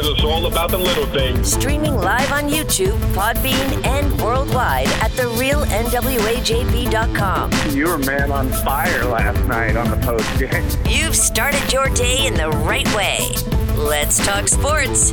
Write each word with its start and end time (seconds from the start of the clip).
because 0.00 0.16
it's 0.16 0.24
all 0.24 0.46
about 0.46 0.70
the 0.70 0.78
little 0.78 1.04
things. 1.06 1.52
Streaming 1.52 1.94
live 1.94 2.32
on 2.32 2.48
YouTube, 2.48 2.96
Podbean, 3.12 3.84
and 3.86 4.18
worldwide 4.20 4.88
at 5.02 5.10
therealnwajb.com. 5.10 7.76
You 7.76 7.88
were 7.88 7.98
man 7.98 8.32
on 8.32 8.48
fire 8.48 9.04
last 9.04 9.46
night 9.46 9.76
on 9.76 9.90
the 9.90 9.98
post 9.98 10.26
game. 10.38 10.66
You've 10.88 11.16
started 11.16 11.70
your 11.70 11.90
day 11.90 12.26
in 12.26 12.32
the 12.34 12.48
right 12.48 12.88
way. 12.94 13.28
Let's 13.76 14.24
talk 14.24 14.48
sports. 14.48 15.10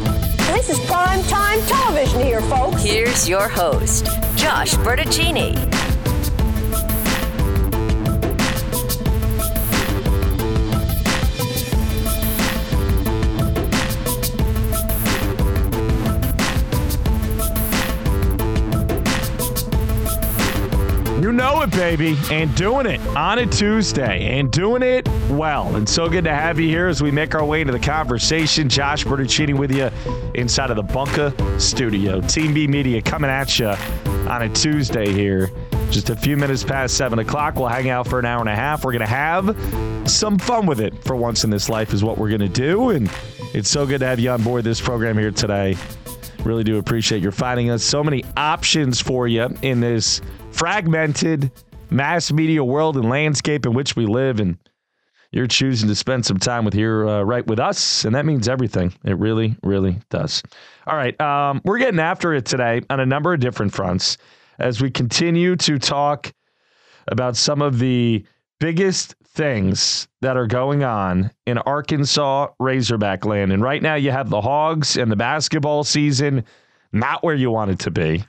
This 0.48 0.70
is 0.70 0.80
prime 0.86 1.22
time 1.23 1.59
television 1.64 2.22
here, 2.22 2.40
folks. 2.44 2.81
Here's 2.81 3.28
your 3.28 3.50
host, 3.50 4.06
Josh 4.38 4.76
Bertuccini. 4.76 5.77
Know 21.48 21.62
it, 21.62 21.72
baby, 21.72 22.17
and 22.30 22.53
doing 22.56 22.86
it 22.86 23.00
on 23.16 23.40
a 23.40 23.45
Tuesday 23.45 24.38
and 24.38 24.52
doing 24.52 24.84
it 24.84 25.08
well. 25.30 25.73
And 25.78 25.88
so 25.88 26.09
good 26.09 26.26
to 26.26 26.34
have 26.34 26.59
you 26.59 26.67
here 26.67 26.88
as 26.88 27.02
we 27.02 27.09
make 27.09 27.36
our 27.36 27.45
way 27.45 27.62
into 27.62 27.72
the 27.72 27.80
conversation. 27.80 28.67
Josh 28.67 29.06
Bertuccini 29.06 29.58
with 29.58 29.72
you 29.72 29.89
inside 30.34 30.72
of 30.72 30.76
the 30.76 30.84
Bunker 30.84 31.34
studio. 31.58 32.20
Team 32.20 32.54
B 32.54 32.67
Media 32.67 33.02
coming 33.02 33.30
at 33.30 33.59
you 33.59 33.67
on 34.28 34.42
a 34.42 34.50
Tuesday 34.50 35.09
here. 35.14 35.50
Just 35.89 36.09
a 36.09 36.17
few 36.17 36.36
minutes 36.36 36.66
past 36.66 36.98
7 36.98 37.17
o'clock. 37.20 37.56
We'll 37.56 37.70
hang 37.70 37.89
out 37.89 38.09
for 38.09 38.20
an 38.20 38.26
hour 38.26 38.42
and 38.42 38.50
a 38.50 38.56
half. 38.56 38.84
We're 38.84 38.92
going 38.92 39.00
to 39.00 39.06
have 39.08 39.56
some 40.09 40.38
fun 40.38 40.66
with 40.66 40.82
it 40.82 41.02
for 41.06 41.16
once 41.16 41.45
in 41.45 41.50
this 41.50 41.70
life, 41.70 41.94
is 41.94 42.04
what 42.04 42.17
we're 42.17 42.30
going 42.30 42.42
to 42.42 42.50
do. 42.50 42.89
And 42.89 43.09
it's 43.54 43.70
so 43.70 43.86
good 43.86 44.02
to 44.02 44.06
have 44.06 44.20
you 44.20 44.32
on 44.32 44.44
board 44.44 44.66
this 44.66 44.82
program 44.82 45.17
here 45.17 45.32
today. 45.32 45.78
Really 46.48 46.64
do 46.64 46.78
appreciate 46.78 47.22
your 47.22 47.34
finding 47.34 47.70
us. 47.72 47.84
So 47.84 48.02
many 48.02 48.23
options 48.38 49.02
for 49.02 49.28
you 49.28 49.50
in 49.64 49.81
this 49.81 50.22
fragmented 50.52 51.52
mass 51.89 52.31
media 52.31 52.64
world 52.64 52.95
and 52.95 53.09
landscape 53.09 53.66
in 53.66 53.73
which 53.73 53.98
we 53.98 54.06
live. 54.06 54.39
And 54.39 54.58
you're 55.34 55.48
choosing 55.48 55.89
to 55.89 55.95
spend 55.95 56.26
some 56.26 56.38
time 56.38 56.64
with 56.64 56.73
here 56.73 57.06
uh, 57.06 57.23
right 57.23 57.45
with 57.45 57.59
us. 57.59 58.06
And 58.06 58.16
that 58.16 58.26
means 58.26 58.48
everything. 58.48 58.94
It 59.04 59.17
really, 59.17 59.58
really 59.62 60.00
does. 60.09 60.42
All 60.88 60.95
right. 60.95 61.20
Um, 61.20 61.59
we're 61.66 61.80
getting 61.80 62.00
after 62.00 62.34
it 62.34 62.45
today 62.45 62.82
on 62.89 63.02
a 63.02 63.06
number 63.06 63.34
of 63.34 63.42
different 63.42 63.73
fronts 63.73 64.17
as 64.58 64.82
we 64.82 64.89
continue 64.89 65.58
to 65.58 65.78
talk 65.78 66.32
about 67.09 67.36
some 67.36 67.61
of 67.61 67.78
the 67.78 68.26
biggest 68.61 69.16
things 69.38 70.07
that 70.21 70.35
are 70.35 70.47
going 70.47 70.83
on 70.83 71.31
in 71.45 71.59
Arkansas 71.59 72.47
Razorback 72.59 73.23
land. 73.23 73.53
And 73.53 73.61
right 73.61 73.81
now 73.81 73.95
you 73.95 74.11
have 74.11 74.30
the 74.30 74.41
Hogs 74.41 74.97
and 74.97 75.11
the 75.11 75.16
basketball 75.16 75.83
season 75.83 76.43
not 76.91 77.23
where 77.23 77.35
you 77.35 77.52
want 77.52 77.71
it 77.71 77.80
to 77.80 77.91
be. 77.91 78.23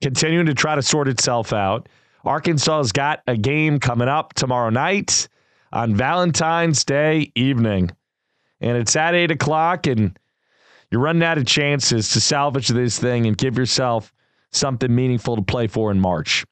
Continuing 0.00 0.46
to 0.46 0.54
try 0.54 0.74
to 0.74 0.82
sort 0.82 1.08
itself 1.08 1.52
out. 1.52 1.88
Arkansas's 2.24 2.92
got 2.92 3.20
a 3.26 3.36
game 3.36 3.78
coming 3.78 4.08
up 4.08 4.32
tomorrow 4.34 4.70
night 4.70 5.28
on 5.72 5.94
Valentine's 5.94 6.84
Day 6.84 7.30
evening. 7.34 7.90
And 8.60 8.76
it's 8.76 8.96
at 8.96 9.14
eight 9.14 9.30
o'clock, 9.30 9.86
and 9.86 10.18
you're 10.90 11.00
running 11.00 11.22
out 11.22 11.38
of 11.38 11.46
chances 11.46 12.10
to 12.10 12.20
salvage 12.20 12.68
this 12.68 12.98
thing 12.98 13.26
and 13.26 13.36
give 13.36 13.56
yourself 13.56 14.12
something 14.52 14.94
meaningful 14.94 15.36
to 15.36 15.42
play 15.42 15.66
for 15.66 15.90
in 15.90 16.00
March. 16.00 16.44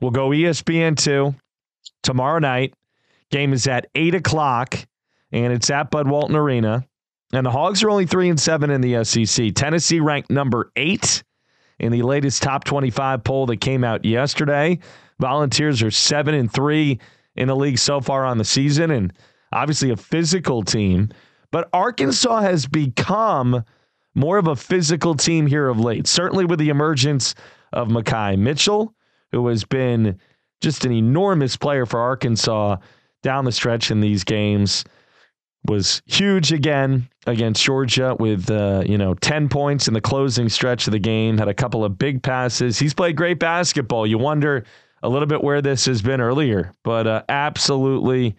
We'll 0.00 0.10
go 0.10 0.32
E 0.32 0.42
ESPN2 0.42 1.34
tomorrow 2.02 2.38
night. 2.38 2.74
Game 3.32 3.54
is 3.54 3.66
at 3.66 3.88
eight 3.94 4.14
o'clock, 4.14 4.76
and 5.32 5.52
it's 5.52 5.70
at 5.70 5.90
Bud 5.90 6.06
Walton 6.06 6.36
Arena. 6.36 6.86
And 7.32 7.46
the 7.46 7.50
Hogs 7.50 7.82
are 7.82 7.90
only 7.90 8.06
three 8.06 8.28
and 8.28 8.38
seven 8.38 8.70
in 8.70 8.82
the 8.82 9.02
SEC. 9.04 9.54
Tennessee 9.54 10.00
ranked 10.00 10.30
number 10.30 10.70
eight 10.76 11.24
in 11.78 11.90
the 11.90 12.02
latest 12.02 12.42
top 12.42 12.64
25 12.64 13.24
poll 13.24 13.46
that 13.46 13.62
came 13.62 13.84
out 13.84 14.04
yesterday. 14.04 14.78
Volunteers 15.18 15.82
are 15.82 15.90
seven 15.90 16.34
and 16.34 16.52
three 16.52 17.00
in 17.34 17.48
the 17.48 17.56
league 17.56 17.78
so 17.78 18.02
far 18.02 18.26
on 18.26 18.36
the 18.36 18.44
season, 18.44 18.90
and 18.90 19.14
obviously 19.50 19.90
a 19.90 19.96
physical 19.96 20.62
team. 20.62 21.08
But 21.50 21.70
Arkansas 21.72 22.40
has 22.40 22.66
become 22.66 23.64
more 24.14 24.36
of 24.36 24.46
a 24.46 24.56
physical 24.56 25.14
team 25.14 25.46
here 25.46 25.68
of 25.68 25.80
late, 25.80 26.06
certainly 26.06 26.44
with 26.44 26.58
the 26.58 26.68
emergence 26.68 27.34
of 27.72 27.88
Makhi 27.88 28.38
Mitchell, 28.38 28.94
who 29.30 29.46
has 29.46 29.64
been 29.64 30.18
just 30.60 30.84
an 30.84 30.92
enormous 30.92 31.56
player 31.56 31.86
for 31.86 31.98
Arkansas 31.98 32.76
down 33.22 33.44
the 33.44 33.52
stretch 33.52 33.90
in 33.90 34.00
these 34.00 34.24
games. 34.24 34.84
Was 35.68 36.02
huge 36.06 36.52
again 36.52 37.08
against 37.24 37.62
Georgia 37.62 38.16
with 38.18 38.50
uh, 38.50 38.82
you 38.84 38.98
know 38.98 39.14
10 39.14 39.48
points 39.48 39.86
in 39.86 39.94
the 39.94 40.00
closing 40.00 40.48
stretch 40.48 40.88
of 40.88 40.92
the 40.92 40.98
game, 40.98 41.38
had 41.38 41.46
a 41.46 41.54
couple 41.54 41.84
of 41.84 41.96
big 41.96 42.20
passes. 42.20 42.80
He's 42.80 42.94
played 42.94 43.16
great 43.16 43.38
basketball. 43.38 44.04
You 44.04 44.18
wonder 44.18 44.64
a 45.04 45.08
little 45.08 45.26
bit 45.26 45.42
where 45.42 45.62
this 45.62 45.84
has 45.86 46.02
been 46.02 46.20
earlier, 46.20 46.72
but 46.82 47.06
uh, 47.06 47.22
absolutely 47.28 48.34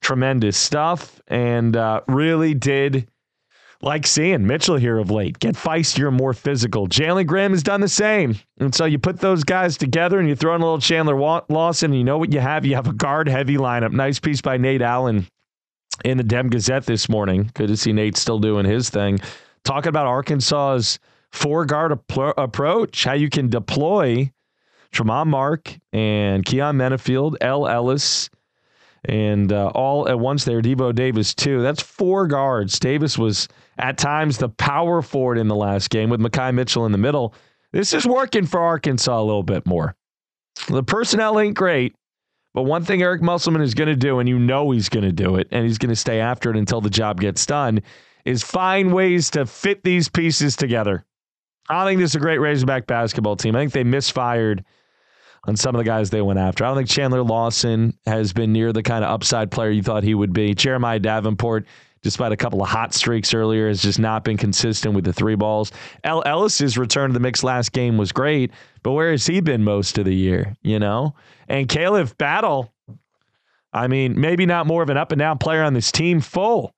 tremendous 0.00 0.56
stuff 0.56 1.20
and 1.26 1.76
uh, 1.76 2.02
really 2.06 2.54
did 2.54 3.08
like 3.82 4.06
seeing 4.06 4.46
Mitchell 4.46 4.76
here 4.76 4.98
of 4.98 5.10
late 5.10 5.38
get 5.38 5.54
feistier 5.54 6.12
more 6.12 6.32
physical. 6.32 6.88
Jalen 6.88 7.26
Graham 7.26 7.52
has 7.52 7.62
done 7.62 7.80
the 7.80 7.88
same. 7.88 8.36
And 8.58 8.74
so 8.74 8.84
you 8.84 8.98
put 8.98 9.20
those 9.20 9.44
guys 9.44 9.76
together 9.76 10.18
and 10.18 10.28
you 10.28 10.34
throw 10.34 10.54
in 10.54 10.60
a 10.60 10.64
little 10.64 10.80
Chandler 10.80 11.16
Lawson, 11.48 11.90
and 11.90 11.98
you 11.98 12.04
know 12.04 12.18
what 12.18 12.32
you 12.32 12.40
have? 12.40 12.64
You 12.64 12.74
have 12.74 12.88
a 12.88 12.92
guard 12.92 13.28
heavy 13.28 13.56
lineup. 13.56 13.92
Nice 13.92 14.18
piece 14.18 14.40
by 14.40 14.56
Nate 14.56 14.82
Allen 14.82 15.26
in 16.04 16.18
the 16.18 16.24
Dem 16.24 16.48
Gazette 16.48 16.86
this 16.86 17.08
morning. 17.08 17.50
Good 17.54 17.68
to 17.68 17.76
see 17.76 17.92
Nate 17.92 18.16
still 18.16 18.38
doing 18.38 18.66
his 18.66 18.90
thing. 18.90 19.20
Talking 19.64 19.88
about 19.88 20.06
Arkansas's 20.06 20.98
four 21.32 21.64
guard 21.64 21.92
ap- 21.92 22.34
approach, 22.38 23.04
how 23.04 23.14
you 23.14 23.28
can 23.28 23.48
deploy 23.48 24.32
Tramon 24.92 25.26
Mark 25.26 25.76
and 25.92 26.44
Keyon 26.44 26.76
Menifield, 26.76 27.36
El 27.40 27.66
Ellis, 27.66 28.30
and 29.04 29.52
uh, 29.52 29.70
all 29.74 30.08
at 30.08 30.18
once 30.18 30.44
there, 30.44 30.62
Devo 30.62 30.94
Davis, 30.94 31.34
too. 31.34 31.62
That's 31.62 31.82
four 31.82 32.26
guards. 32.26 32.78
Davis 32.78 33.18
was 33.18 33.48
at 33.78 33.98
times 33.98 34.38
the 34.38 34.48
power 34.48 35.02
forward 35.02 35.38
in 35.38 35.48
the 35.48 35.54
last 35.54 35.90
game 35.90 36.10
with 36.10 36.20
Makhi 36.20 36.54
Mitchell 36.54 36.86
in 36.86 36.92
the 36.92 36.98
middle. 36.98 37.34
This 37.72 37.92
is 37.92 38.06
working 38.06 38.46
for 38.46 38.60
Arkansas 38.60 39.20
a 39.20 39.22
little 39.22 39.42
bit 39.42 39.66
more. 39.66 39.96
The 40.68 40.82
personnel 40.82 41.38
ain't 41.38 41.56
great, 41.56 41.94
but 42.54 42.62
one 42.62 42.84
thing 42.84 43.02
Eric 43.02 43.20
Musselman 43.20 43.60
is 43.60 43.74
going 43.74 43.88
to 43.88 43.96
do, 43.96 44.18
and 44.18 44.28
you 44.28 44.38
know 44.38 44.70
he's 44.70 44.88
going 44.88 45.04
to 45.04 45.12
do 45.12 45.36
it, 45.36 45.48
and 45.50 45.64
he's 45.64 45.78
going 45.78 45.90
to 45.90 45.96
stay 45.96 46.20
after 46.20 46.50
it 46.50 46.56
until 46.56 46.80
the 46.80 46.88
job 46.88 47.20
gets 47.20 47.44
done, 47.44 47.82
is 48.24 48.42
find 48.42 48.92
ways 48.92 49.30
to 49.30 49.44
fit 49.44 49.84
these 49.84 50.08
pieces 50.08 50.56
together. 50.56 51.04
I 51.68 51.84
think 51.84 52.00
this 52.00 52.12
is 52.12 52.16
a 52.16 52.20
great 52.20 52.38
Razorback 52.38 52.86
basketball 52.86 53.36
team. 53.36 53.54
I 53.56 53.60
think 53.60 53.72
they 53.72 53.84
misfired 53.84 54.64
on 55.44 55.56
some 55.56 55.74
of 55.74 55.78
the 55.78 55.84
guys 55.84 56.10
they 56.10 56.22
went 56.22 56.38
after. 56.38 56.64
I 56.64 56.68
don't 56.68 56.76
think 56.76 56.88
Chandler 56.88 57.22
Lawson 57.22 57.96
has 58.06 58.32
been 58.32 58.52
near 58.52 58.72
the 58.72 58.82
kind 58.82 59.04
of 59.04 59.10
upside 59.10 59.50
player 59.50 59.70
you 59.70 59.82
thought 59.82 60.02
he 60.02 60.14
would 60.14 60.32
be. 60.32 60.54
Jeremiah 60.54 60.98
Davenport, 60.98 61.66
despite 62.06 62.30
a 62.30 62.36
couple 62.36 62.62
of 62.62 62.68
hot 62.68 62.94
streaks 62.94 63.34
earlier, 63.34 63.66
has 63.66 63.82
just 63.82 63.98
not 63.98 64.22
been 64.22 64.36
consistent 64.36 64.94
with 64.94 65.04
the 65.04 65.12
three 65.12 65.34
balls. 65.34 65.72
El 66.04 66.22
Ellis's 66.24 66.78
return 66.78 67.10
to 67.10 67.14
the 67.14 67.18
mix 67.18 67.42
last 67.42 67.72
game 67.72 67.98
was 67.98 68.12
great, 68.12 68.52
but 68.84 68.92
where 68.92 69.10
has 69.10 69.26
he 69.26 69.40
been 69.40 69.64
most 69.64 69.98
of 69.98 70.04
the 70.04 70.14
year? 70.14 70.54
You 70.62 70.78
know, 70.78 71.16
and 71.48 71.66
Khalif 71.66 72.16
Battle. 72.16 72.72
I 73.72 73.88
mean, 73.88 74.20
maybe 74.20 74.46
not 74.46 74.68
more 74.68 74.84
of 74.84 74.88
an 74.88 74.96
up 74.96 75.10
and 75.10 75.18
down 75.18 75.38
player 75.38 75.64
on 75.64 75.74
this 75.74 75.90
team, 75.90 76.20
full 76.20 76.72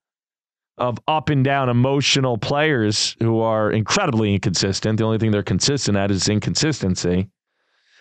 of 0.78 0.98
up 1.06 1.28
and 1.28 1.44
down 1.44 1.68
emotional 1.68 2.38
players 2.38 3.14
who 3.20 3.40
are 3.40 3.70
incredibly 3.70 4.32
inconsistent. 4.32 4.96
The 4.96 5.04
only 5.04 5.18
thing 5.18 5.30
they're 5.30 5.42
consistent 5.42 5.98
at 5.98 6.10
is 6.10 6.26
inconsistency. 6.26 7.28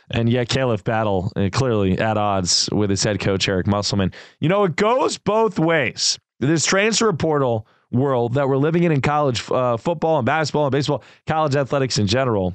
And 0.09 0.29
yet, 0.29 0.47
Khalif 0.47 0.85
Battle 0.85 1.33
uh, 1.35 1.49
clearly 1.51 1.99
at 1.99 2.15
odds 2.15 2.69
with 2.71 2.89
his 2.89 3.03
head 3.03 3.19
coach, 3.19 3.49
Eric 3.49 3.67
Musselman. 3.67 4.13
You 4.39 4.47
know, 4.47 4.63
it 4.63 4.77
goes 4.77 5.17
both 5.17 5.59
ways. 5.59 6.17
This 6.39 6.65
transfer 6.65 7.11
portal 7.13 7.67
world 7.91 8.33
that 8.33 8.47
we're 8.47 8.57
living 8.57 8.83
in 8.83 8.91
in 8.91 9.01
college 9.01 9.49
uh, 9.49 9.77
football 9.77 10.17
and 10.17 10.25
basketball 10.25 10.65
and 10.65 10.71
baseball, 10.71 11.03
college 11.25 11.55
athletics 11.55 11.97
in 11.97 12.07
general, 12.07 12.53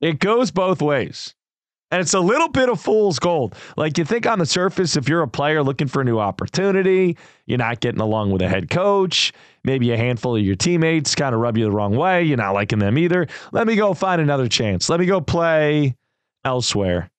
it 0.00 0.18
goes 0.18 0.50
both 0.50 0.82
ways. 0.82 1.34
And 1.90 2.00
it's 2.00 2.14
a 2.14 2.20
little 2.20 2.48
bit 2.48 2.70
of 2.70 2.80
fool's 2.80 3.18
gold. 3.18 3.54
Like 3.76 3.98
you 3.98 4.06
think 4.06 4.26
on 4.26 4.38
the 4.38 4.46
surface, 4.46 4.96
if 4.96 5.10
you're 5.10 5.20
a 5.20 5.28
player 5.28 5.62
looking 5.62 5.88
for 5.88 6.00
a 6.00 6.04
new 6.04 6.18
opportunity, 6.18 7.18
you're 7.44 7.58
not 7.58 7.80
getting 7.80 8.00
along 8.00 8.30
with 8.30 8.40
a 8.40 8.48
head 8.48 8.70
coach, 8.70 9.30
maybe 9.62 9.90
a 9.92 9.96
handful 9.98 10.34
of 10.34 10.42
your 10.42 10.56
teammates 10.56 11.14
kind 11.14 11.34
of 11.34 11.42
rub 11.42 11.58
you 11.58 11.64
the 11.64 11.70
wrong 11.70 11.94
way, 11.94 12.22
you're 12.22 12.38
not 12.38 12.54
liking 12.54 12.78
them 12.78 12.96
either. 12.96 13.26
Let 13.52 13.66
me 13.66 13.76
go 13.76 13.92
find 13.92 14.22
another 14.22 14.48
chance. 14.48 14.88
Let 14.88 15.00
me 15.00 15.06
go 15.06 15.20
play 15.20 15.94
elsewhere. 16.46 17.10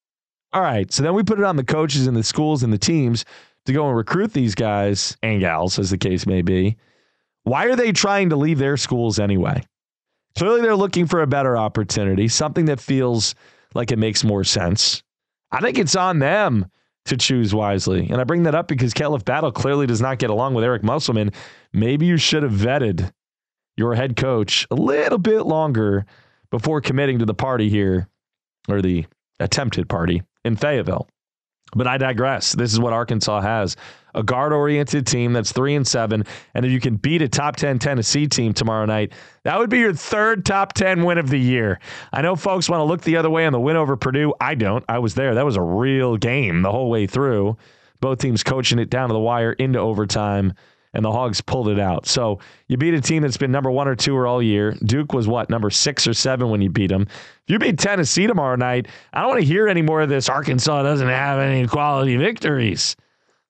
All 0.52 0.62
right. 0.62 0.92
So 0.92 1.04
then 1.04 1.14
we 1.14 1.22
put 1.22 1.38
it 1.38 1.44
on 1.44 1.54
the 1.54 1.64
coaches 1.64 2.08
and 2.08 2.16
the 2.16 2.24
schools 2.24 2.64
and 2.64 2.72
the 2.72 2.78
teams 2.78 3.24
to 3.66 3.72
go 3.72 3.88
and 3.88 3.96
recruit 3.96 4.32
these 4.32 4.54
guys 4.54 5.16
and 5.22 5.40
gals, 5.40 5.78
as 5.78 5.90
the 5.90 5.98
case 5.98 6.26
may 6.26 6.42
be. 6.42 6.76
Why 7.44 7.66
are 7.66 7.76
they 7.76 7.92
trying 7.92 8.30
to 8.30 8.36
leave 8.36 8.58
their 8.58 8.76
schools 8.76 9.18
anyway? 9.18 9.62
Clearly, 10.36 10.62
they're 10.62 10.76
looking 10.76 11.06
for 11.06 11.22
a 11.22 11.26
better 11.26 11.56
opportunity, 11.56 12.28
something 12.28 12.64
that 12.66 12.80
feels 12.80 13.34
like 13.74 13.92
it 13.92 13.98
makes 13.98 14.24
more 14.24 14.44
sense. 14.44 15.02
I 15.52 15.60
think 15.60 15.78
it's 15.78 15.94
on 15.94 16.18
them 16.18 16.66
to 17.04 17.16
choose 17.16 17.54
wisely. 17.54 18.08
And 18.10 18.20
I 18.20 18.24
bring 18.24 18.44
that 18.44 18.54
up 18.54 18.66
because 18.66 18.94
Khalif 18.94 19.24
Battle 19.24 19.52
clearly 19.52 19.86
does 19.86 20.00
not 20.00 20.18
get 20.18 20.30
along 20.30 20.54
with 20.54 20.64
Eric 20.64 20.82
Musselman. 20.82 21.30
Maybe 21.72 22.06
you 22.06 22.16
should 22.16 22.42
have 22.42 22.52
vetted 22.52 23.12
your 23.76 23.94
head 23.94 24.16
coach 24.16 24.66
a 24.70 24.74
little 24.74 25.18
bit 25.18 25.42
longer 25.42 26.06
before 26.50 26.80
committing 26.80 27.18
to 27.18 27.26
the 27.26 27.34
party 27.34 27.68
here, 27.68 28.08
or 28.68 28.80
the 28.80 29.04
attempted 29.40 29.88
party 29.88 30.22
in 30.44 30.56
Fayetteville. 30.56 31.08
But 31.74 31.86
I 31.86 31.98
digress. 31.98 32.52
This 32.52 32.72
is 32.72 32.78
what 32.78 32.92
Arkansas 32.92 33.40
has 33.40 33.76
a 34.14 34.22
guard 34.22 34.52
oriented 34.52 35.06
team 35.06 35.32
that's 35.32 35.52
three 35.52 35.74
and 35.74 35.86
seven. 35.86 36.24
And 36.54 36.64
if 36.64 36.72
you 36.72 36.80
can 36.80 36.96
beat 36.96 37.22
a 37.22 37.28
top 37.28 37.56
10 37.56 37.78
Tennessee 37.78 38.26
team 38.26 38.52
tomorrow 38.52 38.86
night, 38.86 39.12
that 39.42 39.58
would 39.58 39.70
be 39.70 39.78
your 39.78 39.92
third 39.92 40.46
top 40.46 40.72
10 40.72 41.04
win 41.04 41.18
of 41.18 41.30
the 41.30 41.38
year. 41.38 41.80
I 42.12 42.22
know 42.22 42.36
folks 42.36 42.68
want 42.68 42.80
to 42.80 42.84
look 42.84 43.02
the 43.02 43.16
other 43.16 43.30
way 43.30 43.44
on 43.44 43.52
the 43.52 43.60
win 43.60 43.76
over 43.76 43.96
Purdue. 43.96 44.32
I 44.40 44.54
don't. 44.54 44.84
I 44.88 44.98
was 44.98 45.14
there. 45.14 45.34
That 45.34 45.44
was 45.44 45.56
a 45.56 45.62
real 45.62 46.16
game 46.16 46.62
the 46.62 46.70
whole 46.70 46.90
way 46.90 47.06
through. 47.06 47.56
Both 48.00 48.18
teams 48.18 48.42
coaching 48.42 48.78
it 48.78 48.90
down 48.90 49.08
to 49.08 49.12
the 49.12 49.20
wire 49.20 49.52
into 49.52 49.78
overtime 49.78 50.54
and 50.94 51.04
the 51.04 51.12
Hogs 51.12 51.40
pulled 51.40 51.68
it 51.68 51.78
out. 51.78 52.06
So 52.06 52.38
you 52.68 52.76
beat 52.76 52.94
a 52.94 53.00
team 53.00 53.22
that's 53.22 53.36
been 53.36 53.52
number 53.52 53.70
one 53.70 53.88
or 53.88 53.96
two 53.96 54.16
or 54.16 54.26
all 54.26 54.42
year. 54.42 54.72
Duke 54.84 55.12
was 55.12 55.28
what, 55.28 55.50
number 55.50 55.68
six 55.68 56.06
or 56.06 56.14
seven 56.14 56.50
when 56.50 56.62
you 56.62 56.70
beat 56.70 56.88
them. 56.88 57.02
If 57.02 57.48
you 57.48 57.58
beat 57.58 57.78
Tennessee 57.78 58.26
tomorrow 58.26 58.56
night, 58.56 58.86
I 59.12 59.20
don't 59.20 59.30
want 59.30 59.40
to 59.40 59.46
hear 59.46 59.68
any 59.68 59.82
more 59.82 60.00
of 60.00 60.08
this. 60.08 60.28
Arkansas 60.28 60.82
doesn't 60.82 61.08
have 61.08 61.40
any 61.40 61.66
quality 61.66 62.16
victories. 62.16 62.96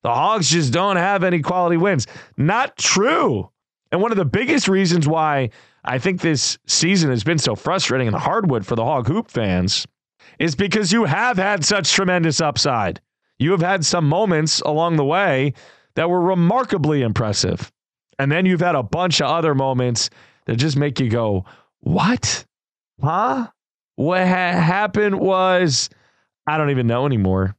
The 0.03 0.13
Hogs 0.13 0.51
just 0.51 0.73
don't 0.73 0.97
have 0.97 1.23
any 1.23 1.41
quality 1.41 1.77
wins. 1.77 2.07
Not 2.37 2.77
true. 2.77 3.51
And 3.93 4.03
one 4.03 4.11
of 4.11 4.19
the 4.19 4.25
biggest 4.25 4.67
reasons 4.67 5.07
why 5.07 5.51
I 5.85 5.99
think 5.99 6.21
this 6.21 6.59
season 6.67 7.11
has 7.11 7.25
been 7.25 7.39
so 7.39 7.55
frustrating 7.55 8.07
in 8.07 8.13
the 8.13 8.19
hardwood 8.19 8.67
for 8.67 8.75
the 8.75 8.85
Hog 8.85 9.07
Hoop 9.07 9.31
fans 9.31 9.87
is 10.39 10.55
because 10.55 10.93
you 10.93 11.05
have 11.05 11.37
had 11.37 11.65
such 11.65 11.93
tremendous 11.93 12.41
upside. 12.41 13.01
You 13.39 13.51
have 13.53 13.61
had 13.61 13.85
some 13.85 14.09
moments 14.09 14.61
along 14.63 14.97
the 14.97 15.05
way 15.05 15.55
that 15.97 16.11
were 16.11 16.21
remarkably 16.21 17.03
impressive. 17.03 17.71
And 18.19 18.31
then 18.31 18.47
you've 18.47 18.61
had 18.61 18.75
a 18.75 18.83
bunch 18.83 19.21
of 19.21 19.27
other 19.29 19.55
moments 19.55 20.11
that 20.47 20.57
just 20.57 20.77
make 20.77 21.01
you 21.01 21.09
go, 21.09 21.45
What? 21.81 22.45
Huh? 23.03 23.49
What 23.97 24.21
ha- 24.21 24.61
happened 24.61 25.19
was, 25.19 25.91
I 26.47 26.59
don't 26.59 26.71
even 26.71 26.87
know 26.87 27.07
anymore. 27.07 27.57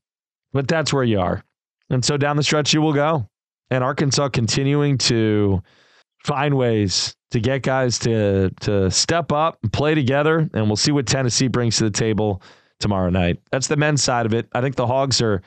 But 0.54 0.68
that's 0.68 0.94
where 0.94 1.04
you 1.04 1.20
are. 1.20 1.44
And 1.90 2.04
so 2.04 2.18
down 2.18 2.38
the 2.38 2.44
stretch, 2.44 2.74
you 2.74 2.82
will 2.82 2.94
go. 2.94 3.28
And 3.70 3.84
Arkansas 3.84 4.30
continuing 4.30 4.98
to 5.00 5.62
find 6.24 6.56
ways 6.56 7.16
to 7.32 7.40
get 7.40 7.62
guys 7.62 8.00
to, 8.00 8.50
to 8.62 8.90
step 8.90 9.32
up 9.32 9.58
and 9.64 9.72
play 9.72 9.96
together. 9.96 10.50
And 10.54 10.68
we'll 10.68 10.76
see 10.78 10.92
what 10.92 11.08
Tennessee 11.08 11.48
brings 11.48 11.78
to 11.78 11.84
the 11.84 11.92
table 11.92 12.42
tomorrow 12.80 13.10
night. 13.10 13.40
That's 13.52 13.68
the 13.68 13.78
men's 13.78 14.04
side 14.04 14.26
of 14.26 14.34
it. 14.34 14.48
I 14.54 14.62
think 14.62 14.76
the 14.76 14.88
Hogs 14.88 15.22
are 15.22 15.42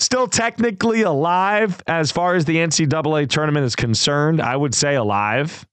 still 0.00 0.26
technically 0.26 1.02
alive 1.02 1.82
as 1.86 2.10
far 2.10 2.34
as 2.34 2.44
the 2.46 2.56
NCAA 2.56 3.28
tournament 3.28 3.64
is 3.64 3.76
concerned. 3.76 4.40
I 4.40 4.56
would 4.56 4.74
say 4.74 4.96
alive. 4.96 5.66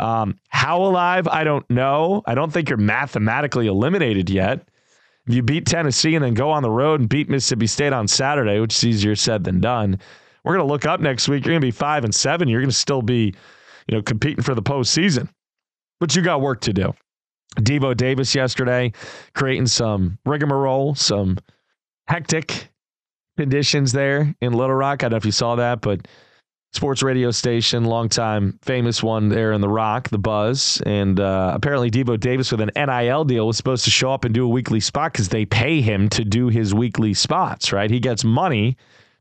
Um, 0.00 0.38
how 0.48 0.80
alive? 0.82 1.26
I 1.26 1.42
don't 1.44 1.68
know. 1.68 2.22
I 2.24 2.34
don't 2.34 2.52
think 2.52 2.68
you're 2.68 2.78
mathematically 2.78 3.66
eliminated 3.66 4.30
yet. 4.30 4.68
If 5.26 5.34
you 5.34 5.42
beat 5.42 5.66
Tennessee 5.66 6.14
and 6.14 6.24
then 6.24 6.34
go 6.34 6.50
on 6.50 6.62
the 6.62 6.70
road 6.70 7.00
and 7.00 7.08
beat 7.08 7.28
Mississippi 7.28 7.66
State 7.66 7.92
on 7.92 8.06
Saturday, 8.06 8.60
which 8.60 8.76
is 8.76 8.84
easier 8.84 9.16
said 9.16 9.44
than 9.44 9.60
done, 9.60 9.98
we're 10.44 10.54
going 10.54 10.66
to 10.66 10.72
look 10.72 10.86
up 10.86 11.00
next 11.00 11.28
week. 11.28 11.44
You're 11.44 11.52
going 11.52 11.60
to 11.60 11.66
be 11.66 11.72
five 11.72 12.04
and 12.04 12.14
seven. 12.14 12.48
You're 12.48 12.60
going 12.60 12.70
to 12.70 12.76
still 12.76 13.02
be, 13.02 13.34
you 13.88 13.96
know, 13.96 14.02
competing 14.02 14.42
for 14.42 14.54
the 14.54 14.62
postseason. 14.62 15.28
But 16.00 16.14
you 16.14 16.22
got 16.22 16.40
work 16.40 16.60
to 16.62 16.72
do. 16.72 16.94
Devo 17.56 17.96
Davis 17.96 18.34
yesterday 18.34 18.92
creating 19.34 19.66
some 19.66 20.18
rigmarole, 20.24 20.94
some 20.94 21.38
hectic 22.06 22.70
conditions 23.38 23.92
there 23.92 24.34
in 24.40 24.52
Little 24.52 24.74
Rock. 24.74 25.04
I 25.04 25.06
don't 25.06 25.12
know 25.12 25.16
if 25.18 25.24
you 25.24 25.30
saw 25.30 25.54
that, 25.54 25.80
but 25.80 26.08
sports 26.72 27.04
radio 27.04 27.30
station, 27.30 27.84
long 27.84 28.08
time 28.08 28.58
famous 28.62 29.00
one 29.00 29.28
there 29.28 29.52
in 29.52 29.60
the 29.60 29.68
Rock, 29.68 30.08
the 30.08 30.18
Buzz, 30.18 30.82
and 30.84 31.20
uh, 31.20 31.52
apparently 31.54 31.88
Devo 31.88 32.18
Davis 32.18 32.50
with 32.50 32.60
an 32.60 32.72
NIL 32.74 33.24
deal 33.24 33.46
was 33.46 33.56
supposed 33.56 33.84
to 33.84 33.90
show 33.90 34.12
up 34.12 34.24
and 34.24 34.34
do 34.34 34.44
a 34.44 34.48
weekly 34.48 34.80
spot 34.80 35.12
because 35.12 35.28
they 35.28 35.46
pay 35.46 35.80
him 35.80 36.08
to 36.10 36.24
do 36.24 36.48
his 36.48 36.74
weekly 36.74 37.14
spots. 37.14 37.72
Right? 37.72 37.90
He 37.90 38.00
gets 38.00 38.24
money 38.24 38.76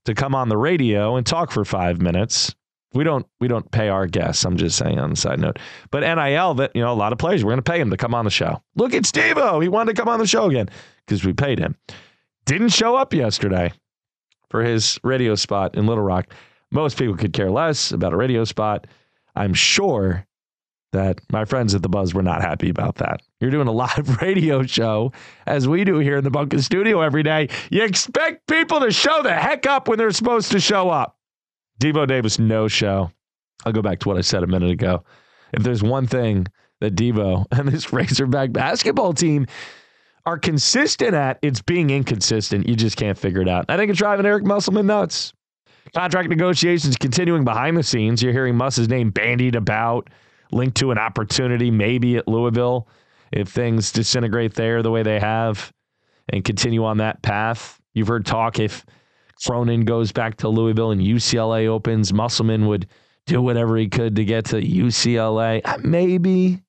to 0.06 0.16
come 0.16 0.34
on 0.34 0.50
the 0.50 0.58
radio 0.58 1.16
and 1.16 1.26
talk 1.26 1.52
for 1.52 1.64
five 1.64 2.02
minutes. 2.02 2.56
We 2.94 3.04
don't 3.04 3.28
we 3.40 3.48
don't 3.48 3.70
pay 3.70 3.90
our 3.90 4.08
guests. 4.08 4.46
I'm 4.46 4.58
just 4.58 4.78
saying 4.80 4.98
on 4.98 5.12
the 5.12 5.16
side 5.16 5.40
note. 5.40 5.60
But 5.92 6.00
NIL, 6.00 6.56
that 6.56 6.72
you 6.76 6.82
know, 6.82 6.92
a 6.92 6.96
lot 6.96 7.14
of 7.14 7.20
players, 7.20 7.44
we're 7.44 7.52
going 7.52 7.62
to 7.62 7.72
pay 7.72 7.80
him 7.80 7.92
to 7.92 7.98
come 7.98 8.16
on 8.16 8.26
the 8.26 8.32
show. 8.32 8.64
Look 8.76 8.96
at 8.96 9.04
Stevo. 9.04 9.62
He 9.62 9.70
wanted 9.70 9.96
to 9.96 10.02
come 10.02 10.10
on 10.10 10.18
the 10.18 10.26
show 10.26 10.50
again 10.50 10.70
because 11.06 11.24
we 11.24 11.34
paid 11.34 11.60
him. 11.60 11.76
Didn't 12.46 12.70
show 12.70 12.96
up 12.96 13.14
yesterday 13.14 13.74
for 14.50 14.64
his 14.64 15.00
radio 15.04 15.36
spot 15.36 15.76
in 15.76 15.88
Little 15.88 16.04
Rock. 16.04 16.34
Most 16.72 16.98
people 16.98 17.16
could 17.16 17.34
care 17.34 17.52
less 17.52 17.92
about 17.92 18.14
a 18.14 18.18
radio 18.18 18.44
spot. 18.44 18.88
I'm 19.36 19.54
sure 19.54 20.26
that 20.94 21.20
my 21.32 21.46
friends 21.46 21.76
at 21.76 21.82
the 21.82 21.90
Buzz 21.90 22.14
were 22.14 22.24
not 22.24 22.42
happy 22.42 22.70
about 22.70 22.96
that. 22.96 23.22
You're 23.40 23.52
doing 23.52 23.68
a 23.68 23.72
live 23.72 24.18
radio 24.22 24.64
show, 24.64 25.12
as 25.46 25.68
we 25.68 25.84
do 25.84 26.00
here 26.00 26.18
in 26.18 26.24
the 26.24 26.32
Bunker 26.32 26.62
Studio 26.62 27.02
every 27.02 27.24
day. 27.24 27.50
You 27.70 27.84
expect 27.84 28.48
people 28.48 28.80
to 28.80 28.92
show 28.92 29.22
the 29.22 29.34
heck 29.34 29.66
up 29.66 29.88
when 29.88 29.98
they're 29.98 30.12
supposed 30.12 30.52
to 30.54 30.60
show 30.60 30.90
up. 30.90 31.18
Devo 31.80 32.08
Davis, 32.08 32.40
no 32.40 32.68
show. 32.68 33.12
I'll 33.66 33.74
go 33.74 33.82
back 33.82 34.00
to 34.00 34.08
what 34.08 34.18
I 34.18 34.22
said 34.22 34.44
a 34.44 34.48
minute 34.48 34.72
ago. 34.72 35.04
If 35.54 35.64
there's 35.64 35.84
one 35.84 36.08
thing 36.08 36.48
that 36.80 36.96
Devo 36.96 37.46
and 37.52 37.68
this 37.68 37.92
Razorback 37.94 38.52
basketball 38.52 39.14
team 39.14 39.48
are 40.28 40.38
consistent 40.38 41.14
at, 41.14 41.40
it's 41.42 41.62
being 41.62 41.90
inconsistent. 41.90 42.68
You 42.68 42.76
just 42.76 42.98
can't 42.98 43.18
figure 43.18 43.42
it 43.42 43.48
out. 43.48 43.64
I 43.70 43.78
think 43.78 43.90
it's 43.90 43.98
driving 43.98 44.26
Eric 44.26 44.44
Musselman 44.44 44.86
nuts. 44.86 45.32
Contract 45.96 46.28
negotiations 46.28 46.98
continuing 46.98 47.46
behind 47.46 47.78
the 47.78 47.82
scenes. 47.82 48.22
You're 48.22 48.34
hearing 48.34 48.58
Muss's 48.58 48.90
name 48.90 49.10
bandied 49.10 49.56
about, 49.56 50.10
linked 50.52 50.76
to 50.78 50.92
an 50.92 50.98
opportunity 50.98 51.72
maybe 51.72 52.18
at 52.18 52.28
Louisville 52.28 52.90
if 53.32 53.48
things 53.48 53.94
disintegrate 53.94 54.54
there 54.54 54.84
the 54.84 54.92
way 54.92 55.02
they 55.02 55.18
have 55.18 55.72
and 56.28 56.44
continue 56.44 56.84
on 56.84 56.98
that 56.98 57.22
path. 57.22 57.80
You've 57.94 58.10
heard 58.10 58.26
talk 58.26 58.60
if 58.60 58.86
Cronin 59.46 59.86
goes 59.86 60.12
back 60.12 60.36
to 60.38 60.50
Louisville 60.50 60.92
and 60.92 61.00
UCLA 61.00 61.68
opens, 61.68 62.12
Musselman 62.12 62.68
would 62.68 62.88
do 63.28 63.42
whatever 63.42 63.78
he 63.78 63.88
could 63.88 64.18
to 64.18 64.26
get 64.26 64.44
to 64.48 64.62
UCLA. 64.62 65.62
Uh, 65.64 65.78
maybe. 65.84 66.62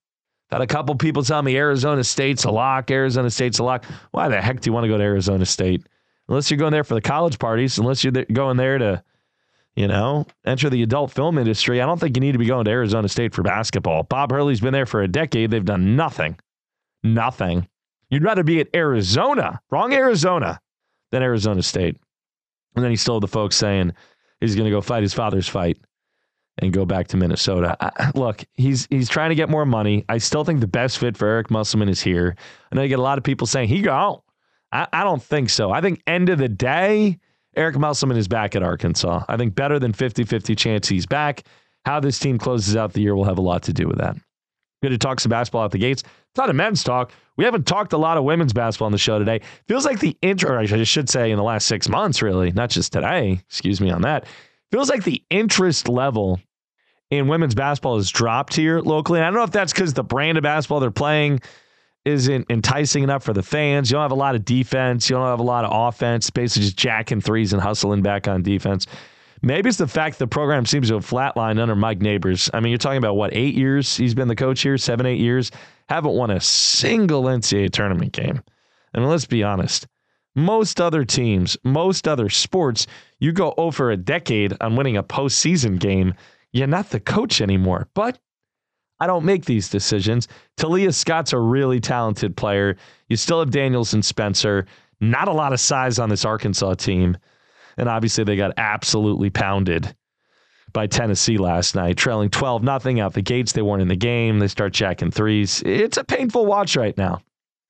Had 0.50 0.62
a 0.62 0.66
couple 0.66 0.94
people 0.94 1.22
tell 1.22 1.42
me 1.42 1.56
Arizona 1.56 2.02
State's 2.02 2.44
a 2.44 2.50
lock. 2.50 2.90
Arizona 2.90 3.30
State's 3.30 3.58
a 3.58 3.64
lock. 3.64 3.84
Why 4.12 4.28
the 4.28 4.40
heck 4.40 4.60
do 4.60 4.70
you 4.70 4.72
want 4.72 4.84
to 4.84 4.88
go 4.88 4.96
to 4.96 5.04
Arizona 5.04 5.44
State? 5.44 5.86
Unless 6.28 6.50
you're 6.50 6.58
going 6.58 6.72
there 6.72 6.84
for 6.84 6.94
the 6.94 7.00
college 7.00 7.38
parties, 7.38 7.78
unless 7.78 8.02
you're 8.02 8.12
going 8.12 8.56
there 8.56 8.78
to, 8.78 9.02
you 9.76 9.88
know, 9.88 10.26
enter 10.46 10.70
the 10.70 10.82
adult 10.82 11.10
film 11.10 11.38
industry, 11.38 11.80
I 11.80 11.86
don't 11.86 12.00
think 12.00 12.16
you 12.16 12.20
need 12.20 12.32
to 12.32 12.38
be 12.38 12.46
going 12.46 12.64
to 12.64 12.70
Arizona 12.70 13.08
State 13.08 13.34
for 13.34 13.42
basketball. 13.42 14.04
Bob 14.04 14.30
Hurley's 14.30 14.60
been 14.60 14.72
there 14.72 14.86
for 14.86 15.02
a 15.02 15.08
decade. 15.08 15.50
They've 15.50 15.64
done 15.64 15.96
nothing. 15.96 16.38
Nothing. 17.02 17.68
You'd 18.10 18.24
rather 18.24 18.42
be 18.42 18.60
at 18.60 18.68
Arizona, 18.74 19.60
wrong 19.70 19.92
Arizona, 19.92 20.60
than 21.10 21.22
Arizona 21.22 21.62
State. 21.62 21.96
And 22.74 22.82
then 22.82 22.90
he 22.90 22.96
still 22.96 23.20
the 23.20 23.28
folks 23.28 23.56
saying 23.56 23.92
he's 24.40 24.54
going 24.54 24.64
to 24.64 24.70
go 24.70 24.80
fight 24.80 25.02
his 25.02 25.14
father's 25.14 25.48
fight 25.48 25.78
and 26.58 26.72
go 26.72 26.84
back 26.84 27.08
to 27.08 27.16
Minnesota. 27.16 27.76
I, 27.80 28.10
look, 28.14 28.44
he's 28.54 28.86
he's 28.90 29.08
trying 29.08 29.30
to 29.30 29.34
get 29.34 29.48
more 29.48 29.66
money. 29.66 30.04
I 30.08 30.18
still 30.18 30.44
think 30.44 30.60
the 30.60 30.66
best 30.66 30.98
fit 30.98 31.16
for 31.16 31.26
Eric 31.28 31.50
Musselman 31.50 31.88
is 31.88 32.00
here. 32.00 32.36
I 32.70 32.76
know 32.76 32.82
you 32.82 32.88
get 32.88 32.98
a 32.98 33.02
lot 33.02 33.18
of 33.18 33.24
people 33.24 33.46
saying 33.46 33.68
he 33.68 33.82
go. 33.82 34.22
I, 34.72 34.86
I 34.92 35.04
don't 35.04 35.22
think 35.22 35.50
so. 35.50 35.70
I 35.70 35.80
think 35.80 36.02
end 36.06 36.28
of 36.28 36.38
the 36.38 36.48
day, 36.48 37.18
Eric 37.56 37.76
Musselman 37.76 38.16
is 38.16 38.28
back 38.28 38.54
at 38.54 38.62
Arkansas. 38.62 39.24
I 39.28 39.36
think 39.36 39.54
better 39.54 39.78
than 39.78 39.92
50-50 39.92 40.56
chance 40.56 40.88
he's 40.88 41.06
back. 41.06 41.44
How 41.84 42.00
this 42.00 42.18
team 42.18 42.38
closes 42.38 42.76
out 42.76 42.92
the 42.92 43.00
year 43.00 43.16
will 43.16 43.24
have 43.24 43.38
a 43.38 43.42
lot 43.42 43.62
to 43.64 43.72
do 43.72 43.86
with 43.86 43.98
that. 43.98 44.16
Good 44.82 44.90
to 44.90 44.98
talk 44.98 45.20
some 45.20 45.30
basketball 45.30 45.64
at 45.64 45.70
the 45.70 45.78
gates. 45.78 46.02
It's 46.02 46.38
not 46.38 46.50
a 46.50 46.52
men's 46.52 46.84
talk. 46.84 47.12
We 47.36 47.44
haven't 47.44 47.66
talked 47.66 47.92
a 47.92 47.98
lot 47.98 48.16
of 48.16 48.24
women's 48.24 48.52
basketball 48.52 48.86
on 48.86 48.92
the 48.92 48.98
show 48.98 49.18
today. 49.18 49.40
Feels 49.66 49.84
like 49.84 50.00
the 50.00 50.16
intro, 50.22 50.60
I 50.60 50.66
should 50.66 51.08
say 51.08 51.30
in 51.30 51.36
the 51.36 51.42
last 51.42 51.66
six 51.66 51.88
months, 51.88 52.20
really, 52.20 52.52
not 52.52 52.70
just 52.70 52.92
today. 52.92 53.40
Excuse 53.48 53.80
me 53.80 53.90
on 53.90 54.02
that. 54.02 54.26
Feels 54.70 54.90
like 54.90 55.04
the 55.04 55.22
interest 55.30 55.88
level 55.88 56.40
in 57.10 57.28
women's 57.28 57.54
basketball 57.54 57.96
has 57.96 58.10
dropped 58.10 58.54
here 58.54 58.80
locally. 58.80 59.18
And 59.18 59.26
I 59.26 59.30
don't 59.30 59.38
know 59.38 59.44
if 59.44 59.50
that's 59.50 59.72
because 59.72 59.94
the 59.94 60.04
brand 60.04 60.38
of 60.38 60.42
basketball 60.42 60.80
they're 60.80 60.90
playing 60.90 61.40
isn't 62.04 62.46
enticing 62.50 63.02
enough 63.02 63.22
for 63.22 63.32
the 63.32 63.42
fans. 63.42 63.90
You 63.90 63.96
don't 63.96 64.02
have 64.02 64.12
a 64.12 64.16
lot 64.16 64.34
of 64.34 64.44
defense. 64.44 65.08
You 65.08 65.16
don't 65.16 65.26
have 65.26 65.40
a 65.40 65.44
lot 65.44 65.64
of 65.64 65.70
offense. 65.72 66.30
Basically, 66.30 66.62
just 66.62 66.76
jacking 66.76 67.20
threes 67.20 67.52
and 67.52 67.62
hustling 67.62 68.02
back 68.02 68.28
on 68.28 68.42
defense. 68.42 68.86
Maybe 69.42 69.68
it's 69.68 69.78
the 69.78 69.86
fact 69.86 70.18
the 70.18 70.26
program 70.26 70.66
seems 70.66 70.88
to 70.88 70.94
have 70.94 71.06
flatlined 71.06 71.60
under 71.60 71.76
Mike 71.76 72.00
Neighbors. 72.00 72.50
I 72.52 72.60
mean, 72.60 72.70
you're 72.70 72.78
talking 72.78 72.98
about 72.98 73.16
what, 73.16 73.34
eight 73.34 73.54
years 73.54 73.96
he's 73.96 74.14
been 74.14 74.28
the 74.28 74.34
coach 74.34 74.62
here, 74.62 74.76
seven, 74.76 75.06
eight 75.06 75.20
years, 75.20 75.50
haven't 75.88 76.14
won 76.14 76.30
a 76.30 76.40
single 76.40 77.24
NCAA 77.24 77.70
tournament 77.70 78.12
game. 78.12 78.42
I 78.94 78.98
mean, 78.98 79.08
let's 79.08 79.26
be 79.26 79.44
honest. 79.44 79.86
Most 80.34 80.80
other 80.80 81.04
teams, 81.04 81.56
most 81.64 82.06
other 82.06 82.28
sports, 82.28 82.86
you 83.18 83.32
go 83.32 83.54
over 83.56 83.90
a 83.90 83.96
decade 83.96 84.54
on 84.60 84.76
winning 84.76 84.96
a 84.96 85.02
postseason 85.02 85.78
game. 85.78 86.14
You're 86.52 86.66
not 86.66 86.90
the 86.90 87.00
coach 87.00 87.40
anymore. 87.40 87.88
But 87.94 88.18
I 89.00 89.06
don't 89.06 89.24
make 89.24 89.44
these 89.44 89.68
decisions. 89.68 90.28
Taliah 90.56 90.94
Scott's 90.94 91.32
a 91.32 91.38
really 91.38 91.80
talented 91.80 92.36
player. 92.36 92.76
You 93.08 93.16
still 93.16 93.40
have 93.40 93.50
Daniels 93.50 93.94
and 93.94 94.04
Spencer. 94.04 94.66
Not 95.00 95.28
a 95.28 95.32
lot 95.32 95.52
of 95.52 95.60
size 95.60 95.98
on 95.98 96.08
this 96.08 96.24
Arkansas 96.24 96.74
team. 96.74 97.16
And 97.76 97.88
obviously, 97.88 98.24
they 98.24 98.36
got 98.36 98.54
absolutely 98.56 99.30
pounded 99.30 99.94
by 100.72 100.86
Tennessee 100.86 101.38
last 101.38 101.74
night, 101.74 101.96
trailing 101.96 102.28
12 102.28 102.62
nothing 102.62 103.00
out 103.00 103.14
the 103.14 103.22
gates. 103.22 103.52
They 103.52 103.62
weren't 103.62 103.82
in 103.82 103.88
the 103.88 103.96
game. 103.96 104.38
They 104.38 104.48
start 104.48 104.72
jacking 104.72 105.10
threes. 105.10 105.62
It's 105.64 105.96
a 105.96 106.04
painful 106.04 106.44
watch 106.46 106.76
right 106.76 106.96
now 106.98 107.20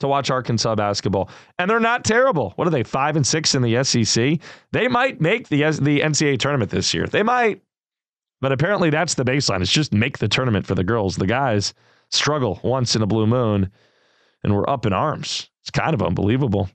to 0.00 0.08
watch 0.08 0.30
Arkansas 0.30 0.74
basketball. 0.74 1.28
And 1.58 1.70
they're 1.70 1.80
not 1.80 2.04
terrible. 2.04 2.52
What 2.56 2.66
are 2.66 2.70
they, 2.70 2.82
five 2.82 3.16
and 3.16 3.26
six 3.26 3.54
in 3.54 3.62
the 3.62 3.82
SEC? 3.84 4.40
They 4.72 4.88
might 4.88 5.20
make 5.20 5.48
the, 5.48 5.58
the 5.58 6.00
NCAA 6.00 6.38
tournament 6.38 6.70
this 6.70 6.94
year. 6.94 7.06
They 7.06 7.22
might. 7.22 7.62
But 8.40 8.52
apparently, 8.52 8.90
that's 8.90 9.14
the 9.14 9.24
baseline. 9.24 9.62
It's 9.62 9.72
just 9.72 9.92
make 9.92 10.18
the 10.18 10.28
tournament 10.28 10.66
for 10.66 10.74
the 10.74 10.84
girls. 10.84 11.16
The 11.16 11.26
guys 11.26 11.74
struggle 12.10 12.60
once 12.62 12.94
in 12.94 13.02
a 13.02 13.06
blue 13.06 13.26
moon, 13.26 13.70
and 14.44 14.54
we're 14.54 14.68
up 14.68 14.86
in 14.86 14.92
arms. 14.92 15.50
It's 15.62 15.70
kind 15.70 15.94
of 15.94 16.02
unbelievable. 16.02 16.70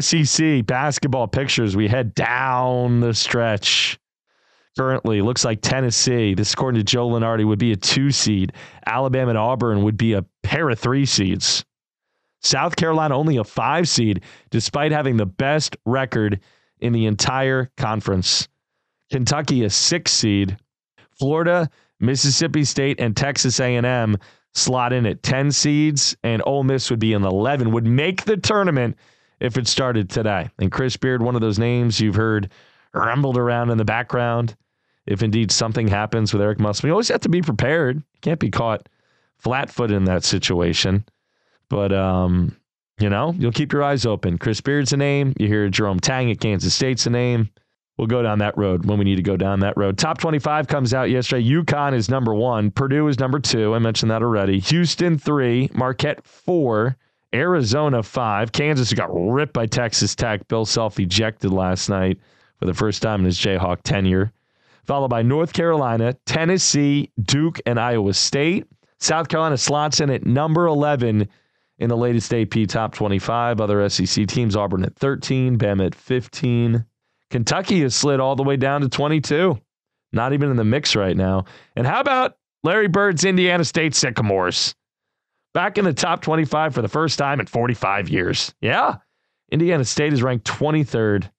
SEC 0.00 0.66
basketball 0.66 1.28
pictures. 1.28 1.76
We 1.76 1.88
head 1.88 2.14
down 2.14 3.00
the 3.00 3.14
stretch. 3.14 3.98
Currently, 4.76 5.22
looks 5.22 5.44
like 5.44 5.62
Tennessee, 5.62 6.34
this 6.34 6.52
according 6.52 6.80
to 6.80 6.84
Joe 6.84 7.08
Lunardi, 7.08 7.46
would 7.46 7.58
be 7.58 7.72
a 7.72 7.76
two 7.76 8.10
seed. 8.10 8.52
Alabama 8.84 9.30
and 9.30 9.38
Auburn 9.38 9.84
would 9.84 9.96
be 9.96 10.12
a 10.12 10.24
pair 10.42 10.68
of 10.68 10.78
three 10.78 11.06
seeds. 11.06 11.64
South 12.42 12.76
Carolina 12.76 13.16
only 13.16 13.38
a 13.38 13.44
five 13.44 13.88
seed, 13.88 14.22
despite 14.50 14.92
having 14.92 15.16
the 15.16 15.26
best 15.26 15.76
record 15.86 16.40
in 16.80 16.92
the 16.92 17.06
entire 17.06 17.70
conference. 17.76 18.48
Kentucky 19.10 19.64
a 19.64 19.70
six 19.70 20.12
seed. 20.12 20.58
Florida, 21.18 21.70
Mississippi 22.00 22.64
State, 22.64 23.00
and 23.00 23.16
Texas 23.16 23.60
A&M 23.60 24.16
slot 24.54 24.92
in 24.92 25.06
at 25.06 25.22
10 25.22 25.52
seeds, 25.52 26.16
and 26.22 26.42
Ole 26.46 26.64
Miss 26.64 26.90
would 26.90 26.98
be 26.98 27.12
in 27.12 27.24
11, 27.24 27.72
would 27.72 27.86
make 27.86 28.24
the 28.24 28.36
tournament 28.36 28.96
if 29.40 29.58
it 29.58 29.68
started 29.68 30.08
today. 30.08 30.48
And 30.58 30.72
Chris 30.72 30.96
Beard, 30.96 31.22
one 31.22 31.34
of 31.34 31.40
those 31.40 31.58
names 31.58 32.00
you've 32.00 32.14
heard 32.14 32.50
rumbled 32.94 33.36
around 33.36 33.70
in 33.70 33.78
the 33.78 33.84
background. 33.84 34.56
If 35.06 35.22
indeed 35.22 35.50
something 35.52 35.86
happens 35.86 36.32
with 36.32 36.42
Eric 36.42 36.58
Musselman, 36.58 36.88
you 36.88 36.94
always 36.94 37.08
have 37.08 37.20
to 37.20 37.28
be 37.28 37.42
prepared. 37.42 37.96
You 37.96 38.20
can't 38.22 38.40
be 38.40 38.50
caught 38.50 38.88
flat 39.38 39.70
footed 39.70 39.96
in 39.96 40.04
that 40.04 40.24
situation. 40.24 41.04
But, 41.68 41.92
um, 41.92 42.56
you 42.98 43.10
know, 43.10 43.34
you'll 43.38 43.52
keep 43.52 43.72
your 43.72 43.82
eyes 43.82 44.06
open. 44.06 44.38
Chris 44.38 44.60
Beard's 44.60 44.92
a 44.92 44.96
name. 44.96 45.34
You 45.38 45.48
hear 45.48 45.68
Jerome 45.68 46.00
Tang 46.00 46.30
at 46.30 46.40
Kansas 46.40 46.74
State's 46.74 47.06
a 47.06 47.10
name. 47.10 47.50
We'll 47.96 48.06
go 48.06 48.22
down 48.22 48.40
that 48.40 48.56
road 48.58 48.84
when 48.84 48.98
we 48.98 49.04
need 49.04 49.16
to 49.16 49.22
go 49.22 49.38
down 49.38 49.60
that 49.60 49.76
road. 49.76 49.96
Top 49.96 50.18
25 50.18 50.66
comes 50.68 50.92
out 50.92 51.08
yesterday. 51.08 51.48
UConn 51.48 51.94
is 51.94 52.10
number 52.10 52.34
one. 52.34 52.70
Purdue 52.70 53.08
is 53.08 53.18
number 53.18 53.40
two. 53.40 53.74
I 53.74 53.78
mentioned 53.78 54.10
that 54.10 54.22
already. 54.22 54.58
Houston, 54.58 55.16
three. 55.16 55.70
Marquette, 55.72 56.24
four. 56.26 56.96
Arizona, 57.34 58.02
five. 58.02 58.52
Kansas 58.52 58.92
got 58.92 59.08
ripped 59.12 59.54
by 59.54 59.66
Texas 59.66 60.14
Tech. 60.14 60.46
Bill 60.48 60.66
Self 60.66 61.00
ejected 61.00 61.52
last 61.52 61.88
night 61.88 62.18
for 62.58 62.66
the 62.66 62.74
first 62.74 63.02
time 63.02 63.20
in 63.20 63.26
his 63.26 63.38
Jayhawk 63.38 63.82
tenure. 63.82 64.32
Followed 64.84 65.08
by 65.08 65.22
North 65.22 65.52
Carolina, 65.52 66.14
Tennessee, 66.26 67.10
Duke, 67.20 67.60
and 67.66 67.80
Iowa 67.80 68.14
State. 68.14 68.66
South 68.98 69.28
Carolina 69.28 69.56
slots 69.56 70.00
in 70.00 70.10
at 70.10 70.24
number 70.24 70.66
11 70.66 71.28
in 71.78 71.88
the 71.88 71.96
latest 71.96 72.32
AP 72.32 72.68
Top 72.68 72.94
25. 72.94 73.60
Other 73.60 73.88
SEC 73.88 74.26
teams 74.26 74.54
Auburn 74.54 74.84
at 74.84 74.96
13, 74.96 75.58
Bama 75.58 75.86
at 75.86 75.94
15. 75.94 76.84
Kentucky 77.30 77.80
has 77.80 77.94
slid 77.94 78.20
all 78.20 78.36
the 78.36 78.42
way 78.42 78.56
down 78.56 78.82
to 78.82 78.88
22. 78.88 79.58
Not 80.12 80.32
even 80.32 80.50
in 80.50 80.56
the 80.56 80.64
mix 80.64 80.94
right 80.96 81.16
now. 81.16 81.44
And 81.74 81.86
how 81.86 82.00
about 82.00 82.36
Larry 82.62 82.88
Bird's 82.88 83.24
Indiana 83.24 83.64
State 83.64 83.94
Sycamores? 83.94 84.74
Back 85.52 85.78
in 85.78 85.84
the 85.84 85.92
top 85.92 86.22
25 86.22 86.74
for 86.74 86.82
the 86.82 86.88
first 86.88 87.18
time 87.18 87.40
in 87.40 87.46
45 87.46 88.08
years. 88.08 88.54
Yeah. 88.60 88.96
Indiana 89.50 89.84
State 89.84 90.12
is 90.12 90.22
ranked 90.22 90.46
23rd. 90.46 91.24
It's 91.24 91.32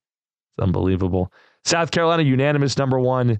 unbelievable. 0.59 1.31
South 1.65 1.91
Carolina, 1.91 2.23
unanimous 2.23 2.77
number 2.77 2.99
one 2.99 3.39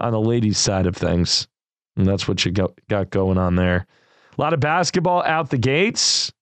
on 0.00 0.12
the 0.12 0.20
ladies' 0.20 0.58
side 0.58 0.86
of 0.86 0.96
things. 0.96 1.48
And 1.96 2.06
that's 2.06 2.26
what 2.26 2.44
you 2.44 2.52
got 2.52 3.10
going 3.10 3.38
on 3.38 3.56
there. 3.56 3.86
A 4.36 4.40
lot 4.40 4.54
of 4.54 4.60
basketball 4.60 5.22
out 5.22 5.50
the 5.50 5.58
gates. 5.58 6.32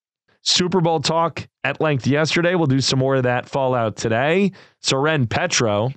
Super 0.43 0.81
Bowl 0.81 1.01
talk 1.01 1.47
at 1.65 1.81
length 1.81 2.07
yesterday. 2.07 2.55
We'll 2.55 2.67
do 2.67 2.81
some 2.81 2.99
more 2.99 3.17
of 3.17 3.25
that 3.25 3.49
fallout 3.49 3.97
today. 3.97 4.53
Soren 4.81 5.27
Petro, 5.27 5.93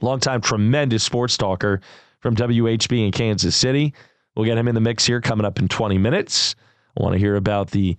longtime 0.00 0.40
tremendous 0.40 1.02
sports 1.02 1.36
talker 1.36 1.80
from 2.20 2.36
WHB 2.36 3.06
in 3.06 3.12
Kansas 3.12 3.56
City. 3.56 3.94
We'll 4.36 4.46
get 4.46 4.56
him 4.56 4.68
in 4.68 4.74
the 4.74 4.80
mix 4.80 5.04
here 5.04 5.20
coming 5.20 5.44
up 5.44 5.58
in 5.58 5.68
20 5.68 5.98
minutes. 5.98 6.54
I 6.96 7.02
want 7.02 7.14
to 7.14 7.18
hear 7.18 7.36
about 7.36 7.70
the 7.70 7.96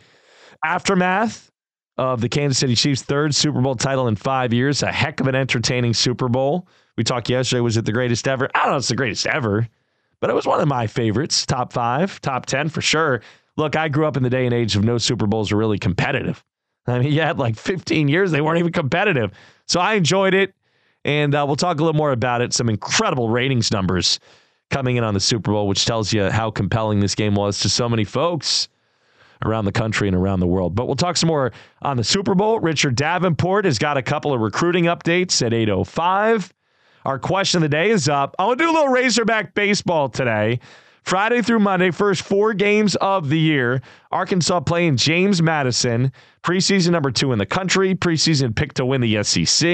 aftermath 0.64 1.52
of 1.98 2.22
the 2.22 2.30
Kansas 2.30 2.58
City 2.58 2.76
Chiefs' 2.76 3.04
third 3.04 3.36
Super 3.36 3.62
Bowl 3.62 3.76
title 3.76 4.08
in 4.08 4.16
five 4.16 4.54
years. 4.54 4.82
A 4.82 4.92
heck 4.92 5.20
of 5.20 5.28
an 5.28 5.36
entertaining 5.36 5.94
Super 5.94 6.30
Bowl. 6.30 6.68
We 6.98 7.04
talked 7.04 7.30
yesterday. 7.30 7.60
Was 7.60 7.78
it 7.78 7.86
the 7.86 7.92
greatest 7.92 8.28
ever? 8.28 8.50
I 8.56 8.64
don't 8.64 8.72
know. 8.72 8.78
It's 8.78 8.88
the 8.88 8.96
greatest 8.96 9.28
ever, 9.28 9.68
but 10.20 10.30
it 10.30 10.34
was 10.34 10.46
one 10.46 10.62
of 10.62 10.68
my 10.68 10.88
favorites. 10.88 11.46
Top 11.46 11.74
five, 11.74 12.20
top 12.22 12.46
10 12.46 12.70
for 12.70 12.82
sure. 12.82 13.22
Look, 13.58 13.76
I 13.76 13.88
grew 13.88 14.06
up 14.06 14.18
in 14.18 14.24
the 14.24 14.30
day 14.30 14.46
and 14.46 14.54
age 14.54 14.76
of 14.76 14.84
no 14.84 14.98
Super 14.98 15.28
Bowls 15.28 15.52
were 15.52 15.58
really 15.58 15.80
competitive. 15.80 16.44
I 16.88 17.00
mean, 17.00 17.12
had 17.18 17.40
like 17.40 17.56
15 17.56 18.08
years, 18.08 18.32
they 18.32 18.42
weren't 18.42 18.60
even 18.60 18.72
competitive. 18.72 19.32
So 19.68 19.80
I 19.80 19.94
enjoyed 19.94 20.34
it. 20.34 20.54
And 21.06 21.36
uh, 21.36 21.44
we'll 21.46 21.58
talk 21.58 21.80
a 21.80 21.84
little 21.84 21.98
more 21.98 22.12
about 22.14 22.42
it. 22.42 22.54
Some 22.54 22.70
incredible 22.70 23.30
ratings 23.30 23.72
numbers 23.72 24.20
coming 24.70 24.96
in 24.96 25.04
on 25.04 25.14
the 25.14 25.20
Super 25.20 25.52
Bowl, 25.52 25.68
which 25.68 25.86
tells 25.86 26.14
you 26.14 26.30
how 26.30 26.50
compelling 26.50 27.02
this 27.02 27.14
game 27.14 27.36
was 27.36 27.60
to 27.60 27.70
so 27.70 27.90
many 27.90 28.06
folks 28.06 28.70
around 29.46 29.66
the 29.66 29.72
country 29.72 30.08
and 30.08 30.16
around 30.16 30.40
the 30.40 30.48
world. 30.48 30.76
But 30.76 30.88
we'll 30.88 30.96
talk 30.96 31.18
some 31.18 31.28
more 31.28 31.52
on 31.82 31.98
the 31.98 32.04
Super 32.04 32.36
Bowl. 32.36 32.60
Richard 32.60 32.96
Davenport 32.96 33.66
has 33.66 33.78
got 33.78 33.98
a 33.98 34.02
couple 34.02 34.34
of 34.34 34.40
recruiting 34.40 34.86
updates 34.86 35.46
at 35.46 35.52
8.05. 35.52 36.52
Our 37.06 37.20
question 37.20 37.58
of 37.58 37.64
the 37.64 37.70
day 37.70 37.90
is 37.90 38.08
up. 38.08 38.36
I 38.40 38.46
want 38.46 38.60
to 38.60 38.64
do 38.64 38.72
a 38.72 38.74
little 38.74 38.88
Razorback 38.88 39.54
baseball 39.54 40.08
today. 40.08 40.60
Friday 41.04 41.42
through 41.42 41.60
Monday, 41.60 41.92
first 41.92 42.22
four 42.22 42.54
games 42.54 42.96
of 42.96 43.30
the 43.30 43.40
year. 43.40 43.82
Arkansas 44.12 44.62
playing 44.62 44.98
James 44.98 45.42
Madison, 45.42 46.12
preseason 46.44 46.92
number 46.92 47.12
two 47.12 47.34
in 47.34 47.40
the 47.40 47.46
country, 47.46 47.94
preseason 47.94 48.56
pick 48.56 48.74
to 48.74 48.86
win 48.86 49.02
the 49.02 49.22
SEC. 49.24 49.70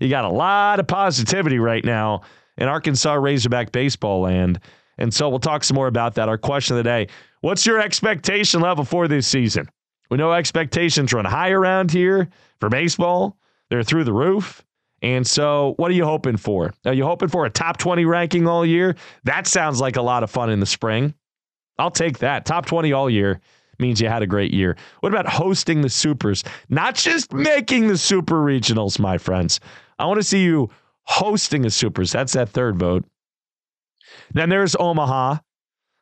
You 0.00 0.08
got 0.08 0.24
a 0.24 0.30
lot 0.30 0.78
of 0.78 0.86
positivity 0.86 1.58
right 1.58 1.84
now 1.84 2.22
in 2.56 2.68
Arkansas 2.68 3.14
Razorback 3.14 3.72
baseball 3.72 4.20
land. 4.20 4.60
And 4.98 5.12
so 5.12 5.28
we'll 5.28 5.38
talk 5.40 5.64
some 5.64 5.74
more 5.74 5.86
about 5.86 6.14
that. 6.14 6.28
Our 6.28 6.38
question 6.38 6.76
of 6.76 6.84
the 6.84 6.88
day 6.88 7.08
What's 7.40 7.66
your 7.66 7.80
expectation 7.80 8.60
level 8.60 8.84
for 8.84 9.08
this 9.08 9.26
season? 9.26 9.68
We 10.10 10.16
know 10.16 10.32
expectations 10.32 11.12
run 11.12 11.24
high 11.24 11.50
around 11.50 11.90
here 11.90 12.28
for 12.60 12.68
baseball, 12.68 13.36
they're 13.68 13.82
through 13.82 14.04
the 14.04 14.12
roof. 14.12 14.64
And 15.02 15.26
so, 15.26 15.74
what 15.76 15.90
are 15.90 15.94
you 15.94 16.04
hoping 16.04 16.36
for? 16.36 16.74
Are 16.84 16.92
you 16.92 17.04
hoping 17.04 17.28
for 17.28 17.46
a 17.46 17.50
top 17.50 17.76
20 17.76 18.04
ranking 18.04 18.48
all 18.48 18.66
year? 18.66 18.96
That 19.24 19.46
sounds 19.46 19.80
like 19.80 19.96
a 19.96 20.02
lot 20.02 20.22
of 20.22 20.30
fun 20.30 20.50
in 20.50 20.60
the 20.60 20.66
spring. 20.66 21.14
I'll 21.78 21.92
take 21.92 22.18
that. 22.18 22.44
Top 22.44 22.66
20 22.66 22.92
all 22.92 23.08
year 23.08 23.40
means 23.78 24.00
you 24.00 24.08
had 24.08 24.22
a 24.22 24.26
great 24.26 24.52
year. 24.52 24.76
What 25.00 25.12
about 25.12 25.28
hosting 25.28 25.82
the 25.82 25.88
supers? 25.88 26.42
Not 26.68 26.96
just 26.96 27.32
making 27.32 27.86
the 27.86 27.96
super 27.96 28.34
regionals, 28.34 28.98
my 28.98 29.18
friends. 29.18 29.60
I 30.00 30.06
want 30.06 30.18
to 30.18 30.24
see 30.24 30.42
you 30.42 30.70
hosting 31.04 31.62
the 31.62 31.70
supers. 31.70 32.10
That's 32.10 32.32
that 32.32 32.48
third 32.48 32.76
vote. 32.76 33.04
Then 34.32 34.48
there's 34.48 34.74
Omaha. 34.78 35.36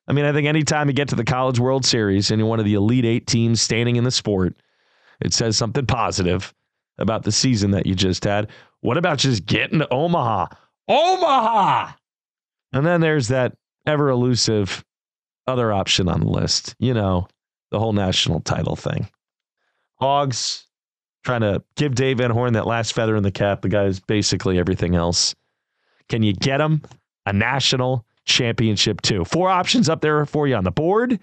I 0.09 0.12
mean, 0.12 0.25
I 0.25 0.33
think 0.33 0.47
anytime 0.47 0.88
you 0.88 0.95
get 0.95 1.09
to 1.09 1.17
the 1.17 1.25
College 1.25 1.59
World 1.59 1.85
Series 1.85 2.31
and 2.31 2.38
you're 2.38 2.49
one 2.49 2.61
of 2.61 2.65
the 2.65 2.75
Elite 2.75 3.05
Eight 3.05 3.26
teams 3.26 3.61
standing 3.61 3.97
in 3.97 4.05
the 4.05 4.11
sport, 4.11 4.55
it 5.21 5.35
says 5.35 5.57
something 5.57 5.85
positive 5.85 6.55
about 6.99 7.23
the 7.23 7.33
season 7.33 7.71
that 7.73 7.87
you 7.87 7.95
just 7.95 8.25
had. 8.25 8.49
What 8.81 8.97
about 8.97 9.19
just 9.19 9.47
getting 9.47 9.81
to 9.81 9.93
Omaha? 9.93 10.47
Omaha! 10.88 11.93
And 12.73 12.87
then 12.87 13.00
there's 13.00 13.29
that 13.29 13.55
ever 13.87 14.09
elusive 14.09 14.85
other 15.47 15.73
option 15.73 16.09
on 16.09 16.21
the 16.21 16.29
list. 16.29 16.75
You 16.79 16.95
know, 16.95 17.29
the 17.71 17.79
whole 17.79 17.93
national 17.93 18.41
title 18.41 18.76
thing. 18.76 19.09
Hogs 20.00 20.67
trying 21.25 21.41
to 21.41 21.62
give 21.75 21.95
Dave 21.95 22.19
Van 22.19 22.31
Horn 22.31 22.53
that 22.53 22.67
last 22.67 22.93
feather 22.93 23.17
in 23.17 23.23
the 23.23 23.33
cap. 23.33 23.62
The 23.62 23.69
guy's 23.69 23.99
basically 24.00 24.59
everything 24.59 24.95
else. 24.95 25.35
Can 26.09 26.23
you 26.23 26.33
get 26.33 26.61
him 26.61 26.83
a 27.26 27.33
national 27.33 28.07
championship 28.25 29.00
too? 29.03 29.25
Four 29.25 29.49
options 29.49 29.88
up 29.88 30.00
there 30.00 30.25
for 30.26 30.47
you 30.47 30.55
on 30.55 30.65
the 30.65 30.71
board. 30.71 31.19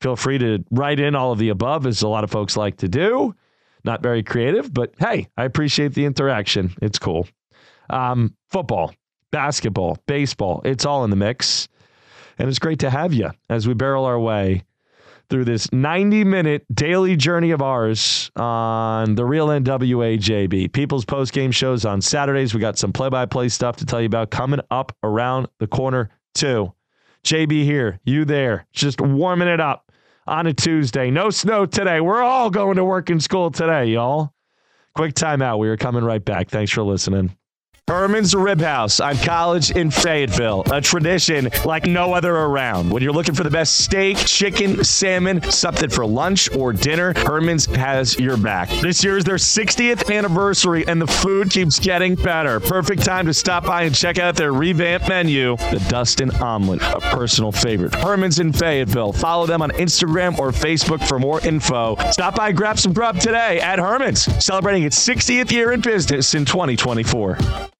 Feel 0.00 0.16
free 0.16 0.38
to 0.38 0.64
write 0.70 0.98
in 0.98 1.14
all 1.14 1.32
of 1.32 1.38
the 1.38 1.50
above, 1.50 1.86
as 1.86 2.02
a 2.02 2.08
lot 2.08 2.24
of 2.24 2.30
folks 2.30 2.56
like 2.56 2.78
to 2.78 2.88
do. 2.88 3.34
Not 3.84 4.02
very 4.02 4.22
creative, 4.22 4.72
but 4.72 4.94
hey, 4.98 5.28
I 5.36 5.44
appreciate 5.44 5.94
the 5.94 6.06
interaction. 6.06 6.74
It's 6.80 6.98
cool. 6.98 7.28
Um, 7.90 8.34
football, 8.50 8.94
basketball, 9.30 9.98
baseball, 10.06 10.62
it's 10.64 10.86
all 10.86 11.04
in 11.04 11.10
the 11.10 11.16
mix. 11.16 11.68
And 12.38 12.48
it's 12.48 12.58
great 12.58 12.80
to 12.80 12.90
have 12.90 13.12
you 13.12 13.30
as 13.48 13.68
we 13.68 13.74
barrel 13.74 14.04
our 14.04 14.18
way 14.18 14.64
through 15.30 15.44
this 15.44 15.72
90 15.72 16.24
minute 16.24 16.64
daily 16.74 17.16
journey 17.16 17.50
of 17.50 17.62
ours 17.62 18.30
on 18.36 19.14
the 19.14 19.24
real 19.24 19.48
NWA 19.48 20.18
JB. 20.18 20.72
People's 20.72 21.04
post 21.04 21.32
game 21.32 21.50
shows 21.50 21.84
on 21.84 22.00
Saturdays. 22.00 22.54
We 22.54 22.60
got 22.60 22.78
some 22.78 22.92
play 22.92 23.08
by 23.08 23.26
play 23.26 23.48
stuff 23.48 23.76
to 23.76 23.86
tell 23.86 24.00
you 24.00 24.06
about 24.06 24.30
coming 24.30 24.60
up 24.70 24.96
around 25.02 25.48
the 25.58 25.66
corner, 25.66 26.10
too. 26.34 26.72
JB 27.24 27.64
here, 27.64 28.00
you 28.04 28.24
there, 28.24 28.66
just 28.72 29.00
warming 29.00 29.48
it 29.48 29.60
up 29.60 29.90
on 30.26 30.46
a 30.46 30.52
Tuesday. 30.52 31.10
No 31.10 31.30
snow 31.30 31.66
today. 31.66 32.00
We're 32.00 32.22
all 32.22 32.50
going 32.50 32.76
to 32.76 32.84
work 32.84 33.10
in 33.10 33.20
school 33.20 33.50
today, 33.50 33.86
y'all. 33.86 34.32
Quick 34.94 35.14
timeout. 35.14 35.58
We 35.58 35.68
are 35.68 35.76
coming 35.76 36.04
right 36.04 36.24
back. 36.24 36.48
Thanks 36.48 36.72
for 36.72 36.82
listening. 36.82 37.36
Herman's 37.86 38.34
Rib 38.34 38.62
House 38.62 38.98
on 38.98 39.14
College 39.18 39.70
in 39.70 39.90
Fayetteville, 39.90 40.62
a 40.72 40.80
tradition 40.80 41.50
like 41.66 41.84
no 41.84 42.14
other 42.14 42.34
around. 42.34 42.88
When 42.88 43.02
you're 43.02 43.12
looking 43.12 43.34
for 43.34 43.44
the 43.44 43.50
best 43.50 43.80
steak, 43.80 44.16
chicken, 44.16 44.82
salmon, 44.82 45.42
something 45.50 45.90
for 45.90 46.06
lunch 46.06 46.50
or 46.56 46.72
dinner, 46.72 47.12
Herman's 47.14 47.66
has 47.66 48.18
your 48.18 48.38
back. 48.38 48.70
This 48.80 49.04
year 49.04 49.18
is 49.18 49.24
their 49.24 49.36
60th 49.36 50.10
anniversary 50.10 50.86
and 50.88 51.00
the 51.00 51.06
food 51.06 51.50
keeps 51.50 51.78
getting 51.78 52.14
better. 52.14 52.58
Perfect 52.58 53.04
time 53.04 53.26
to 53.26 53.34
stop 53.34 53.66
by 53.66 53.82
and 53.82 53.94
check 53.94 54.18
out 54.18 54.34
their 54.34 54.54
revamped 54.54 55.06
menu, 55.06 55.54
the 55.56 55.84
Dustin 55.90 56.30
Omelet, 56.40 56.80
a 56.80 57.00
personal 57.00 57.52
favorite. 57.52 57.94
Herman's 57.94 58.38
in 58.38 58.54
Fayetteville. 58.54 59.12
Follow 59.12 59.44
them 59.44 59.60
on 59.60 59.70
Instagram 59.72 60.38
or 60.38 60.52
Facebook 60.52 61.06
for 61.06 61.18
more 61.18 61.46
info. 61.46 61.96
Stop 62.12 62.36
by 62.36 62.48
and 62.48 62.56
grab 62.56 62.78
some 62.78 62.94
grub 62.94 63.18
today 63.20 63.60
at 63.60 63.78
Herman's, 63.78 64.22
celebrating 64.42 64.84
its 64.84 65.06
60th 65.06 65.50
year 65.50 65.72
in 65.72 65.82
business 65.82 66.32
in 66.32 66.46
2024. 66.46 67.36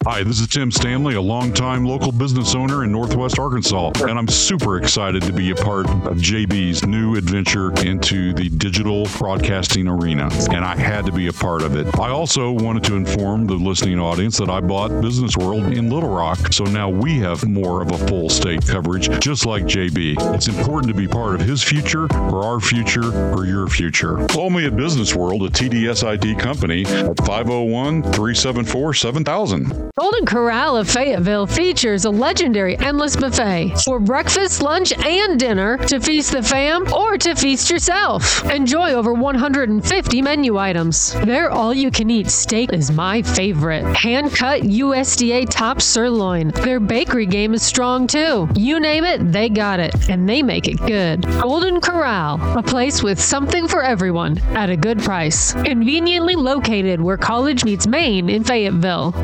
Hi, 0.07 0.23
this 0.23 0.39
is 0.39 0.49
Tim 0.49 0.71
Stanley, 0.71 1.15
a 1.15 1.21
longtime 1.21 1.87
local 1.87 2.13
business 2.13 2.55
owner 2.55 2.85
in 2.85 2.93
Northwest 2.93 3.39
Arkansas, 3.39 3.93
and 4.01 4.19
I'm 4.19 4.29
super 4.29 4.77
excited 4.77 5.23
to 5.23 5.33
be 5.33 5.51
a 5.51 5.55
part 5.55 5.87
of 5.89 6.19
JB's 6.19 6.87
new 6.87 7.17
adventure 7.17 7.73
into 7.81 8.35
the 8.35 8.51
digital 8.51 9.07
broadcasting 9.17 9.89
arena, 9.89 10.29
and 10.51 10.63
I 10.63 10.77
had 10.77 11.07
to 11.07 11.13
be 11.13 11.29
a 11.29 11.33
part 11.33 11.63
of 11.63 11.75
it. 11.75 11.87
I 11.99 12.11
also 12.11 12.53
wanted 12.53 12.85
to 12.85 12.97
inform 12.97 13.47
the 13.47 13.55
listening 13.55 13.99
audience 13.99 14.37
that 14.37 14.51
I 14.51 14.61
bought 14.61 15.01
Business 15.01 15.39
World 15.39 15.73
in 15.73 15.89
Little 15.89 16.15
Rock, 16.15 16.53
so 16.53 16.65
now 16.65 16.91
we 16.91 17.19
have 17.21 17.49
more 17.49 17.81
of 17.81 17.91
a 17.91 18.07
full 18.07 18.29
state 18.29 18.67
coverage, 18.67 19.09
just 19.21 19.47
like 19.47 19.65
JB. 19.65 20.17
It's 20.35 20.49
important 20.49 20.93
to 20.93 20.95
be 20.95 21.09
part 21.09 21.37
of 21.37 21.41
his 21.41 21.63
future, 21.63 22.13
or 22.13 22.45
our 22.45 22.61
future, 22.61 23.11
or 23.33 23.47
your 23.47 23.69
future. 23.69 24.17
Call 24.27 24.51
me 24.51 24.67
at 24.67 24.77
Business 24.77 25.15
World, 25.15 25.45
a 25.45 25.49
TDSID 25.49 26.39
company, 26.39 26.85
at 26.85 27.17
501 27.25 28.03
374 28.03 28.93
7000. 28.93 29.94
Golden 29.97 30.27
Corral 30.27 30.77
of 30.77 30.91
Fayetteville 30.91 31.47
features 31.47 32.05
a 32.05 32.11
legendary 32.11 32.77
endless 32.79 33.15
buffet 33.15 33.75
for 33.85 34.01
breakfast, 34.01 34.61
lunch, 34.61 34.93
and 34.93 35.39
dinner 35.39 35.79
to 35.87 36.01
feast 36.01 36.33
the 36.33 36.43
fam 36.43 36.93
or 36.93 37.17
to 37.17 37.37
feast 37.37 37.71
yourself. 37.71 38.45
Enjoy 38.51 38.91
over 38.91 39.13
150 39.13 40.21
menu 40.21 40.59
items. 40.59 41.13
Their 41.13 41.49
all 41.49 41.73
you 41.73 41.93
can 41.93 42.11
eat 42.11 42.29
steak 42.29 42.73
is 42.73 42.91
my 42.91 43.23
favorite. 43.23 43.85
Hand 43.97 44.35
cut 44.35 44.63
USDA 44.63 45.49
top 45.49 45.81
sirloin. 45.81 46.49
Their 46.49 46.81
bakery 46.81 47.27
game 47.27 47.55
is 47.55 47.63
strong 47.63 48.09
too. 48.09 48.49
You 48.57 48.81
name 48.81 49.05
it, 49.05 49.31
they 49.31 49.49
got 49.49 49.79
it, 49.79 50.09
and 50.09 50.29
they 50.29 50.43
make 50.43 50.67
it 50.67 50.79
good. 50.79 51.23
Golden 51.41 51.81
Corral, 51.81 52.41
a 52.59 52.65
place 52.65 53.01
with 53.01 53.21
something 53.21 53.69
for 53.69 53.85
everyone 53.85 54.39
at 54.57 54.71
a 54.71 54.77
good 54.77 54.99
price. 54.99 55.53
Conveniently 55.53 56.35
located 56.35 57.01
where 57.01 57.17
college 57.17 57.65
meets 57.65 57.87
Maine 57.87 58.29
in 58.29 58.43
Fayetteville. 58.43 59.15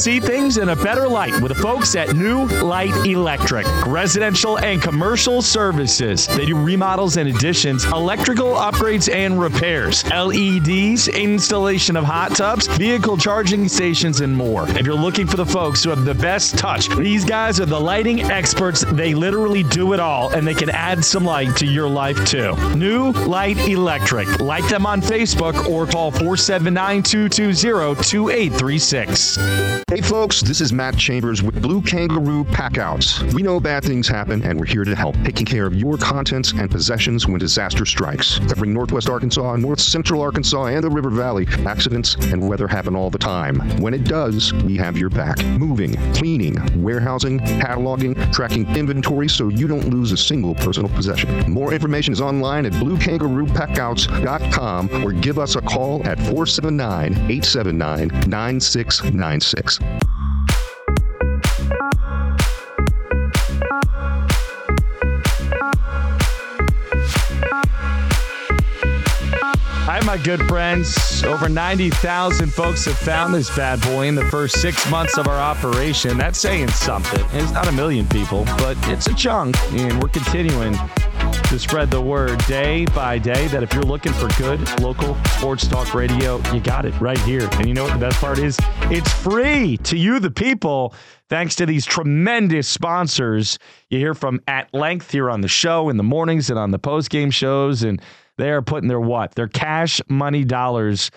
See 0.00 0.18
things 0.18 0.56
in 0.56 0.70
a 0.70 0.76
better 0.76 1.06
light 1.06 1.38
with 1.42 1.54
the 1.54 1.62
folks 1.62 1.94
at 1.94 2.16
New 2.16 2.46
Light 2.46 2.94
Electric. 3.04 3.66
Residential 3.84 4.58
and 4.58 4.80
commercial 4.80 5.42
services. 5.42 6.26
They 6.26 6.46
do 6.46 6.56
remodels 6.56 7.18
and 7.18 7.28
additions, 7.28 7.84
electrical 7.84 8.54
upgrades 8.54 9.14
and 9.14 9.38
repairs, 9.38 10.02
LEDs, 10.06 11.08
installation 11.08 11.98
of 11.98 12.04
hot 12.04 12.34
tubs, 12.34 12.66
vehicle 12.78 13.18
charging 13.18 13.68
stations, 13.68 14.22
and 14.22 14.34
more. 14.34 14.66
If 14.70 14.86
you're 14.86 14.94
looking 14.94 15.26
for 15.26 15.36
the 15.36 15.44
folks 15.44 15.84
who 15.84 15.90
have 15.90 16.06
the 16.06 16.14
best 16.14 16.56
touch, 16.56 16.88
these 16.96 17.26
guys 17.26 17.60
are 17.60 17.66
the 17.66 17.78
lighting 17.78 18.22
experts. 18.22 18.82
They 18.92 19.12
literally 19.12 19.64
do 19.64 19.92
it 19.92 20.00
all, 20.00 20.30
and 20.30 20.46
they 20.46 20.54
can 20.54 20.70
add 20.70 21.04
some 21.04 21.26
light 21.26 21.54
to 21.56 21.66
your 21.66 21.88
life 21.88 22.24
too. 22.24 22.56
New 22.74 23.12
Light 23.12 23.58
Electric. 23.68 24.40
Like 24.40 24.66
them 24.68 24.86
on 24.86 25.02
Facebook 25.02 25.68
or 25.68 25.86
call 25.86 26.10
479 26.10 27.02
220 27.02 28.02
2836. 28.02 29.89
Hey 29.90 30.02
folks, 30.02 30.40
this 30.40 30.60
is 30.60 30.72
Matt 30.72 30.96
Chambers 30.96 31.42
with 31.42 31.60
Blue 31.60 31.82
Kangaroo 31.82 32.44
Packouts. 32.44 33.20
We 33.34 33.42
know 33.42 33.58
bad 33.58 33.82
things 33.82 34.06
happen 34.06 34.40
and 34.44 34.56
we're 34.56 34.66
here 34.66 34.84
to 34.84 34.94
help, 34.94 35.16
taking 35.24 35.44
care 35.44 35.66
of 35.66 35.74
your 35.74 35.96
contents 35.96 36.52
and 36.52 36.70
possessions 36.70 37.26
when 37.26 37.40
disaster 37.40 37.84
strikes. 37.84 38.38
Covering 38.38 38.72
Northwest 38.72 39.10
Arkansas, 39.10 39.56
North 39.56 39.80
Central 39.80 40.22
Arkansas, 40.22 40.66
and 40.66 40.84
the 40.84 40.90
River 40.90 41.10
Valley, 41.10 41.48
accidents 41.66 42.14
and 42.14 42.48
weather 42.48 42.68
happen 42.68 42.94
all 42.94 43.10
the 43.10 43.18
time. 43.18 43.58
When 43.80 43.92
it 43.92 44.04
does, 44.04 44.54
we 44.54 44.76
have 44.76 44.96
your 44.96 45.10
back. 45.10 45.44
Moving, 45.44 45.96
cleaning, 46.14 46.54
warehousing, 46.80 47.40
cataloging, 47.40 48.32
tracking 48.32 48.68
inventory 48.76 49.28
so 49.28 49.48
you 49.48 49.66
don't 49.66 49.90
lose 49.90 50.12
a 50.12 50.16
single 50.16 50.54
personal 50.54 50.90
possession. 50.90 51.50
More 51.50 51.72
information 51.72 52.12
is 52.12 52.20
online 52.20 52.64
at 52.64 52.74
bluekangaroopackouts.com 52.74 55.04
or 55.04 55.10
give 55.10 55.40
us 55.40 55.56
a 55.56 55.60
call 55.60 56.06
at 56.06 56.16
479 56.18 57.12
879 57.12 58.06
9696. 58.30 59.79
Hi, 69.92 69.98
my 70.06 70.18
good 70.18 70.46
friends. 70.46 71.24
Over 71.24 71.48
90,000 71.48 72.48
folks 72.52 72.84
have 72.84 72.96
found 72.96 73.34
this 73.34 73.54
bad 73.56 73.80
boy 73.82 74.06
in 74.06 74.14
the 74.14 74.24
first 74.26 74.60
six 74.60 74.88
months 74.88 75.18
of 75.18 75.26
our 75.26 75.36
operation. 75.36 76.16
That's 76.16 76.38
saying 76.38 76.68
something. 76.68 77.24
It's 77.32 77.50
not 77.50 77.66
a 77.66 77.72
million 77.72 78.06
people, 78.06 78.44
but 78.56 78.76
it's 78.88 79.08
a 79.08 79.14
chunk, 79.14 79.56
and 79.72 80.00
we're 80.00 80.08
continuing 80.10 80.74
to 81.50 81.58
spread 81.58 81.90
the 81.90 82.00
word 82.00 82.38
day 82.46 82.84
by 82.94 83.18
day 83.18 83.48
that 83.48 83.60
if 83.64 83.74
you're 83.74 83.82
looking 83.82 84.12
for 84.12 84.28
good 84.38 84.60
local 84.80 85.16
sports 85.36 85.66
talk 85.66 85.94
radio, 85.94 86.40
you 86.52 86.60
got 86.60 86.84
it 86.84 86.94
right 87.00 87.18
here. 87.22 87.48
And 87.54 87.66
you 87.66 87.74
know 87.74 87.82
what 87.82 87.92
the 87.92 87.98
best 87.98 88.20
part 88.20 88.38
is? 88.38 88.56
It's 88.82 89.12
free 89.12 89.76
to 89.78 89.96
you, 89.96 90.20
the 90.20 90.30
people, 90.30 90.94
thanks 91.28 91.56
to 91.56 91.66
these 91.66 91.84
tremendous 91.84 92.68
sponsors 92.68 93.58
you 93.88 93.98
hear 93.98 94.14
from 94.14 94.40
at 94.46 94.72
length 94.72 95.10
here 95.10 95.28
on 95.28 95.40
the 95.40 95.48
show 95.48 95.88
in 95.88 95.96
the 95.96 96.04
mornings 96.04 96.50
and 96.50 96.58
on 96.58 96.70
the 96.70 96.78
post 96.78 97.10
game 97.10 97.32
shows. 97.32 97.82
And 97.82 98.00
they 98.38 98.52
are 98.52 98.62
putting 98.62 98.88
their 98.88 99.00
what? 99.00 99.34
Their 99.34 99.48
cash 99.48 100.00
money 100.08 100.44
dollars 100.44 101.10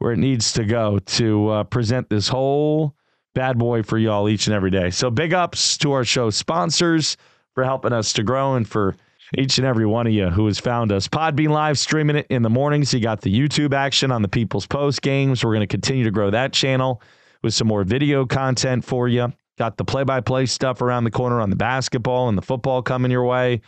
where 0.00 0.10
it 0.10 0.18
needs 0.18 0.52
to 0.54 0.64
go 0.64 0.98
to 0.98 1.48
uh, 1.48 1.62
present 1.62 2.10
this 2.10 2.26
whole 2.26 2.96
bad 3.36 3.56
boy 3.56 3.84
for 3.84 3.98
y'all 3.98 4.28
each 4.28 4.48
and 4.48 4.54
every 4.54 4.72
day. 4.72 4.90
So 4.90 5.12
big 5.12 5.32
ups 5.32 5.78
to 5.78 5.92
our 5.92 6.04
show 6.04 6.30
sponsors 6.30 7.16
for 7.54 7.62
helping 7.62 7.92
us 7.92 8.12
to 8.14 8.24
grow 8.24 8.56
and 8.56 8.68
for 8.68 8.96
each 9.36 9.58
and 9.58 9.66
every 9.66 9.86
one 9.86 10.06
of 10.06 10.12
you 10.12 10.28
who 10.28 10.46
has 10.46 10.58
found 10.58 10.92
us. 10.92 11.08
Podbean 11.08 11.48
Live 11.48 11.78
streaming 11.78 12.16
it 12.16 12.26
in 12.30 12.42
the 12.42 12.50
mornings. 12.50 12.92
You 12.94 13.00
got 13.00 13.20
the 13.20 13.32
YouTube 13.32 13.74
action 13.74 14.12
on 14.12 14.22
the 14.22 14.28
People's 14.28 14.66
Post 14.66 15.02
games. 15.02 15.44
We're 15.44 15.52
going 15.52 15.60
to 15.60 15.66
continue 15.66 16.04
to 16.04 16.10
grow 16.10 16.30
that 16.30 16.52
channel 16.52 17.02
with 17.42 17.54
some 17.54 17.68
more 17.68 17.84
video 17.84 18.26
content 18.26 18.84
for 18.84 19.08
you. 19.08 19.32
Got 19.58 19.76
the 19.76 19.84
play 19.84 20.04
by 20.04 20.20
play 20.20 20.46
stuff 20.46 20.82
around 20.82 21.04
the 21.04 21.10
corner 21.10 21.40
on 21.40 21.50
the 21.50 21.56
basketball 21.56 22.28
and 22.28 22.36
the 22.36 22.42
football 22.42 22.82
coming 22.82 23.10
your 23.10 23.24
way. 23.24 23.62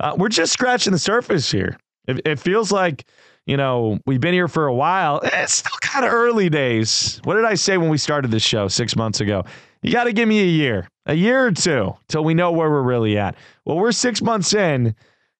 Uh, 0.00 0.14
we're 0.16 0.28
just 0.28 0.52
scratching 0.52 0.92
the 0.92 0.98
surface 0.98 1.50
here. 1.50 1.76
It, 2.06 2.20
it, 2.24 2.38
feels 2.38 2.72
like, 2.72 3.04
you 3.46 3.56
know, 3.56 3.98
we've 4.06 4.20
been 4.20 4.34
here 4.34 4.48
for 4.48 4.66
a 4.66 4.74
while. 4.74 5.20
It's 5.24 5.52
still 5.54 5.78
kind 5.80 6.04
of 6.04 6.12
early 6.12 6.48
days. 6.48 7.20
What 7.24 7.34
did 7.34 7.44
I 7.44 7.54
say 7.54 7.76
when 7.76 7.88
we 7.88 7.98
started 7.98 8.30
this 8.30 8.42
show 8.42 8.68
six 8.68 8.96
months 8.96 9.20
ago? 9.20 9.44
You 9.82 9.92
got 9.92 10.04
to 10.04 10.12
give 10.12 10.28
me 10.28 10.40
a 10.40 10.46
year, 10.46 10.88
a 11.06 11.14
year 11.14 11.46
or 11.46 11.52
two 11.52 11.96
till 12.08 12.22
we 12.22 12.34
know 12.34 12.52
where 12.52 12.70
we're 12.70 12.82
really 12.82 13.18
at. 13.18 13.36
Well, 13.64 13.76
we're 13.76 13.92
six 13.92 14.20
months 14.20 14.54
in, 14.54 14.94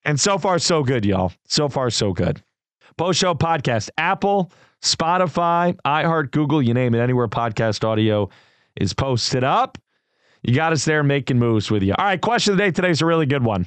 and 0.04 0.18
so 0.18 0.38
far, 0.38 0.58
so 0.58 0.82
good, 0.82 1.04
y'all. 1.04 1.32
So 1.46 1.68
far, 1.68 1.90
so 1.90 2.12
good. 2.12 2.42
Post 2.96 3.20
Show 3.20 3.34
Podcast, 3.34 3.90
Apple, 3.98 4.52
Spotify, 4.82 5.76
iHeart, 5.84 6.30
Google, 6.30 6.62
you 6.62 6.74
name 6.74 6.94
it, 6.94 7.00
anywhere 7.00 7.28
podcast 7.28 7.84
audio 7.84 8.28
is 8.76 8.92
posted 8.92 9.44
up. 9.44 9.78
You 10.42 10.54
got 10.54 10.72
us 10.72 10.84
there 10.84 11.02
making 11.02 11.38
moves 11.38 11.70
with 11.70 11.82
you. 11.82 11.94
All 11.98 12.04
right, 12.04 12.20
question 12.20 12.52
of 12.52 12.58
the 12.58 12.64
day 12.64 12.70
today 12.70 12.90
is 12.90 13.00
a 13.00 13.06
really 13.06 13.26
good 13.26 13.44
one. 13.44 13.66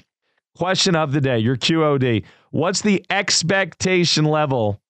Question 0.58 0.96
of 0.96 1.12
the 1.12 1.22
day, 1.22 1.39
your 1.39 1.58
QOD. 1.58 2.24
What's 2.52 2.82
the 2.82 3.06
expectation 3.10 4.24
level 4.24 4.82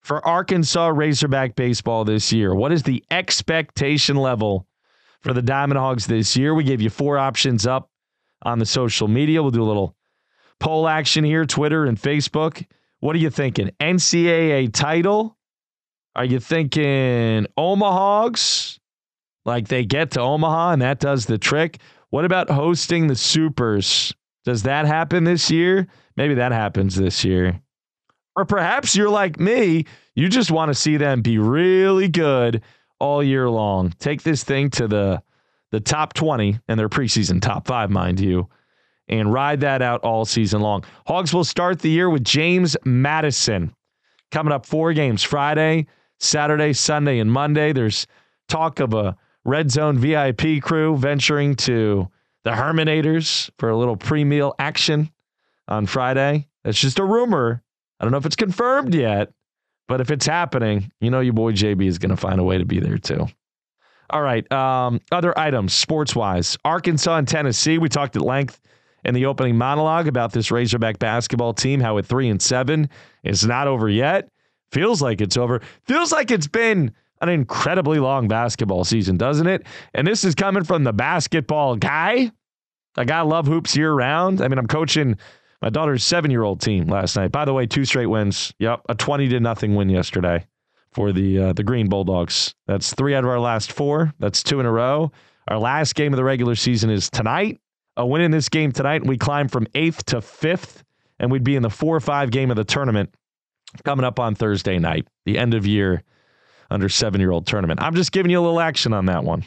for 0.00 0.26
Arkansas 0.26 0.88
Razorback 0.88 1.56
baseball 1.56 2.04
this 2.04 2.32
year? 2.32 2.54
What 2.54 2.72
is 2.72 2.82
the 2.82 3.04
expectation 3.10 4.16
level 4.16 4.66
for 5.20 5.34
the 5.34 5.42
Diamond 5.42 5.78
Hogs 5.78 6.06
this 6.06 6.36
year? 6.36 6.54
We 6.54 6.64
gave 6.64 6.80
you 6.80 6.88
four 6.88 7.18
options 7.18 7.66
up 7.66 7.89
on 8.42 8.58
the 8.58 8.66
social 8.66 9.08
media. 9.08 9.42
We'll 9.42 9.50
do 9.50 9.62
a 9.62 9.64
little 9.64 9.96
poll 10.58 10.88
action 10.88 11.24
here, 11.24 11.44
Twitter 11.44 11.84
and 11.84 12.00
Facebook. 12.00 12.66
What 13.00 13.16
are 13.16 13.20
you 13.20 13.30
thinking? 13.30 13.70
NCAA 13.80 14.72
title? 14.72 15.36
Are 16.14 16.24
you 16.24 16.40
thinking 16.40 17.46
Omahogs? 17.58 18.78
Like 19.44 19.68
they 19.68 19.84
get 19.84 20.12
to 20.12 20.20
Omaha 20.20 20.72
and 20.72 20.82
that 20.82 21.00
does 21.00 21.26
the 21.26 21.38
trick. 21.38 21.78
What 22.10 22.24
about 22.24 22.50
hosting 22.50 23.06
the 23.06 23.16
Supers? 23.16 24.12
Does 24.44 24.64
that 24.64 24.86
happen 24.86 25.24
this 25.24 25.50
year? 25.50 25.86
Maybe 26.16 26.34
that 26.34 26.52
happens 26.52 26.96
this 26.96 27.24
year. 27.24 27.60
Or 28.36 28.44
perhaps 28.44 28.94
you're 28.94 29.10
like 29.10 29.38
me, 29.38 29.86
you 30.14 30.28
just 30.28 30.50
want 30.50 30.68
to 30.68 30.74
see 30.74 30.96
them 30.96 31.22
be 31.22 31.38
really 31.38 32.08
good 32.08 32.62
all 32.98 33.22
year 33.22 33.48
long. 33.48 33.94
Take 33.98 34.22
this 34.22 34.44
thing 34.44 34.70
to 34.70 34.88
the 34.88 35.22
the 35.70 35.80
top 35.80 36.14
20 36.14 36.58
and 36.68 36.78
their 36.78 36.88
preseason 36.88 37.40
top 37.40 37.66
5 37.66 37.90
mind 37.90 38.20
you 38.20 38.48
and 39.08 39.32
ride 39.32 39.60
that 39.60 39.82
out 39.82 40.02
all 40.02 40.24
season 40.24 40.60
long. 40.60 40.84
Hogs 41.06 41.34
will 41.34 41.44
start 41.44 41.80
the 41.80 41.90
year 41.90 42.08
with 42.08 42.24
James 42.24 42.76
Madison. 42.84 43.74
Coming 44.30 44.52
up 44.52 44.64
four 44.64 44.92
games 44.92 45.24
Friday, 45.24 45.86
Saturday, 46.20 46.72
Sunday 46.72 47.18
and 47.18 47.30
Monday. 47.30 47.72
There's 47.72 48.06
talk 48.48 48.78
of 48.78 48.94
a 48.94 49.16
Red 49.44 49.70
Zone 49.70 49.98
VIP 49.98 50.62
crew 50.62 50.96
venturing 50.96 51.56
to 51.56 52.08
the 52.44 52.50
Herminators 52.50 53.50
for 53.58 53.70
a 53.70 53.76
little 53.76 53.96
pre-meal 53.96 54.54
action 54.58 55.10
on 55.66 55.86
Friday. 55.86 56.46
That's 56.62 56.78
just 56.78 57.00
a 57.00 57.04
rumor. 57.04 57.62
I 57.98 58.04
don't 58.04 58.12
know 58.12 58.18
if 58.18 58.26
it's 58.26 58.36
confirmed 58.36 58.94
yet, 58.94 59.32
but 59.88 60.00
if 60.00 60.10
it's 60.10 60.26
happening, 60.26 60.92
you 61.00 61.10
know 61.10 61.20
your 61.20 61.32
boy 61.32 61.52
JB 61.52 61.86
is 61.86 61.98
going 61.98 62.10
to 62.10 62.16
find 62.16 62.38
a 62.38 62.44
way 62.44 62.58
to 62.58 62.64
be 62.64 62.78
there 62.78 62.98
too. 62.98 63.26
All 64.10 64.22
right. 64.22 64.50
Um, 64.52 65.00
other 65.12 65.36
items, 65.38 65.72
sports 65.72 66.14
wise. 66.16 66.58
Arkansas 66.64 67.16
and 67.16 67.28
Tennessee. 67.28 67.78
We 67.78 67.88
talked 67.88 68.16
at 68.16 68.22
length 68.22 68.60
in 69.04 69.14
the 69.14 69.26
opening 69.26 69.56
monologue 69.56 70.08
about 70.08 70.32
this 70.32 70.50
Razorback 70.50 70.98
basketball 70.98 71.54
team, 71.54 71.80
how 71.80 71.96
at 71.98 72.06
three 72.06 72.28
and 72.28 72.42
seven, 72.42 72.90
it's 73.22 73.44
not 73.44 73.66
over 73.66 73.88
yet. 73.88 74.28
Feels 74.72 75.00
like 75.00 75.20
it's 75.20 75.36
over. 75.36 75.60
Feels 75.84 76.12
like 76.12 76.30
it's 76.30 76.46
been 76.46 76.92
an 77.20 77.28
incredibly 77.28 77.98
long 77.98 78.28
basketball 78.28 78.84
season, 78.84 79.16
doesn't 79.16 79.46
it? 79.46 79.66
And 79.94 80.06
this 80.06 80.24
is 80.24 80.34
coming 80.34 80.64
from 80.64 80.84
the 80.84 80.92
basketball 80.92 81.76
guy. 81.76 82.30
I 82.96 83.04
gotta 83.04 83.28
love 83.28 83.46
hoops 83.46 83.76
year 83.76 83.92
round. 83.92 84.40
I 84.40 84.48
mean, 84.48 84.58
I'm 84.58 84.66
coaching 84.66 85.16
my 85.62 85.70
daughter's 85.70 86.02
seven 86.02 86.30
year 86.30 86.42
old 86.42 86.60
team 86.60 86.88
last 86.88 87.16
night. 87.16 87.30
By 87.30 87.44
the 87.44 87.52
way, 87.52 87.66
two 87.66 87.84
straight 87.84 88.06
wins. 88.06 88.52
Yep, 88.58 88.82
a 88.88 88.94
twenty 88.94 89.28
to 89.28 89.40
nothing 89.40 89.74
win 89.74 89.88
yesterday 89.88 90.46
for 90.92 91.12
the 91.12 91.38
uh, 91.38 91.52
the 91.52 91.62
Green 91.62 91.88
Bulldogs. 91.88 92.54
That's 92.66 92.94
three 92.94 93.14
out 93.14 93.24
of 93.24 93.30
our 93.30 93.40
last 93.40 93.72
four. 93.72 94.12
That's 94.18 94.42
two 94.42 94.60
in 94.60 94.66
a 94.66 94.72
row. 94.72 95.12
Our 95.48 95.58
last 95.58 95.94
game 95.94 96.12
of 96.12 96.16
the 96.16 96.24
regular 96.24 96.54
season 96.54 96.90
is 96.90 97.10
tonight. 97.10 97.60
A 97.96 98.06
win 98.06 98.22
in 98.22 98.30
this 98.30 98.48
game 98.48 98.72
tonight, 98.72 99.04
we 99.04 99.18
climb 99.18 99.48
from 99.48 99.66
eighth 99.74 100.04
to 100.06 100.20
fifth, 100.20 100.84
and 101.18 101.30
we'd 101.30 101.44
be 101.44 101.56
in 101.56 101.62
the 101.62 101.70
four 101.70 101.96
or 101.96 102.00
five 102.00 102.30
game 102.30 102.50
of 102.50 102.56
the 102.56 102.64
tournament 102.64 103.14
coming 103.84 104.04
up 104.04 104.18
on 104.18 104.34
Thursday 104.34 104.78
night, 104.78 105.06
the 105.24 105.38
end 105.38 105.54
of 105.54 105.66
year 105.66 106.02
under 106.70 106.88
seven 106.88 107.20
year 107.20 107.30
old 107.30 107.46
tournament. 107.46 107.82
I'm 107.82 107.94
just 107.94 108.12
giving 108.12 108.30
you 108.30 108.38
a 108.38 108.42
little 108.42 108.60
action 108.60 108.92
on 108.92 109.06
that 109.06 109.24
one. 109.24 109.44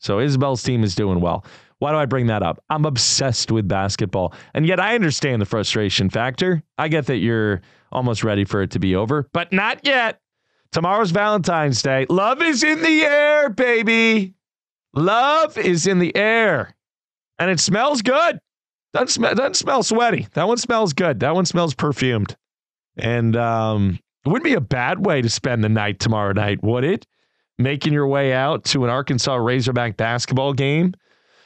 So 0.00 0.20
Isabel's 0.20 0.62
team 0.62 0.84
is 0.84 0.94
doing 0.94 1.20
well. 1.20 1.44
Why 1.78 1.90
do 1.92 1.98
I 1.98 2.06
bring 2.06 2.26
that 2.28 2.42
up? 2.42 2.62
I'm 2.70 2.86
obsessed 2.86 3.52
with 3.52 3.68
basketball. 3.68 4.34
And 4.54 4.66
yet 4.66 4.80
I 4.80 4.94
understand 4.94 5.42
the 5.42 5.46
frustration 5.46 6.08
factor. 6.08 6.62
I 6.78 6.88
get 6.88 7.06
that 7.06 7.18
you're 7.18 7.60
almost 7.92 8.24
ready 8.24 8.44
for 8.44 8.62
it 8.62 8.70
to 8.72 8.78
be 8.78 8.96
over, 8.96 9.28
but 9.32 9.52
not 9.52 9.80
yet. 9.86 10.20
Tomorrow's 10.72 11.10
Valentine's 11.10 11.82
Day. 11.82 12.06
Love 12.08 12.42
is 12.42 12.62
in 12.62 12.82
the 12.82 13.02
air, 13.02 13.48
baby. 13.48 14.34
Love 14.94 15.58
is 15.58 15.86
in 15.86 15.98
the 15.98 16.14
air. 16.16 16.74
And 17.38 17.50
it 17.50 17.60
smells 17.60 18.02
good. 18.02 18.40
Doesn't, 18.92 19.08
sm- 19.08 19.34
doesn't 19.34 19.56
smell 19.56 19.82
sweaty. 19.82 20.26
That 20.34 20.48
one 20.48 20.56
smells 20.56 20.92
good. 20.92 21.20
That 21.20 21.34
one 21.34 21.44
smells 21.44 21.74
perfumed. 21.74 22.36
And 22.96 23.36
um, 23.36 23.98
it 24.24 24.28
wouldn't 24.28 24.44
be 24.44 24.54
a 24.54 24.60
bad 24.60 25.04
way 25.04 25.20
to 25.20 25.28
spend 25.28 25.62
the 25.62 25.68
night 25.68 26.00
tomorrow 26.00 26.32
night, 26.32 26.62
would 26.62 26.84
it? 26.84 27.06
Making 27.58 27.92
your 27.92 28.06
way 28.06 28.32
out 28.32 28.64
to 28.66 28.84
an 28.84 28.90
Arkansas 28.90 29.34
Razorback 29.36 29.96
basketball 29.96 30.52
game, 30.52 30.94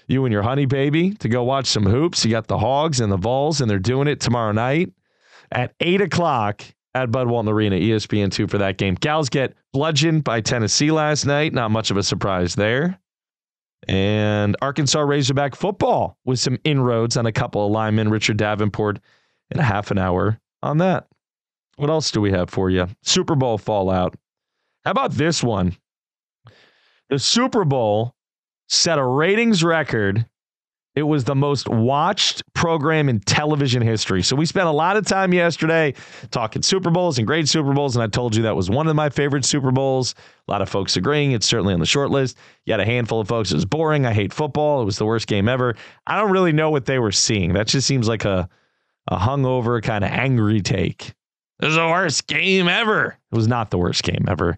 you 0.07 0.25
and 0.25 0.33
your 0.33 0.43
honey 0.43 0.67
baby, 0.67 1.13
to 1.15 1.29
go 1.29 1.43
watch 1.43 1.67
some 1.67 1.85
hoops. 1.85 2.25
You 2.25 2.31
got 2.31 2.47
the 2.47 2.59
Hogs 2.59 3.01
and 3.01 3.13
the 3.13 3.17
Vols, 3.17 3.61
and 3.61 3.71
they're 3.71 3.79
doing 3.79 4.09
it 4.09 4.21
tomorrow 4.21 4.53
night 4.53 4.93
at 5.53 5.75
8 5.81 6.01
o'clock 6.03 6.63
at 6.95 7.11
Bud 7.11 7.29
Walton 7.29 7.53
Arena, 7.53 7.77
ESPN2 7.77 8.51
for 8.51 8.59
that 8.59 8.79
game. 8.79 8.95
Gals 8.95 9.29
get 9.29 9.55
bludgeoned 9.73 10.25
by 10.25 10.41
Tennessee 10.41 10.91
last 10.91 11.25
night. 11.25 11.53
Not 11.53 11.71
much 11.71 11.91
of 11.91 11.97
a 11.97 12.03
surprise 12.03 12.55
there. 12.55 12.99
And 13.89 14.57
Arkansas 14.61 15.01
Razorback 15.01 15.55
football 15.55 16.19
with 16.25 16.39
some 16.39 16.59
inroads 16.65 17.17
on 17.17 17.27
a 17.27 17.33
couple 17.33 17.65
of 17.65 17.73
linemen, 17.73 18.11
Richard 18.11 18.37
Davenport, 18.37 19.01
in 19.51 19.59
a 19.59 19.63
half 19.65 19.91
an 19.91 19.99
hour 19.99 20.39
on 20.63 20.79
that. 20.79 21.07
What 21.77 21.91
else 21.91 22.11
do 22.11 22.21
we 22.21 22.31
have 22.33 22.51
for 22.51 22.69
you? 22.69 22.89
Super 23.03 23.35
Bowl 23.35 23.57
fallout. 23.57 24.15
How 24.85 24.91
about 24.91 25.13
this 25.13 25.43
one? 25.43 25.77
The 27.09 27.19
Super 27.19 27.65
Bowl 27.65 28.15
set 28.69 28.99
a 28.99 29.05
ratings 29.05 29.65
record. 29.65 30.27
It 30.97 31.05
was 31.05 31.25
the 31.25 31.37
most 31.37 31.69
watched 31.69 32.43
program 32.53 33.09
in 33.09 33.21
television 33.21 33.81
history. 33.81 34.23
So 34.23 34.35
we 34.35 34.45
spent 34.45 34.67
a 34.67 34.73
lot 34.73 34.97
of 34.97 35.07
time 35.07 35.33
yesterday 35.33 35.95
talking 36.33 36.63
Super 36.63 36.91
Bowls 36.91 37.19
and 37.19 37.27
great 37.27 37.49
Super 37.49 37.73
Bowls, 37.73 37.95
and 37.95 38.03
I 38.03 38.09
told 38.09 38.35
you 38.35 38.43
that 38.43 38.57
was 38.57 38.69
one 38.69 38.89
of 38.89 38.97
my 38.97 39.09
favorite 39.09 39.45
Super 39.45 39.71
Bowls. 39.71 40.17
A 40.49 40.51
lot 40.51 40.63
of 40.63 40.69
folks 40.69 40.97
agreeing. 40.97 41.31
It's 41.31 41.47
certainly 41.47 41.75
on 41.75 41.81
the 41.81 41.87
short 41.87 42.11
list. 42.11 42.39
You 42.67 42.73
had 42.73 42.81
a 42.81 42.85
handful 42.85 43.21
of 43.21 43.29
folks. 43.29 43.53
It 43.53 43.55
was 43.55 43.65
boring. 43.65 44.05
I 44.05 44.13
hate 44.13 44.33
football. 44.33 44.83
It 44.83 44.85
was 44.85 44.99
the 44.99 45.07
worst 45.07 45.29
game 45.29 45.49
ever. 45.49 45.77
I 46.09 46.17
don't 46.17 46.33
really 46.33 46.53
know 46.53 46.71
what 46.71 46.87
they 46.87 46.99
were 46.99 47.13
seeing. 47.13 47.53
That 47.53 47.69
just 47.69 47.87
seems 47.87 48.09
like 48.09 48.25
a 48.25 48.49
a 49.09 49.17
hungover 49.17 49.83
kind 49.83 50.05
of 50.05 50.11
angry 50.11 50.61
take. 50.61 51.15
It 51.61 51.67
was 51.67 51.75
the 51.75 51.87
worst 51.87 52.27
game 52.27 52.69
ever. 52.69 53.19
It 53.33 53.37
was 53.37 53.49
not 53.49 53.71
the 53.71 53.79
worst 53.79 54.03
game 54.03 54.25
ever. 54.29 54.57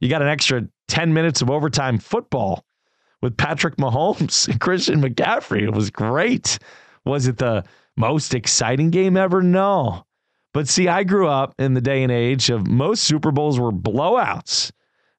You 0.00 0.08
got 0.08 0.22
an 0.22 0.28
extra 0.28 0.68
10 0.88 1.14
minutes 1.14 1.42
of 1.42 1.50
overtime 1.50 1.98
football 1.98 2.64
with 3.24 3.36
Patrick 3.38 3.76
Mahomes 3.76 4.46
and 4.48 4.60
Christian 4.60 5.00
McCaffrey. 5.00 5.62
It 5.62 5.72
was 5.72 5.88
great. 5.90 6.58
Was 7.06 7.26
it 7.26 7.38
the 7.38 7.64
most 7.96 8.34
exciting 8.34 8.90
game 8.90 9.16
ever? 9.16 9.40
No. 9.40 10.04
But 10.52 10.68
see, 10.68 10.88
I 10.88 11.04
grew 11.04 11.26
up 11.26 11.54
in 11.58 11.72
the 11.72 11.80
day 11.80 12.02
and 12.02 12.12
age 12.12 12.50
of 12.50 12.66
most 12.66 13.02
Super 13.02 13.32
Bowls 13.32 13.58
were 13.58 13.72
blowouts. 13.72 14.72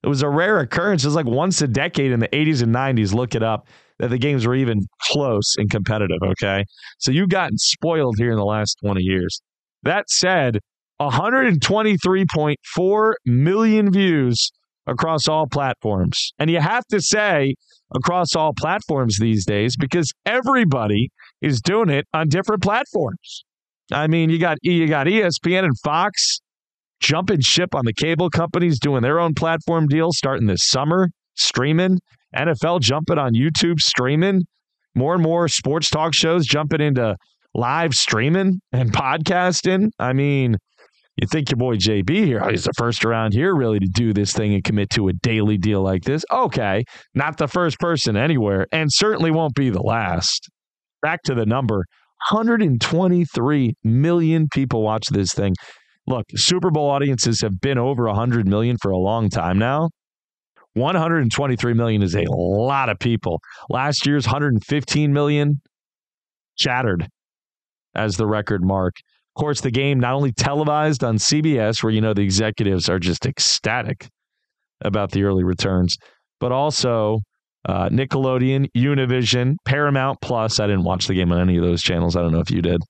It 0.04 0.08
was 0.08 0.22
a 0.22 0.28
rare 0.28 0.60
occurrence. 0.60 1.02
It 1.02 1.08
was 1.08 1.16
like 1.16 1.26
once 1.26 1.60
a 1.62 1.66
decade 1.66 2.12
in 2.12 2.20
the 2.20 2.28
80s 2.28 2.62
and 2.62 2.72
90s. 2.72 3.12
Look 3.12 3.34
it 3.34 3.42
up 3.42 3.66
that 3.98 4.10
the 4.10 4.18
games 4.18 4.46
were 4.46 4.54
even 4.54 4.82
close 5.10 5.56
and 5.58 5.68
competitive. 5.68 6.20
Okay. 6.24 6.64
So 6.98 7.10
you've 7.10 7.28
gotten 7.28 7.58
spoiled 7.58 8.14
here 8.18 8.30
in 8.30 8.36
the 8.36 8.44
last 8.44 8.76
20 8.84 9.02
years. 9.02 9.40
That 9.82 10.08
said, 10.08 10.60
123.4 11.00 13.12
million 13.26 13.90
views 13.90 14.52
across 14.86 15.28
all 15.28 15.46
platforms. 15.46 16.32
And 16.38 16.50
you 16.50 16.60
have 16.60 16.84
to 16.86 17.00
say 17.00 17.54
across 17.94 18.34
all 18.34 18.52
platforms 18.52 19.18
these 19.18 19.44
days 19.44 19.76
because 19.76 20.12
everybody 20.24 21.10
is 21.40 21.60
doing 21.60 21.88
it 21.88 22.06
on 22.12 22.28
different 22.28 22.62
platforms. 22.62 23.44
I 23.92 24.06
mean, 24.06 24.30
you 24.30 24.38
got 24.38 24.58
you 24.62 24.88
got 24.88 25.06
ESPN 25.06 25.64
and 25.64 25.78
Fox 25.84 26.40
jumping 27.00 27.40
ship 27.40 27.74
on 27.74 27.84
the 27.84 27.92
cable 27.92 28.30
companies 28.30 28.80
doing 28.80 29.02
their 29.02 29.20
own 29.20 29.34
platform 29.34 29.86
deals 29.86 30.16
starting 30.16 30.46
this 30.46 30.68
summer, 30.68 31.08
streaming. 31.34 31.98
NFL 32.34 32.80
jumping 32.80 33.18
on 33.18 33.34
YouTube, 33.34 33.80
streaming. 33.80 34.42
More 34.94 35.14
and 35.14 35.22
more 35.22 35.46
sports 35.48 35.88
talk 35.90 36.14
shows 36.14 36.46
jumping 36.46 36.80
into 36.80 37.16
live 37.54 37.94
streaming 37.94 38.60
and 38.72 38.92
podcasting. 38.92 39.90
I 39.98 40.12
mean, 40.12 40.56
you 41.16 41.26
think 41.26 41.50
your 41.50 41.56
boy 41.56 41.76
JB 41.76 42.10
here, 42.24 42.40
oh, 42.42 42.50
he's 42.50 42.64
the 42.64 42.72
first 42.76 43.04
around 43.04 43.32
here 43.32 43.54
really 43.54 43.78
to 43.78 43.86
do 43.86 44.12
this 44.12 44.32
thing 44.32 44.52
and 44.54 44.62
commit 44.62 44.90
to 44.90 45.08
a 45.08 45.12
daily 45.14 45.56
deal 45.56 45.82
like 45.82 46.02
this. 46.02 46.24
Okay, 46.30 46.84
not 47.14 47.38
the 47.38 47.48
first 47.48 47.78
person 47.78 48.16
anywhere, 48.16 48.66
and 48.70 48.92
certainly 48.92 49.30
won't 49.30 49.54
be 49.54 49.70
the 49.70 49.82
last. 49.82 50.48
Back 51.00 51.22
to 51.24 51.34
the 51.34 51.46
number 51.46 51.84
123 52.30 53.74
million 53.84 54.48
people 54.52 54.82
watch 54.82 55.06
this 55.08 55.32
thing. 55.32 55.54
Look, 56.06 56.26
Super 56.34 56.70
Bowl 56.70 56.90
audiences 56.90 57.40
have 57.40 57.60
been 57.60 57.78
over 57.78 58.06
100 58.06 58.46
million 58.46 58.76
for 58.80 58.90
a 58.90 58.98
long 58.98 59.28
time 59.28 59.58
now. 59.58 59.90
123 60.74 61.72
million 61.72 62.02
is 62.02 62.14
a 62.14 62.24
lot 62.28 62.90
of 62.90 62.98
people. 62.98 63.40
Last 63.70 64.06
year's 64.06 64.26
115 64.26 65.12
million 65.12 65.62
shattered 66.56 67.08
as 67.94 68.16
the 68.18 68.26
record 68.26 68.62
mark. 68.62 68.94
Of 69.36 69.40
course, 69.40 69.60
the 69.60 69.70
game 69.70 70.00
not 70.00 70.14
only 70.14 70.32
televised 70.32 71.04
on 71.04 71.18
CBS, 71.18 71.82
where 71.82 71.92
you 71.92 72.00
know 72.00 72.14
the 72.14 72.22
executives 72.22 72.88
are 72.88 72.98
just 72.98 73.26
ecstatic 73.26 74.08
about 74.80 75.10
the 75.10 75.24
early 75.24 75.44
returns, 75.44 75.98
but 76.40 76.52
also 76.52 77.20
uh, 77.68 77.90
Nickelodeon, 77.90 78.70
Univision, 78.74 79.56
Paramount 79.66 80.22
Plus. 80.22 80.58
I 80.58 80.66
didn't 80.66 80.84
watch 80.84 81.06
the 81.06 81.12
game 81.12 81.32
on 81.32 81.40
any 81.42 81.58
of 81.58 81.62
those 81.62 81.82
channels. 81.82 82.16
I 82.16 82.22
don't 82.22 82.32
know 82.32 82.40
if 82.40 82.50
you 82.50 82.62
did. 82.62 82.80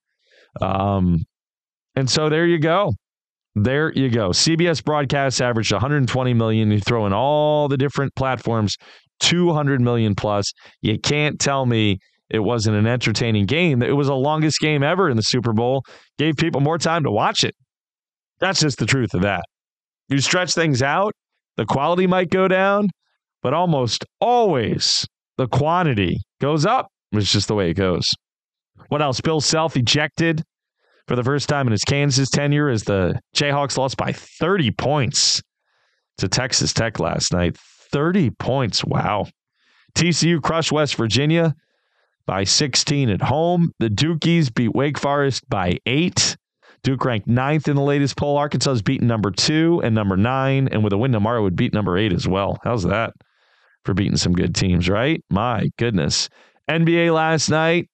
Um, 0.61 1.25
and 1.97 2.09
so 2.09 2.29
there 2.29 2.47
you 2.47 2.61
go. 2.61 2.93
There 3.57 3.93
you 3.93 4.09
go. 4.09 4.29
CBS 4.29 4.85
broadcasts 4.85 5.41
averaged 5.41 5.73
120 5.73 6.33
million. 6.33 6.71
You 6.71 6.79
throw 6.79 7.07
in 7.07 7.13
all 7.13 7.67
the 7.67 7.77
different 7.77 8.15
platforms, 8.15 8.77
200 9.19 9.81
million 9.81 10.15
plus. 10.15 10.53
You 10.81 10.97
can't 11.01 11.41
tell 11.41 11.67
me 11.67 11.99
it 12.31 12.41
wasn't 12.41 12.77
an 12.77 12.87
entertaining 12.87 13.47
game. 13.47 13.83
It 13.83 13.97
was 13.97 14.09
the 14.09 14.17
longest 14.17 14.59
game 14.61 14.83
ever 14.83 15.09
in 15.09 15.17
the 15.17 15.23
Super 15.23 15.53
Bowl, 15.53 15.83
gave 16.19 16.37
people 16.37 16.61
more 16.61 16.79
time 16.79 17.05
to 17.05 17.11
watch 17.11 17.45
it. 17.45 17.55
That's 18.41 18.61
just 18.61 18.79
the 18.79 18.87
truth 18.87 19.15
of 19.15 19.23
that. 19.23 19.45
You 20.09 20.19
stretch 20.21 20.55
things 20.55 20.83
out, 20.83 21.12
the 21.57 21.65
quality 21.65 22.07
might 22.07 22.31
go 22.31 22.49
down, 22.49 22.89
but 23.43 23.55
almost 23.55 24.05
always 24.21 25.07
the 25.37 25.49
quantity 25.49 26.19
goes 26.41 26.67
up. 26.67 26.89
It's 27.12 27.33
just 27.33 27.49
the 27.49 27.55
way 27.55 27.71
it 27.71 27.75
goes. 27.75 28.09
What 28.89 29.03
else? 29.03 29.21
Bill 29.21 29.41
Self 29.41 29.77
ejected 29.77 30.43
for 31.09 31.17
the 31.17 31.25
first 31.25 31.49
time 31.49 31.67
in 31.67 31.73
his 31.73 31.85
Kansas 31.85 32.29
tenure 32.29 32.69
as 32.69 32.83
the 32.83 33.19
Jayhawks 33.35 33.79
lost 33.79 33.97
by 33.97 34.12
30 34.12 34.73
points 34.73 35.41
to 36.19 36.29
Texas 36.29 36.73
Tech 36.73 36.99
last 36.99 37.33
night. 37.33 37.57
30 37.93 38.31
points. 38.31 38.85
Wow. 38.85 39.27
TCU 39.95 40.43
crushed 40.43 40.73
West 40.73 40.97
Virginia 40.97 41.55
by 42.27 42.45
16 42.45 43.09
at 43.11 43.23
home. 43.23 43.73
The 43.79 43.89
Dukies 43.89 44.53
beat 44.53 44.75
Wake 44.75 44.99
Forest 44.99 45.49
by 45.49 45.79
eight. 45.87 46.37
Duke 46.83 47.05
ranked 47.05 47.27
ninth 47.27 47.69
in 47.69 47.77
the 47.77 47.83
latest 47.83 48.17
poll. 48.17 48.37
Arkansas 48.37 48.73
is 48.73 48.83
beaten 48.83 49.09
number 49.09 49.31
two 49.31 49.81
and 49.83 49.95
number 49.95 50.17
nine, 50.17 50.69
and 50.69 50.85
with 50.85 50.93
a 50.93 50.99
win 50.99 51.12
tomorrow 51.12 51.43
would 51.43 51.57
beat 51.57 51.73
number 51.73 51.97
eight 51.97 52.12
as 52.12 52.29
well. 52.29 52.59
How's 52.62 52.85
that 52.85 53.12
for 53.85 53.95
beating 53.95 54.17
some 54.17 54.33
good 54.33 54.55
teams, 54.55 54.89
right? 54.89 55.23
My 55.31 55.71
goodness. 55.79 56.29
NBA 56.69 57.15
last 57.15 57.49
night, 57.49 57.89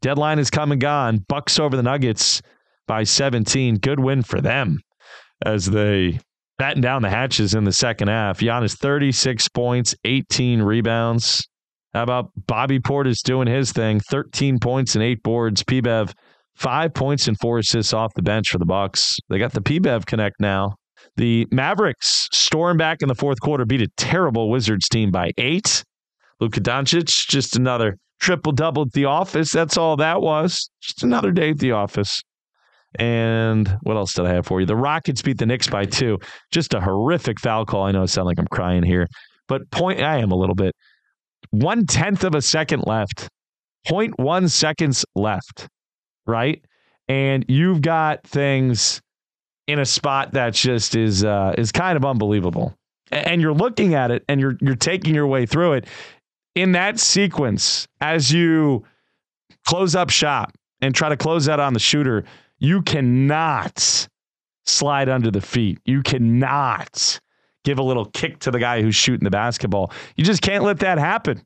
deadline 0.00 0.38
is 0.38 0.50
come 0.50 0.72
and 0.72 0.80
gone. 0.80 1.24
Bucks 1.28 1.58
over 1.58 1.76
the 1.76 1.82
Nuggets 1.82 2.42
by 2.86 3.04
17. 3.04 3.76
Good 3.76 4.00
win 4.00 4.22
for 4.22 4.40
them 4.40 4.80
as 5.44 5.66
they 5.66 6.18
batten 6.58 6.82
down 6.82 7.02
the 7.02 7.10
hatches 7.10 7.54
in 7.54 7.64
the 7.64 7.72
second 7.72 8.08
half. 8.08 8.40
Giannis 8.40 8.76
36 8.76 9.48
points, 9.48 9.94
18 10.04 10.60
rebounds. 10.60 11.48
How 11.94 12.02
about 12.02 12.30
Bobby 12.46 12.78
Portis 12.78 13.22
doing 13.24 13.48
his 13.48 13.72
thing? 13.72 14.00
13 14.10 14.58
points 14.58 14.94
and 14.94 15.02
eight 15.02 15.22
boards. 15.22 15.62
PBev, 15.62 16.12
five 16.54 16.92
points 16.92 17.28
and 17.28 17.38
four 17.38 17.58
assists 17.58 17.92
off 17.92 18.12
the 18.14 18.22
bench 18.22 18.50
for 18.50 18.58
the 18.58 18.66
Bucks. 18.66 19.16
They 19.28 19.38
got 19.38 19.52
the 19.52 19.62
PBev 19.62 20.06
connect 20.06 20.40
now. 20.40 20.74
The 21.16 21.46
Mavericks 21.50 22.28
storm 22.32 22.76
back 22.76 23.02
in 23.02 23.08
the 23.08 23.14
fourth 23.14 23.40
quarter, 23.40 23.64
beat 23.64 23.82
a 23.82 23.88
terrible 23.96 24.50
Wizards 24.50 24.88
team 24.88 25.10
by 25.10 25.30
eight. 25.38 25.82
Luka 26.40 26.60
Doncic, 26.60 27.28
just 27.28 27.56
another 27.56 27.96
triple 28.20 28.52
double 28.52 28.82
at 28.82 28.92
the 28.92 29.06
office. 29.06 29.50
That's 29.52 29.76
all 29.76 29.96
that 29.96 30.20
was. 30.20 30.70
Just 30.80 31.02
another 31.02 31.32
day 31.32 31.50
at 31.50 31.58
the 31.58 31.72
office. 31.72 32.20
And 32.98 33.76
what 33.82 33.96
else 33.96 34.14
did 34.14 34.26
I 34.26 34.32
have 34.32 34.46
for 34.46 34.60
you? 34.60 34.66
The 34.66 34.76
Rockets 34.76 35.22
beat 35.22 35.38
the 35.38 35.46
Knicks 35.46 35.68
by 35.68 35.84
two. 35.84 36.18
Just 36.50 36.74
a 36.74 36.80
horrific 36.80 37.38
foul 37.40 37.64
call. 37.66 37.84
I 37.84 37.92
know 37.92 38.02
I 38.02 38.06
sound 38.06 38.26
like 38.26 38.38
I'm 38.38 38.46
crying 38.48 38.82
here, 38.82 39.06
but 39.46 39.70
point 39.70 40.00
I 40.00 40.18
am 40.18 40.30
a 40.30 40.36
little 40.36 40.54
bit. 40.54 40.74
One 41.50 41.86
tenth 41.86 42.24
of 42.24 42.34
a 42.34 42.42
second 42.42 42.84
left, 42.86 43.28
0.1 43.86 44.50
seconds 44.50 45.04
left, 45.14 45.68
right? 46.26 46.64
And 47.08 47.44
you've 47.48 47.80
got 47.80 48.26
things 48.26 49.00
in 49.66 49.78
a 49.78 49.86
spot 49.86 50.32
that 50.32 50.54
just 50.54 50.94
is 50.94 51.24
uh, 51.24 51.54
is 51.56 51.72
kind 51.72 51.96
of 51.96 52.04
unbelievable. 52.04 52.74
And 53.10 53.40
you're 53.40 53.54
looking 53.54 53.94
at 53.94 54.10
it 54.10 54.24
and 54.28 54.40
you're 54.40 54.56
you're 54.60 54.76
taking 54.76 55.14
your 55.14 55.26
way 55.26 55.46
through 55.46 55.74
it 55.74 55.86
in 56.54 56.72
that 56.72 56.98
sequence 56.98 57.86
as 58.00 58.30
you 58.30 58.84
close 59.66 59.94
up 59.94 60.10
shop 60.10 60.52
and 60.80 60.94
try 60.94 61.08
to 61.08 61.16
close 61.16 61.48
out 61.48 61.60
on 61.60 61.72
the 61.72 61.80
shooter 61.80 62.24
you 62.58 62.82
cannot 62.82 64.08
slide 64.66 65.08
under 65.08 65.30
the 65.30 65.40
feet. 65.40 65.78
You 65.84 66.02
cannot 66.02 67.20
give 67.64 67.78
a 67.78 67.82
little 67.82 68.06
kick 68.06 68.38
to 68.40 68.50
the 68.50 68.58
guy 68.58 68.82
who's 68.82 68.94
shooting 68.94 69.24
the 69.24 69.30
basketball. 69.30 69.92
You 70.16 70.24
just 70.24 70.42
can't 70.42 70.64
let 70.64 70.80
that 70.80 70.98
happen. 70.98 71.42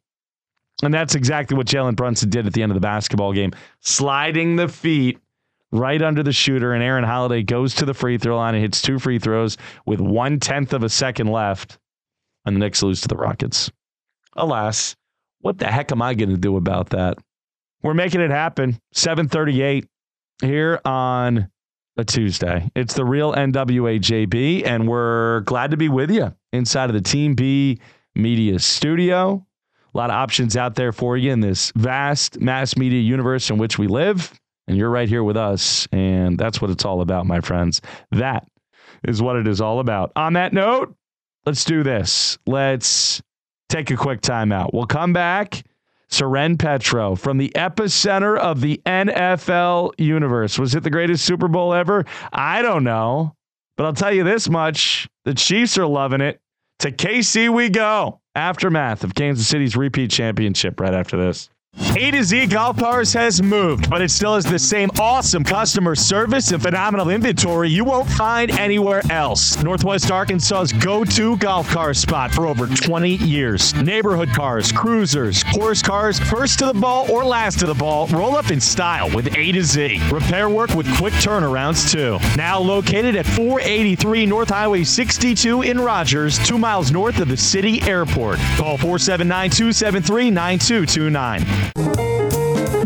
And 0.82 0.92
that's 0.92 1.14
exactly 1.14 1.56
what 1.56 1.66
Jalen 1.66 1.96
Brunson 1.96 2.30
did 2.30 2.46
at 2.46 2.52
the 2.52 2.62
end 2.62 2.72
of 2.72 2.74
the 2.74 2.80
basketball 2.80 3.32
game, 3.32 3.52
sliding 3.80 4.56
the 4.56 4.68
feet 4.68 5.18
right 5.70 6.02
under 6.02 6.22
the 6.22 6.32
shooter. 6.32 6.72
And 6.72 6.82
Aaron 6.82 7.04
Holiday 7.04 7.42
goes 7.42 7.74
to 7.76 7.84
the 7.84 7.94
free 7.94 8.18
throw 8.18 8.36
line 8.36 8.54
and 8.54 8.62
hits 8.62 8.82
two 8.82 8.98
free 8.98 9.18
throws 9.18 9.56
with 9.86 10.00
one 10.00 10.40
tenth 10.40 10.72
of 10.72 10.82
a 10.82 10.88
second 10.88 11.28
left. 11.28 11.78
And 12.44 12.56
the 12.56 12.60
Knicks 12.60 12.82
lose 12.82 13.00
to 13.02 13.08
the 13.08 13.16
Rockets. 13.16 13.70
Alas, 14.34 14.96
what 15.40 15.58
the 15.58 15.70
heck 15.70 15.92
am 15.92 16.02
I 16.02 16.14
going 16.14 16.30
to 16.30 16.36
do 16.36 16.56
about 16.56 16.90
that? 16.90 17.18
We're 17.82 17.94
making 17.94 18.20
it 18.20 18.30
happen. 18.30 18.80
738 18.92 19.86
here 20.40 20.80
on 20.84 21.48
a 21.96 22.04
Tuesday. 22.04 22.70
It's 22.74 22.94
the 22.94 23.04
real 23.04 23.32
NWA 23.32 24.00
JB, 24.00 24.66
and 24.66 24.88
we're 24.88 25.40
glad 25.40 25.70
to 25.72 25.76
be 25.76 25.88
with 25.88 26.10
you 26.10 26.34
inside 26.52 26.90
of 26.90 26.94
the 26.94 27.00
Team 27.00 27.34
B 27.34 27.80
Media 28.14 28.58
Studio. 28.58 29.46
A 29.94 29.98
lot 29.98 30.10
of 30.10 30.14
options 30.14 30.56
out 30.56 30.74
there 30.74 30.92
for 30.92 31.16
you 31.16 31.30
in 31.30 31.40
this 31.40 31.70
vast 31.76 32.40
mass 32.40 32.76
media 32.76 33.00
universe 33.00 33.50
in 33.50 33.58
which 33.58 33.78
we 33.78 33.86
live. 33.86 34.32
And 34.66 34.76
you're 34.76 34.90
right 34.90 35.08
here 35.08 35.24
with 35.24 35.36
us. 35.36 35.86
And 35.92 36.38
that's 36.38 36.62
what 36.62 36.70
it's 36.70 36.84
all 36.84 37.02
about, 37.02 37.26
my 37.26 37.40
friends. 37.40 37.82
That 38.10 38.46
is 39.06 39.20
what 39.20 39.36
it 39.36 39.46
is 39.46 39.60
all 39.60 39.80
about. 39.80 40.12
On 40.16 40.32
that 40.34 40.52
note, 40.52 40.94
let's 41.44 41.64
do 41.64 41.82
this. 41.82 42.38
Let's 42.46 43.20
take 43.68 43.90
a 43.90 43.96
quick 43.96 44.22
timeout. 44.22 44.70
We'll 44.72 44.86
come 44.86 45.12
back 45.12 45.62
Soren 46.12 46.58
Petro 46.58 47.16
from 47.16 47.38
the 47.38 47.50
epicenter 47.54 48.38
of 48.38 48.60
the 48.60 48.80
NFL 48.84 49.92
universe. 49.98 50.58
Was 50.58 50.74
it 50.74 50.82
the 50.82 50.90
greatest 50.90 51.24
Super 51.24 51.48
Bowl 51.48 51.72
ever? 51.72 52.04
I 52.32 52.62
don't 52.62 52.84
know. 52.84 53.34
But 53.76 53.86
I'll 53.86 53.94
tell 53.94 54.12
you 54.12 54.22
this 54.22 54.48
much 54.50 55.08
the 55.24 55.34
Chiefs 55.34 55.78
are 55.78 55.86
loving 55.86 56.20
it. 56.20 56.40
To 56.80 56.92
KC 56.92 57.48
we 57.48 57.70
go. 57.70 58.20
Aftermath 58.34 59.04
of 59.04 59.14
Kansas 59.14 59.46
City's 59.46 59.76
repeat 59.76 60.10
championship 60.10 60.80
right 60.80 60.94
after 60.94 61.16
this. 61.16 61.48
A 61.94 62.10
to 62.10 62.24
Z 62.24 62.46
Golf 62.46 62.78
Cars 62.78 63.12
has 63.12 63.42
moved, 63.42 63.90
but 63.90 64.00
it 64.00 64.10
still 64.10 64.34
has 64.34 64.44
the 64.44 64.58
same 64.58 64.90
awesome 64.98 65.44
customer 65.44 65.94
service 65.94 66.50
and 66.50 66.62
phenomenal 66.62 67.10
inventory 67.10 67.68
you 67.68 67.84
won't 67.84 68.08
find 68.08 68.50
anywhere 68.52 69.02
else. 69.10 69.62
Northwest 69.62 70.10
Arkansas's 70.10 70.72
go 70.72 71.04
to 71.04 71.36
golf 71.36 71.68
car 71.68 71.92
spot 71.92 72.32
for 72.32 72.46
over 72.46 72.66
20 72.66 73.16
years. 73.16 73.74
Neighborhood 73.74 74.30
cars, 74.30 74.72
cruisers, 74.72 75.44
course 75.44 75.82
cars, 75.82 76.18
first 76.18 76.58
to 76.58 76.66
the 76.66 76.74
ball 76.74 77.08
or 77.10 77.24
last 77.24 77.58
to 77.58 77.66
the 77.66 77.74
ball, 77.74 78.06
roll 78.08 78.36
up 78.36 78.50
in 78.50 78.58
style 78.58 79.08
with 79.14 79.36
A 79.36 79.52
to 79.52 79.62
Z. 79.62 80.00
Repair 80.10 80.48
work 80.48 80.70
with 80.74 80.92
quick 80.96 81.14
turnarounds, 81.14 81.92
too. 81.92 82.18
Now 82.36 82.58
located 82.58 83.16
at 83.16 83.26
483 83.26 84.24
North 84.26 84.48
Highway 84.48 84.82
62 84.82 85.62
in 85.62 85.78
Rogers, 85.78 86.38
two 86.38 86.58
miles 86.58 86.90
north 86.90 87.20
of 87.20 87.28
the 87.28 87.36
city 87.36 87.82
airport. 87.82 88.38
Call 88.56 88.78
479 88.78 89.50
273 89.50 90.30
9229. 90.30 91.61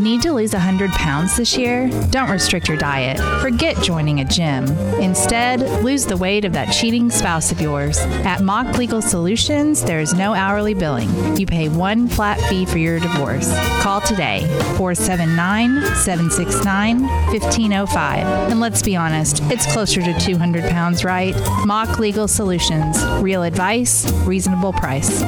Need 0.06 0.22
to 0.22 0.32
lose 0.32 0.52
100 0.52 0.90
pounds 0.92 1.36
this 1.36 1.58
year? 1.58 1.90
Don't 2.10 2.30
restrict 2.30 2.68
your 2.68 2.76
diet. 2.76 3.18
Forget 3.42 3.76
joining 3.82 4.20
a 4.20 4.24
gym. 4.24 4.64
Instead, 5.00 5.82
lose 5.82 6.06
the 6.06 6.16
weight 6.16 6.44
of 6.44 6.52
that 6.52 6.72
cheating 6.72 7.10
spouse 7.10 7.50
of 7.50 7.60
yours. 7.60 7.98
At 7.98 8.40
Mock 8.40 8.78
Legal 8.78 9.02
Solutions, 9.02 9.82
there 9.82 9.98
is 9.98 10.14
no 10.14 10.32
hourly 10.32 10.74
billing. 10.74 11.36
You 11.36 11.44
pay 11.44 11.68
one 11.68 12.06
flat 12.06 12.40
fee 12.42 12.66
for 12.66 12.78
your 12.78 13.00
divorce. 13.00 13.52
Call 13.82 14.00
today, 14.00 14.42
479 14.76 15.82
769 15.96 17.00
1505. 17.02 18.50
And 18.50 18.60
let's 18.60 18.82
be 18.82 18.94
honest, 18.94 19.40
it's 19.44 19.70
closer 19.72 20.02
to 20.02 20.16
200 20.20 20.70
pounds, 20.70 21.04
right? 21.04 21.34
Mock 21.64 21.98
Legal 21.98 22.28
Solutions. 22.28 23.04
Real 23.20 23.42
advice, 23.42 24.08
reasonable 24.22 24.72
price. 24.72 25.24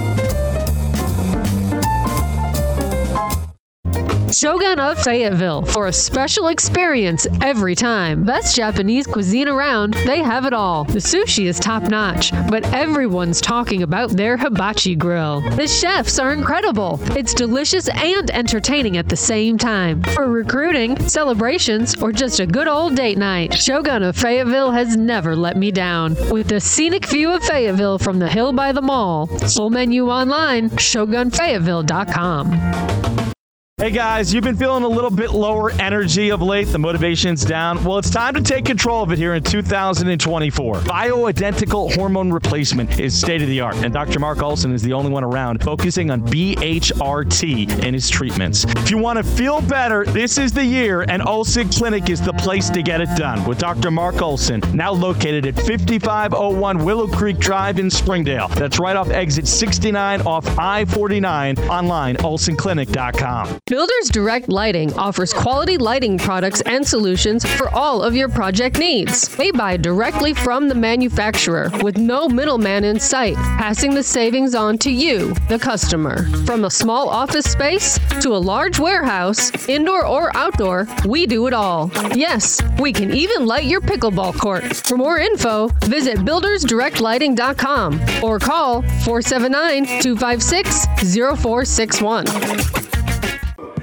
Shogun 4.33 4.79
of 4.79 5.03
Fayetteville 5.03 5.63
for 5.63 5.87
a 5.87 5.93
special 5.93 6.49
experience 6.49 7.27
every 7.41 7.75
time. 7.75 8.25
Best 8.25 8.55
Japanese 8.55 9.07
cuisine 9.07 9.49
around, 9.49 9.95
they 10.07 10.19
have 10.19 10.45
it 10.45 10.53
all. 10.53 10.85
The 10.85 10.99
sushi 10.99 11.47
is 11.47 11.59
top 11.59 11.85
notch, 11.85 12.33
but 12.51 12.65
everyone's 12.75 13.41
talking 13.41 13.83
about 13.83 14.11
their 14.11 14.37
hibachi 14.37 14.97
grill. 14.97 15.41
The 15.41 15.67
chefs 15.67 16.19
are 16.19 16.33
incredible. 16.33 16.99
It's 17.17 17.33
delicious 17.33 17.89
and 17.89 18.31
entertaining 18.31 18.99
at 18.99 19.09
the 19.09 19.17
same 19.17 19.57
time. 19.57 20.03
For 20.03 20.27
recruiting, 20.27 20.99
celebrations, 21.09 21.95
or 22.03 22.13
just 22.13 22.41
a 22.41 22.47
good 22.47 22.69
old 22.69 22.97
date 22.97 23.19
night, 23.19 23.55
Shogun 23.55 24.03
of 24.03 24.17
Fayetteville 24.17 24.73
has 24.73 24.97
never 24.97 25.35
let 25.35 25.57
me 25.57 25.71
down. 25.71 26.17
With 26.31 26.49
the 26.49 26.61
scenic 26.61 27.07
view 27.07 27.31
of 27.31 27.43
Fayetteville 27.45 27.99
from 27.99 28.19
the 28.19 28.29
hill 28.29 28.53
by 28.53 28.73
the 28.73 28.83
mall, 28.83 29.27
full 29.27 29.71
menu 29.71 30.11
online, 30.11 30.69
shogunfayetteville.com. 30.71 33.28
Hey 33.81 33.93
guys, 33.93 34.35
you've 34.35 34.43
been 34.43 34.57
feeling 34.57 34.83
a 34.83 34.89
little 34.89 35.09
bit 35.09 35.31
lower 35.31 35.71
energy 35.71 36.33
of 36.33 36.43
late, 36.43 36.67
the 36.67 36.81
motivation's 36.81 37.45
down. 37.45 37.85
Well, 37.85 37.97
it's 37.99 38.11
time 38.11 38.35
to 38.35 38.41
take 38.41 38.65
control 38.65 39.05
of 39.05 39.13
it 39.13 39.19
here 39.19 39.35
in 39.35 39.43
2024. 39.45 40.81
Bioidentical 40.81 41.95
hormone 41.95 42.33
replacement 42.33 42.99
is 42.99 43.17
state 43.17 43.41
of 43.41 43.47
the 43.47 43.61
art, 43.61 43.77
and 43.77 43.95
Dr. 43.95 44.19
Mark 44.19 44.43
Olson 44.43 44.73
is 44.73 44.83
the 44.83 44.93
only 44.93 45.13
one 45.13 45.23
around 45.23 45.63
focusing 45.63 46.11
on 46.11 46.23
BHRT 46.23 47.85
in 47.85 47.95
his 47.95 48.11
treatments. 48.11 48.65
If 48.65 48.91
you 48.91 48.99
want 48.99 49.19
to 49.19 49.23
feel 49.23 49.61
better, 49.61 50.05
this 50.07 50.39
is 50.39 50.53
the 50.53 50.65
year, 50.65 51.03
and 51.03 51.23
Olson 51.23 51.69
Clinic 51.69 52.11
is 52.11 52.21
the 52.21 52.33
place 52.33 52.71
to 52.71 52.83
get 52.83 53.01
it 53.01 53.11
done 53.17 53.45
with 53.45 53.59
Dr. 53.59 53.93
Mark 53.93 54.21
Olson, 54.21 54.61
now 54.75 54.91
located 54.91 55.47
at 55.47 55.55
5501 55.55 56.85
Willow 56.85 57.07
Creek 57.07 57.39
Drive 57.39 57.79
in 57.79 57.91
Springdale. 57.91 58.49
That's 58.49 58.81
right 58.81 58.97
off 58.97 59.11
exit 59.11 59.47
69 59.47 60.23
off 60.23 60.59
I 60.59 60.85
49, 60.85 61.59
online, 61.69 62.17
olsonclinic.com. 62.17 63.61
Builders 63.69 64.09
Direct 64.11 64.49
Lighting 64.49 64.95
offers 64.95 65.35
quality 65.35 65.77
lighting 65.77 66.17
products 66.17 66.63
and 66.63 66.87
solutions 66.87 67.45
for 67.45 67.69
all 67.69 68.03
of 68.03 68.17
your 68.17 68.31
project 68.31 68.79
needs. 68.79 69.29
They 69.37 69.51
buy 69.51 69.77
directly 69.77 70.33
from 70.33 70.69
the 70.69 70.75
manufacturer 70.75 71.71
with 71.83 71.99
no 71.99 72.31
middleman 72.31 72.85
in 72.85 72.99
sight, 72.99 73.35
passing 73.35 73.93
the 73.93 74.03
savings 74.03 74.55
on 74.55 74.79
to 74.79 74.91
you, 74.91 75.35
the 75.51 75.59
customer. 75.59 76.25
From 76.47 76.65
a 76.65 76.71
small 76.71 77.11
office 77.11 77.45
space 77.45 77.99
to 78.23 78.31
a 78.31 78.39
large 78.39 78.79
warehouse, 78.79 79.69
indoor 79.69 80.07
or 80.07 80.35
outdoor, 80.35 80.89
we 81.05 81.27
do 81.27 81.47
it 81.47 81.53
all. 81.53 81.91
Yes, 82.15 82.63
we 82.81 82.91
can 82.91 83.13
even 83.13 83.45
light 83.45 83.65
your 83.65 83.83
pickleball 83.83 84.39
court. 84.39 84.65
For 84.65 84.97
more 84.97 85.19
info, 85.19 85.69
visit 85.85 86.21
buildersdirectlighting.com 86.21 88.25
or 88.25 88.39
call 88.39 88.81
479 88.81 90.01
256 90.01 90.87
0461. 91.43 92.88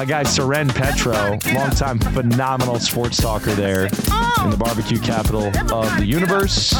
My 0.00 0.06
guy 0.06 0.22
Soren 0.22 0.66
Petro, 0.66 1.12
longtime 1.52 1.98
phenomenal 1.98 2.80
sports 2.80 3.20
talker 3.20 3.52
there 3.52 3.84
in 3.84 4.48
the 4.48 4.56
barbecue 4.58 4.98
capital 4.98 5.48
of 5.74 5.94
the 5.98 6.06
universe, 6.06 6.72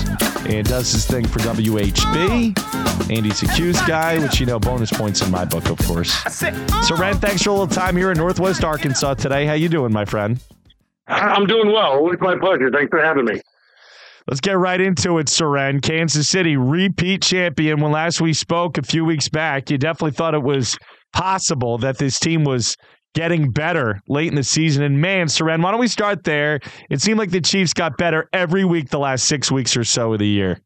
and 0.46 0.66
does 0.66 0.90
his 0.90 1.04
thing 1.04 1.28
for 1.28 1.38
WHB. 1.40 3.10
And 3.14 3.26
he's 3.26 3.42
a 3.42 3.48
Q's 3.48 3.82
guy, 3.82 4.18
which 4.20 4.40
you 4.40 4.46
know, 4.46 4.58
bonus 4.58 4.90
points 4.90 5.20
in 5.20 5.30
my 5.30 5.44
book, 5.44 5.68
of 5.68 5.76
course. 5.80 6.10
Soren, 6.32 7.18
thanks 7.18 7.42
for 7.42 7.50
a 7.50 7.52
little 7.52 7.66
time 7.66 7.94
here 7.94 8.10
in 8.10 8.16
Northwest 8.16 8.64
Arkansas 8.64 9.12
today. 9.16 9.44
How 9.44 9.52
you 9.52 9.68
doing, 9.68 9.92
my 9.92 10.06
friend? 10.06 10.40
I'm 11.06 11.44
doing 11.44 11.70
well. 11.70 12.10
It's 12.10 12.22
my 12.22 12.38
pleasure. 12.38 12.70
Thanks 12.70 12.88
for 12.88 13.04
having 13.04 13.26
me. 13.26 13.42
Let's 14.28 14.40
get 14.40 14.56
right 14.56 14.80
into 14.80 15.18
it, 15.18 15.28
Soren. 15.28 15.82
Kansas 15.82 16.26
City 16.26 16.56
repeat 16.56 17.20
champion. 17.20 17.82
When 17.82 17.92
last 17.92 18.22
we 18.22 18.32
spoke 18.32 18.78
a 18.78 18.82
few 18.82 19.04
weeks 19.04 19.28
back, 19.28 19.68
you 19.68 19.76
definitely 19.76 20.12
thought 20.12 20.32
it 20.32 20.42
was 20.42 20.78
possible 21.12 21.76
that 21.76 21.98
this 21.98 22.18
team 22.18 22.44
was 22.44 22.78
getting 23.14 23.50
better 23.50 24.00
late 24.08 24.28
in 24.28 24.34
the 24.34 24.44
season. 24.44 24.82
And 24.82 25.00
man, 25.00 25.28
Soren, 25.28 25.62
why 25.62 25.70
don't 25.70 25.80
we 25.80 25.88
start 25.88 26.24
there? 26.24 26.60
It 26.90 27.00
seemed 27.00 27.18
like 27.18 27.30
the 27.30 27.40
Chiefs 27.40 27.72
got 27.72 27.96
better 27.96 28.28
every 28.32 28.64
week 28.64 28.90
the 28.90 28.98
last 28.98 29.24
six 29.24 29.50
weeks 29.50 29.76
or 29.76 29.84
so 29.84 30.12
of 30.12 30.18
the 30.18 30.26
year. 30.26 30.60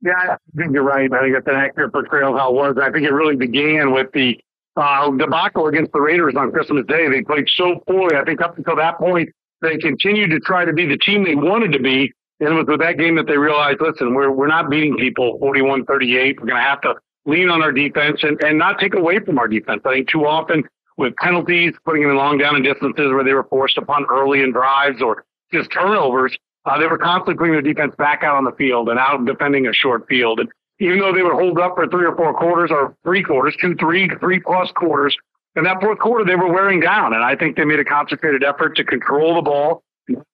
Yeah, 0.00 0.12
I 0.16 0.36
think 0.56 0.72
you're 0.72 0.82
right. 0.82 1.12
I 1.12 1.20
think 1.20 1.34
that's 1.34 1.46
an 1.46 1.54
accurate 1.54 1.92
portrayal 1.92 2.32
of 2.32 2.38
how 2.38 2.50
it 2.50 2.54
was. 2.54 2.76
I 2.82 2.90
think 2.90 3.04
it 3.04 3.12
really 3.12 3.36
began 3.36 3.92
with 3.92 4.08
the 4.12 4.38
uh, 4.76 5.10
debacle 5.10 5.68
against 5.68 5.92
the 5.92 6.00
Raiders 6.00 6.34
on 6.36 6.50
Christmas 6.50 6.84
Day. 6.86 7.08
They 7.08 7.22
played 7.22 7.48
so 7.56 7.80
poorly. 7.86 8.16
I 8.16 8.24
think 8.24 8.40
up 8.40 8.56
until 8.58 8.76
that 8.76 8.98
point, 8.98 9.28
they 9.60 9.76
continued 9.78 10.30
to 10.30 10.40
try 10.40 10.64
to 10.64 10.72
be 10.72 10.86
the 10.86 10.98
team 10.98 11.24
they 11.24 11.36
wanted 11.36 11.72
to 11.72 11.78
be. 11.78 12.12
And 12.40 12.48
it 12.48 12.54
was 12.54 12.66
with 12.66 12.80
that 12.80 12.98
game 12.98 13.14
that 13.16 13.28
they 13.28 13.38
realized, 13.38 13.80
listen, 13.80 14.14
we're, 14.14 14.32
we're 14.32 14.48
not 14.48 14.68
beating 14.68 14.96
people 14.96 15.38
41 15.38 15.84
38. 15.84 16.40
We're 16.40 16.46
going 16.46 16.60
to 16.60 16.68
have 16.68 16.80
to 16.80 16.94
lean 17.24 17.48
on 17.48 17.62
our 17.62 17.70
defense 17.70 18.18
and, 18.22 18.42
and 18.42 18.58
not 18.58 18.80
take 18.80 18.94
away 18.94 19.20
from 19.20 19.38
our 19.38 19.46
defense. 19.46 19.82
I 19.84 19.94
think 19.94 20.08
too 20.08 20.26
often 20.26 20.64
with 20.96 21.16
penalties, 21.16 21.74
putting 21.84 22.02
them 22.02 22.10
in 22.10 22.16
long 22.16 22.38
down 22.38 22.54
and 22.54 22.64
distances 22.64 23.10
where 23.12 23.24
they 23.24 23.32
were 23.32 23.44
forced 23.44 23.78
upon 23.78 24.04
early 24.06 24.42
in 24.42 24.52
drives 24.52 25.00
or 25.00 25.24
just 25.52 25.70
turnovers, 25.70 26.36
uh, 26.64 26.78
they 26.78 26.86
were 26.86 26.98
constantly 26.98 27.34
putting 27.34 27.52
their 27.52 27.62
defense 27.62 27.94
back 27.96 28.22
out 28.22 28.36
on 28.36 28.44
the 28.44 28.52
field 28.52 28.88
and 28.88 28.98
out 28.98 29.24
defending 29.24 29.66
a 29.66 29.72
short 29.72 30.06
field. 30.08 30.40
And 30.40 30.48
even 30.78 30.98
though 30.98 31.12
they 31.12 31.22
would 31.22 31.34
hold 31.34 31.58
up 31.58 31.74
for 31.74 31.86
three 31.88 32.06
or 32.06 32.14
four 32.16 32.34
quarters 32.34 32.70
or 32.70 32.96
three 33.04 33.22
quarters, 33.22 33.56
two, 33.60 33.74
three, 33.76 34.08
three 34.20 34.40
plus 34.40 34.70
quarters, 34.72 35.16
in 35.54 35.64
that 35.64 35.80
fourth 35.80 35.98
quarter, 35.98 36.24
they 36.24 36.36
were 36.36 36.50
wearing 36.50 36.80
down. 36.80 37.12
And 37.12 37.22
I 37.22 37.36
think 37.36 37.56
they 37.56 37.64
made 37.64 37.78
a 37.78 37.84
concentrated 37.84 38.42
effort 38.42 38.76
to 38.76 38.84
control 38.84 39.34
the 39.34 39.42
ball, 39.42 39.82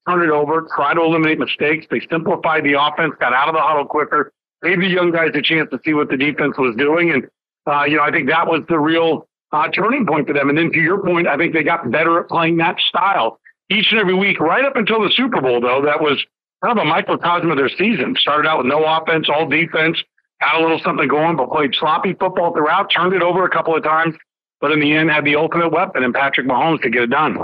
turn 0.09 0.23
it 0.23 0.31
over, 0.31 0.69
try 0.75 0.95
to 0.95 1.01
eliminate 1.01 1.39
mistakes. 1.39 1.87
They 1.91 2.01
simplified 2.11 2.65
the 2.65 2.75
offense, 2.75 3.15
got 3.19 3.33
out 3.33 3.49
of 3.49 3.55
the 3.55 3.61
huddle 3.61 3.85
quicker, 3.85 4.33
gave 4.63 4.81
the 4.81 4.87
young 4.87 5.11
guys 5.11 5.31
a 5.35 5.43
chance 5.43 5.71
to 5.71 5.81
see 5.85 5.95
what 5.95 6.09
the 6.09 6.17
defense 6.17 6.57
was 6.57 6.77
doing. 6.77 7.11
And, 7.11 7.27
uh, 7.67 7.85
you 7.85 7.97
know, 7.97 8.03
I 8.03 8.11
think 8.11 8.29
that 8.29 8.47
was 8.47 8.63
the 8.69 8.79
real 8.79 9.27
uh, 9.53 9.69
turning 9.69 10.07
point 10.07 10.27
for 10.27 10.35
them. 10.35 10.49
And 10.49 10.59
then 10.59 10.71
to 10.73 10.81
your 10.81 11.03
point, 11.03 11.27
I 11.27 11.37
think 11.37 11.53
they 11.55 11.63
got 11.63 11.91
better 11.91 12.21
at 12.21 12.29
playing 12.29 12.57
that 12.59 12.79
style 12.89 13.41
each 13.71 13.89
and 13.91 14.01
every 14.01 14.15
week, 14.15 14.41
right 14.41 14.65
up 14.65 14.77
until 14.77 15.03
the 15.03 15.11
Super 15.15 15.41
Bowl, 15.41 15.61
though. 15.61 15.83
That 15.83 16.01
was 16.01 16.25
kind 16.65 16.79
of 16.79 16.83
a 16.83 16.89
microcosm 16.89 17.51
of 17.51 17.57
their 17.57 17.69
season. 17.69 18.17
Started 18.19 18.49
out 18.49 18.59
with 18.59 18.67
no 18.67 18.85
offense, 18.85 19.29
all 19.29 19.47
defense, 19.47 19.99
had 20.41 20.59
a 20.59 20.63
little 20.63 20.81
something 20.85 21.09
going, 21.09 21.37
but 21.37 21.51
played 21.51 21.75
sloppy 21.75 22.15
football 22.15 22.53
throughout, 22.53 22.91
turned 22.95 23.13
it 23.13 23.23
over 23.23 23.45
a 23.45 23.51
couple 23.51 23.77
of 23.77 23.83
times, 23.83 24.15
but 24.61 24.73
in 24.73 24.81
the 24.81 24.93
end 24.93 25.11
had 25.11 25.25
the 25.25 25.37
ultimate 25.37 25.71
weapon 25.71 26.03
in 26.03 26.13
Patrick 26.13 26.47
Mahomes 26.47 26.81
to 26.83 26.91
get 26.91 27.03
it 27.03 27.11
done. 27.11 27.37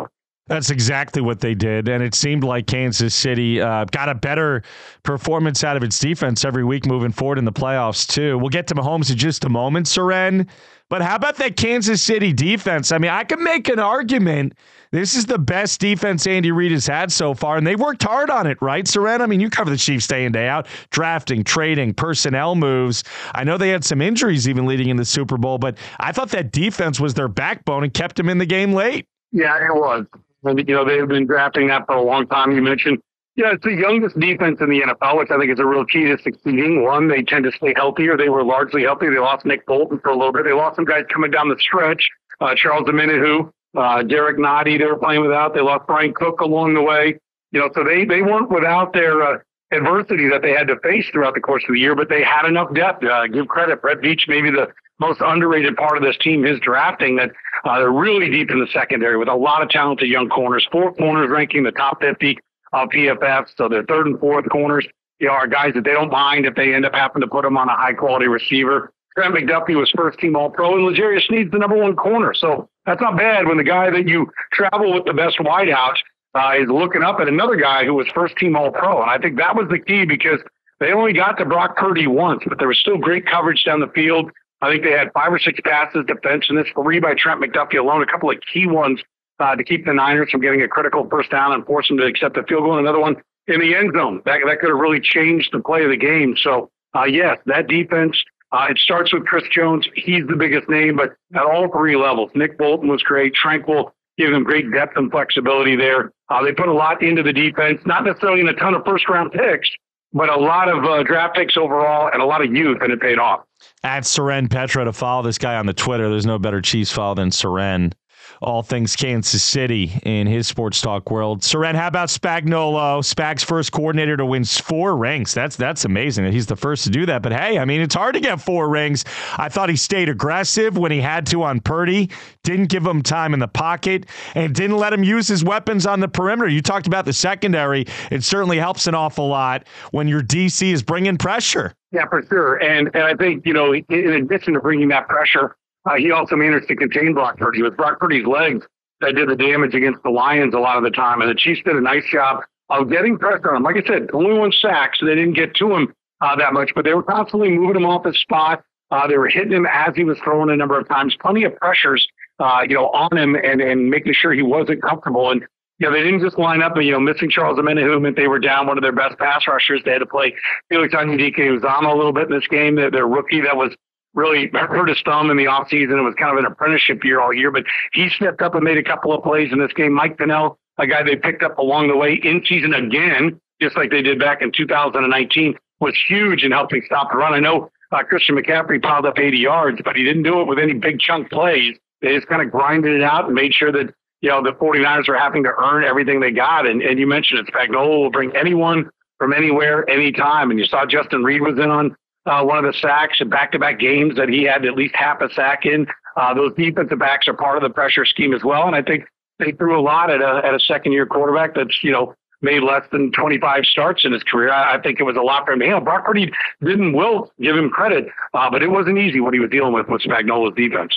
That's 0.46 0.68
exactly 0.70 1.22
what 1.22 1.40
they 1.40 1.54
did. 1.54 1.88
And 1.88 2.02
it 2.02 2.14
seemed 2.14 2.44
like 2.44 2.66
Kansas 2.66 3.14
City 3.14 3.62
uh, 3.62 3.86
got 3.86 4.10
a 4.10 4.14
better 4.14 4.62
performance 5.02 5.64
out 5.64 5.76
of 5.76 5.82
its 5.82 5.98
defense 5.98 6.44
every 6.44 6.64
week 6.64 6.84
moving 6.84 7.12
forward 7.12 7.38
in 7.38 7.46
the 7.46 7.52
playoffs, 7.52 8.06
too. 8.06 8.36
We'll 8.38 8.50
get 8.50 8.66
to 8.66 8.74
Mahomes 8.74 9.10
in 9.10 9.16
just 9.16 9.44
a 9.44 9.48
moment, 9.48 9.88
Soren. 9.88 10.46
But 10.90 11.02
how 11.02 11.16
about 11.16 11.36
that 11.36 11.56
Kansas 11.56 12.02
City 12.02 12.32
defense? 12.32 12.92
I 12.92 12.98
mean, 12.98 13.10
I 13.10 13.24
can 13.24 13.42
make 13.42 13.68
an 13.68 13.78
argument. 13.78 14.54
This 14.92 15.16
is 15.16 15.26
the 15.26 15.38
best 15.38 15.80
defense 15.80 16.26
Andy 16.26 16.52
Reid 16.52 16.70
has 16.70 16.86
had 16.86 17.10
so 17.10 17.34
far, 17.34 17.56
and 17.56 17.66
they 17.66 17.74
worked 17.74 18.04
hard 18.04 18.30
on 18.30 18.46
it, 18.46 18.58
right, 18.60 18.86
Soren? 18.86 19.20
I 19.20 19.26
mean, 19.26 19.40
you 19.40 19.50
cover 19.50 19.70
the 19.70 19.76
Chiefs 19.76 20.06
day 20.06 20.24
in, 20.24 20.30
day 20.30 20.46
out, 20.46 20.68
drafting, 20.90 21.42
trading, 21.42 21.94
personnel 21.94 22.54
moves. 22.54 23.02
I 23.34 23.42
know 23.42 23.58
they 23.58 23.70
had 23.70 23.82
some 23.82 24.00
injuries 24.00 24.48
even 24.48 24.66
leading 24.66 24.90
in 24.90 24.96
the 24.96 25.04
Super 25.04 25.36
Bowl, 25.36 25.58
but 25.58 25.78
I 25.98 26.12
thought 26.12 26.30
that 26.30 26.52
defense 26.52 27.00
was 27.00 27.14
their 27.14 27.28
backbone 27.28 27.82
and 27.82 27.92
kept 27.92 28.14
them 28.16 28.28
in 28.28 28.38
the 28.38 28.46
game 28.46 28.72
late. 28.72 29.06
Yeah, 29.32 29.56
it 29.56 29.74
was. 29.74 30.06
You 30.44 30.74
know, 30.74 30.84
they've 30.84 31.08
been 31.08 31.26
drafting 31.26 31.68
that 31.68 31.86
for 31.86 31.96
a 31.96 32.02
long 32.02 32.28
time. 32.28 32.52
You 32.52 32.62
mentioned, 32.62 32.98
yeah, 33.36 33.52
it's 33.52 33.64
the 33.64 33.74
youngest 33.74 34.18
defense 34.18 34.60
in 34.60 34.70
the 34.70 34.80
NFL, 34.82 35.18
which 35.18 35.30
I 35.30 35.38
think 35.38 35.50
is 35.50 35.58
a 35.58 35.66
real 35.66 35.84
key 35.84 36.04
to 36.04 36.16
succeeding. 36.22 36.84
One, 36.84 37.08
they 37.08 37.22
tend 37.22 37.44
to 37.44 37.52
stay 37.52 37.74
healthier. 37.74 38.16
They 38.16 38.28
were 38.28 38.44
largely 38.44 38.82
healthy. 38.82 39.10
They 39.10 39.18
lost 39.18 39.44
Nick 39.44 39.66
Bolton 39.66 39.98
for 39.98 40.10
a 40.10 40.16
little 40.16 40.32
bit. 40.32 40.44
They 40.44 40.52
lost 40.52 40.76
some 40.76 40.84
guys 40.84 41.02
coming 41.12 41.32
down 41.32 41.48
the 41.48 41.58
stretch. 41.58 42.08
Uh, 42.40 42.54
Charles 42.54 42.86
Omenihu, 42.86 43.50
uh, 43.76 44.02
Derrick 44.04 44.38
Nnadi, 44.38 44.78
they 44.78 44.86
were 44.86 44.98
playing 44.98 45.22
without. 45.22 45.52
They 45.52 45.62
lost 45.62 45.86
Bryan 45.86 46.14
Cook 46.14 46.40
along 46.40 46.74
the 46.74 46.82
way. 46.82 47.18
You 47.50 47.60
know, 47.60 47.70
so 47.74 47.82
they, 47.82 48.04
they 48.04 48.22
weren't 48.22 48.50
without 48.50 48.92
their 48.92 49.20
uh, 49.22 49.38
adversity 49.72 50.28
that 50.28 50.42
they 50.42 50.52
had 50.52 50.68
to 50.68 50.78
face 50.80 51.06
throughout 51.10 51.34
the 51.34 51.40
course 51.40 51.64
of 51.68 51.74
the 51.74 51.80
year, 51.80 51.96
but 51.96 52.08
they 52.08 52.22
had 52.22 52.46
enough 52.46 52.72
depth. 52.72 53.02
Uh, 53.04 53.26
give 53.26 53.48
credit. 53.48 53.82
Brett 53.82 53.98
Veach, 53.98 54.28
maybe 54.28 54.50
the 54.50 54.68
most 55.00 55.20
underrated 55.20 55.76
part 55.76 55.96
of 55.96 56.04
this 56.04 56.16
team, 56.18 56.44
his 56.44 56.60
drafting, 56.60 57.16
that 57.16 57.30
uh, 57.64 57.78
they're 57.78 57.90
really 57.90 58.30
deep 58.30 58.50
in 58.52 58.60
the 58.60 58.68
secondary 58.72 59.16
with 59.16 59.28
a 59.28 59.34
lot 59.34 59.60
of 59.60 59.68
talented 59.70 60.08
young 60.08 60.28
corners. 60.28 60.66
Four 60.70 60.94
corners 60.94 61.30
ranking 61.30 61.64
the 61.64 61.72
top 61.72 62.00
50 62.00 62.38
of 62.74 62.88
PFF. 62.90 63.46
So 63.56 63.68
their 63.68 63.84
third 63.84 64.06
and 64.06 64.18
fourth 64.18 64.48
corners, 64.50 64.86
you 65.18 65.28
know, 65.28 65.32
are 65.32 65.46
guys 65.46 65.74
that 65.74 65.84
they 65.84 65.92
don't 65.92 66.10
mind 66.10 66.46
if 66.46 66.54
they 66.54 66.74
end 66.74 66.84
up 66.84 66.94
having 66.94 67.22
to 67.22 67.28
put 67.28 67.42
them 67.42 67.56
on 67.56 67.68
a 67.68 67.76
high 67.76 67.94
quality 67.94 68.26
receiver. 68.26 68.92
Trent 69.16 69.34
McDuffie 69.34 69.76
was 69.76 69.90
first 69.90 70.18
team 70.18 70.34
All 70.34 70.50
Pro, 70.50 70.74
and 70.74 70.84
L'Jarius 70.84 71.26
Sneed's 71.26 71.52
the 71.52 71.58
number 71.58 71.76
one 71.76 71.94
corner. 71.94 72.34
So 72.34 72.68
that's 72.84 73.00
not 73.00 73.16
bad 73.16 73.46
when 73.46 73.58
the 73.58 73.64
guy 73.64 73.90
that 73.90 74.08
you 74.08 74.30
travel 74.52 74.92
with 74.92 75.04
the 75.04 75.14
best 75.14 75.38
wideout 75.38 75.94
uh, 76.34 76.52
is 76.58 76.68
looking 76.68 77.02
up 77.02 77.20
at 77.20 77.28
another 77.28 77.54
guy 77.54 77.84
who 77.84 77.94
was 77.94 78.08
first 78.12 78.36
team 78.36 78.56
All 78.56 78.72
Pro. 78.72 79.00
And 79.00 79.10
I 79.10 79.18
think 79.18 79.36
that 79.36 79.54
was 79.54 79.68
the 79.70 79.78
key 79.78 80.04
because 80.04 80.40
they 80.80 80.92
only 80.92 81.12
got 81.12 81.38
to 81.38 81.44
Brock 81.44 81.76
Purdy 81.76 82.08
once, 82.08 82.42
but 82.46 82.58
there 82.58 82.66
was 82.66 82.78
still 82.78 82.98
great 82.98 83.24
coverage 83.24 83.64
down 83.64 83.78
the 83.78 83.88
field. 83.94 84.32
I 84.60 84.70
think 84.70 84.82
they 84.82 84.92
had 84.92 85.12
five 85.12 85.32
or 85.32 85.38
six 85.38 85.60
passes 85.64 86.04
defense, 86.06 86.46
and 86.48 86.58
this 86.58 86.66
three 86.74 86.98
by 86.98 87.14
Trent 87.14 87.40
McDuffie 87.40 87.78
alone, 87.78 88.02
a 88.02 88.06
couple 88.06 88.30
of 88.30 88.38
key 88.52 88.66
ones 88.66 89.00
uh, 89.40 89.56
to 89.56 89.64
keep 89.64 89.84
the 89.84 89.92
Niners 89.92 90.30
from 90.30 90.40
getting 90.40 90.62
a 90.62 90.68
critical 90.68 91.08
first 91.08 91.30
down 91.30 91.52
and 91.52 91.64
force 91.66 91.88
them 91.88 91.98
to 91.98 92.04
accept 92.04 92.36
a 92.36 92.42
field 92.44 92.62
goal. 92.62 92.78
Another 92.78 93.00
one 93.00 93.16
in 93.46 93.60
the 93.60 93.74
end 93.74 93.92
zone. 93.94 94.22
That, 94.24 94.40
that 94.46 94.60
could 94.60 94.70
have 94.70 94.78
really 94.78 95.00
changed 95.00 95.50
the 95.52 95.60
play 95.60 95.84
of 95.84 95.90
the 95.90 95.96
game. 95.96 96.36
So, 96.36 96.70
uh, 96.94 97.04
yes, 97.04 97.38
that 97.46 97.66
defense, 97.66 98.16
uh, 98.52 98.68
it 98.70 98.78
starts 98.78 99.12
with 99.12 99.26
Chris 99.26 99.44
Jones. 99.52 99.86
He's 99.94 100.26
the 100.26 100.36
biggest 100.36 100.68
name, 100.68 100.96
but 100.96 101.14
at 101.34 101.44
all 101.44 101.68
three 101.70 101.96
levels, 101.96 102.30
Nick 102.34 102.56
Bolton 102.56 102.88
was 102.88 103.02
great. 103.02 103.34
Tranquill 103.34 103.90
gave 104.16 104.30
them 104.30 104.44
great 104.44 104.70
depth 104.72 104.96
and 104.96 105.10
flexibility 105.10 105.76
there. 105.76 106.12
Uh, 106.28 106.42
they 106.42 106.52
put 106.52 106.68
a 106.68 106.72
lot 106.72 107.02
into 107.02 107.22
the 107.22 107.32
defense, 107.32 107.80
not 107.84 108.04
necessarily 108.04 108.40
in 108.40 108.48
a 108.48 108.54
ton 108.54 108.74
of 108.74 108.84
first 108.84 109.08
round 109.08 109.32
picks, 109.32 109.68
but 110.12 110.28
a 110.28 110.36
lot 110.36 110.68
of 110.68 110.84
uh, 110.84 111.02
draft 111.02 111.34
picks 111.34 111.56
overall 111.56 112.08
and 112.12 112.22
a 112.22 112.24
lot 112.24 112.42
of 112.42 112.54
youth, 112.54 112.78
and 112.80 112.92
it 112.92 113.00
paid 113.00 113.18
off. 113.18 113.40
At 113.82 114.06
Soren 114.06 114.48
Petro 114.48 114.84
to 114.84 114.92
follow 114.92 115.22
this 115.22 115.38
guy 115.38 115.56
on 115.56 115.66
the 115.66 115.74
Twitter. 115.74 116.08
There's 116.08 116.26
no 116.26 116.38
better 116.38 116.60
Chiefs 116.60 116.92
follow 116.92 117.14
than 117.14 117.32
Soren. 117.32 117.92
All 118.40 118.62
things 118.62 118.96
Kansas 118.96 119.42
City 119.42 119.92
in 120.04 120.26
his 120.26 120.46
sports 120.46 120.80
talk 120.80 121.10
world. 121.10 121.42
Soren, 121.42 121.76
how 121.76 121.88
about 121.88 122.08
Spagnuolo? 122.08 123.04
Spag's 123.04 123.42
first 123.42 123.72
coordinator 123.72 124.16
to 124.16 124.26
win 124.26 124.44
four 124.44 124.96
rings. 124.96 125.34
That's 125.34 125.56
that's 125.56 125.84
amazing 125.84 126.24
that 126.24 126.32
he's 126.32 126.46
the 126.46 126.56
first 126.56 126.84
to 126.84 126.90
do 126.90 127.06
that. 127.06 127.22
But 127.22 127.32
hey, 127.32 127.58
I 127.58 127.64
mean, 127.64 127.80
it's 127.80 127.94
hard 127.94 128.14
to 128.14 128.20
get 128.20 128.40
four 128.40 128.68
rings. 128.68 129.04
I 129.36 129.48
thought 129.48 129.68
he 129.68 129.76
stayed 129.76 130.08
aggressive 130.08 130.76
when 130.76 130.92
he 130.92 131.00
had 131.00 131.26
to 131.28 131.42
on 131.42 131.60
Purdy, 131.60 132.10
didn't 132.42 132.66
give 132.66 132.84
him 132.84 133.02
time 133.02 133.34
in 133.34 133.40
the 133.40 133.48
pocket, 133.48 134.06
and 134.34 134.54
didn't 134.54 134.76
let 134.76 134.92
him 134.92 135.04
use 135.04 135.28
his 135.28 135.44
weapons 135.44 135.86
on 135.86 136.00
the 136.00 136.08
perimeter. 136.08 136.48
You 136.48 136.62
talked 136.62 136.86
about 136.86 137.04
the 137.04 137.12
secondary. 137.12 137.86
It 138.10 138.24
certainly 138.24 138.58
helps 138.58 138.86
an 138.86 138.94
awful 138.94 139.28
lot 139.28 139.66
when 139.92 140.08
your 140.08 140.22
DC 140.22 140.72
is 140.72 140.82
bringing 140.82 141.16
pressure. 141.16 141.74
Yeah, 141.92 142.06
for 142.08 142.22
sure. 142.28 142.56
And 142.56 142.90
and 142.94 143.04
I 143.04 143.14
think 143.14 143.46
you 143.46 143.52
know, 143.52 143.72
in 143.72 143.84
addition 143.88 144.54
to 144.54 144.60
bringing 144.60 144.88
that 144.88 145.08
pressure, 145.08 145.56
uh, 145.86 145.94
he 145.96 146.10
also 146.10 146.36
managed 146.36 146.68
to 146.68 146.76
contain 146.76 147.14
Brock 147.14 147.38
Purdy. 147.38 147.60
It 147.60 147.64
was 147.64 147.74
Brock 147.74 148.00
Purdy's 148.00 148.26
legs 148.26 148.64
that 149.00 149.14
did 149.14 149.28
the 149.28 149.36
damage 149.36 149.74
against 149.74 150.02
the 150.02 150.10
Lions 150.10 150.54
a 150.54 150.58
lot 150.58 150.76
of 150.76 150.84
the 150.84 150.90
time, 150.90 151.20
and 151.20 151.30
the 151.30 151.34
Chiefs 151.34 151.60
did 151.64 151.76
a 151.76 151.80
nice 151.80 152.04
job 152.10 152.42
of 152.70 152.90
getting 152.90 153.18
pressure 153.18 153.50
on 153.50 153.56
him. 153.56 153.62
Like 153.62 153.76
I 153.76 153.86
said, 153.86 154.08
only 154.12 154.38
one 154.38 154.52
sack, 154.52 154.96
so 154.96 155.06
they 155.06 155.14
didn't 155.14 155.34
get 155.34 155.54
to 155.56 155.74
him 155.74 155.94
uh, 156.20 156.36
that 156.36 156.52
much, 156.52 156.72
but 156.74 156.84
they 156.84 156.94
were 156.94 157.02
constantly 157.02 157.50
moving 157.50 157.76
him 157.76 157.86
off 157.86 158.04
his 158.04 158.18
spot. 158.18 158.62
Uh, 158.90 159.06
they 159.06 159.18
were 159.18 159.28
hitting 159.28 159.52
him 159.52 159.66
as 159.66 159.94
he 159.96 160.04
was 160.04 160.18
throwing 160.22 160.50
a 160.50 160.56
number 160.56 160.78
of 160.78 160.88
times. 160.88 161.16
Plenty 161.20 161.44
of 161.44 161.56
pressures, 161.56 162.06
uh, 162.38 162.60
you 162.68 162.74
know, 162.74 162.88
on 162.90 163.16
him 163.16 163.34
and 163.34 163.60
and 163.60 163.90
making 163.90 164.14
sure 164.14 164.32
he 164.32 164.42
wasn't 164.42 164.80
comfortable. 164.82 165.30
And 165.30 165.44
you 165.78 165.88
know, 165.88 165.92
they 165.92 166.02
didn't 166.02 166.20
just 166.20 166.38
line 166.38 166.62
up 166.62 166.76
and, 166.76 166.86
you 166.86 166.92
know, 166.92 167.00
missing 167.00 167.28
Charles 167.28 167.58
Omenihu 167.58 168.00
meant 168.00 168.16
they 168.16 168.28
were 168.28 168.38
down 168.38 168.68
one 168.68 168.78
of 168.78 168.82
their 168.82 168.92
best 168.92 169.18
pass 169.18 169.46
rushers. 169.48 169.82
They 169.84 169.90
had 169.90 169.98
to 169.98 170.06
play 170.06 170.34
Felix 170.68 170.94
Onyenike, 170.94 171.36
who 171.36 171.52
was 171.52 171.64
on 171.64 171.84
a 171.84 171.94
little 171.94 172.12
bit 172.12 172.30
in 172.30 172.34
this 172.34 172.46
game. 172.46 172.76
Their, 172.76 172.90
their 172.90 173.08
rookie 173.08 173.40
that 173.40 173.56
was 173.56 173.74
really 174.14 174.48
hurt 174.52 174.88
his 174.88 175.00
thumb 175.04 175.30
in 175.30 175.36
the 175.36 175.44
offseason. 175.44 175.98
It 175.98 176.02
was 176.02 176.14
kind 176.18 176.32
of 176.32 176.44
an 176.44 176.50
apprenticeship 176.50 177.04
year 177.04 177.20
all 177.20 177.32
year, 177.32 177.50
but 177.50 177.64
he 177.92 178.08
stepped 178.08 178.42
up 178.42 178.54
and 178.54 178.64
made 178.64 178.78
a 178.78 178.82
couple 178.82 179.12
of 179.12 179.22
plays 179.22 179.52
in 179.52 179.58
this 179.58 179.72
game. 179.72 179.92
Mike 179.92 180.18
Pennel, 180.18 180.58
a 180.78 180.86
guy 180.86 181.02
they 181.02 181.16
picked 181.16 181.42
up 181.42 181.58
along 181.58 181.88
the 181.88 181.96
way 181.96 182.20
in 182.22 182.44
season 182.46 182.74
again, 182.74 183.40
just 183.60 183.76
like 183.76 183.90
they 183.90 184.02
did 184.02 184.18
back 184.18 184.42
in 184.42 184.52
2019, 184.52 185.54
was 185.80 185.94
huge 186.08 186.42
in 186.42 186.52
helping 186.52 186.82
stop 186.86 187.10
the 187.10 187.18
run. 187.18 187.34
I 187.34 187.40
know 187.40 187.70
uh, 187.92 188.02
Christian 188.02 188.36
McCaffrey 188.36 188.82
piled 188.82 189.06
up 189.06 189.18
80 189.18 189.36
yards, 189.36 189.80
but 189.84 189.96
he 189.96 190.04
didn't 190.04 190.22
do 190.22 190.40
it 190.40 190.46
with 190.46 190.58
any 190.58 190.72
big 190.72 191.00
chunk 191.00 191.30
plays. 191.30 191.76
They 192.00 192.14
just 192.14 192.28
kind 192.28 192.42
of 192.42 192.50
grinded 192.50 192.92
it 192.92 193.02
out 193.02 193.26
and 193.26 193.34
made 193.34 193.54
sure 193.54 193.72
that 193.72 193.94
you 194.24 194.30
know, 194.30 194.42
the 194.42 194.52
49ers 194.52 195.06
are 195.10 195.18
having 195.18 195.42
to 195.42 195.50
earn 195.62 195.84
everything 195.84 196.20
they 196.20 196.30
got. 196.30 196.66
And, 196.66 196.80
and 196.80 196.98
you 196.98 197.06
mentioned 197.06 197.40
it, 197.40 197.52
Spagnuolo 197.52 198.04
will 198.04 198.10
bring 198.10 198.34
anyone 198.34 198.88
from 199.18 199.34
anywhere, 199.34 199.88
anytime. 199.90 200.50
And 200.50 200.58
you 200.58 200.64
saw 200.64 200.86
Justin 200.86 201.22
Reid 201.22 201.42
was 201.42 201.58
in 201.58 201.70
on 201.70 201.94
uh, 202.26 202.42
one 202.42 202.58
of 202.58 202.64
the 202.64 202.78
sacks 202.78 203.18
in 203.20 203.28
back-to-back 203.28 203.78
games 203.78 204.16
that 204.16 204.28
he 204.28 204.44
had 204.44 204.64
at 204.64 204.74
least 204.74 204.94
half 204.96 205.20
a 205.20 205.32
sack 205.32 205.66
in. 205.66 205.86
Uh, 206.16 206.32
those 206.32 206.52
defensive 206.54 206.98
backs 206.98 207.28
are 207.28 207.34
part 207.34 207.56
of 207.56 207.62
the 207.62 207.70
pressure 207.70 208.04
scheme 208.04 208.32
as 208.32 208.44
well. 208.44 208.66
And 208.66 208.76
I 208.76 208.82
think 208.82 209.04
they 209.38 209.52
threw 209.52 209.78
a 209.78 209.82
lot 209.82 210.10
at 210.10 210.20
a, 210.20 210.42
at 210.44 210.54
a 210.54 210.60
second-year 210.60 211.06
quarterback 211.06 211.54
that's, 211.54 211.82
you 211.82 211.90
know, 211.90 212.14
made 212.40 212.62
less 212.62 212.84
than 212.92 213.10
25 213.10 213.64
starts 213.64 214.04
in 214.04 214.12
his 214.12 214.22
career. 214.22 214.50
I, 214.50 214.76
I 214.76 214.80
think 214.80 215.00
it 215.00 215.04
was 215.04 215.16
a 215.16 215.22
lot 215.22 215.44
for 215.44 215.52
him. 215.52 215.60
Know, 215.60 215.80
Brock 215.80 216.04
Purdy 216.04 216.30
didn't 216.62 216.92
will 216.92 217.32
give 217.40 217.56
him 217.56 217.70
credit, 217.70 218.06
uh, 218.34 218.50
but 218.50 218.62
it 218.62 218.68
wasn't 218.68 218.98
easy 218.98 219.20
what 219.20 219.34
he 219.34 219.40
was 219.40 219.50
dealing 219.50 219.72
with 219.72 219.88
with 219.88 220.02
Spagnuolo's 220.02 220.54
defense 220.54 220.94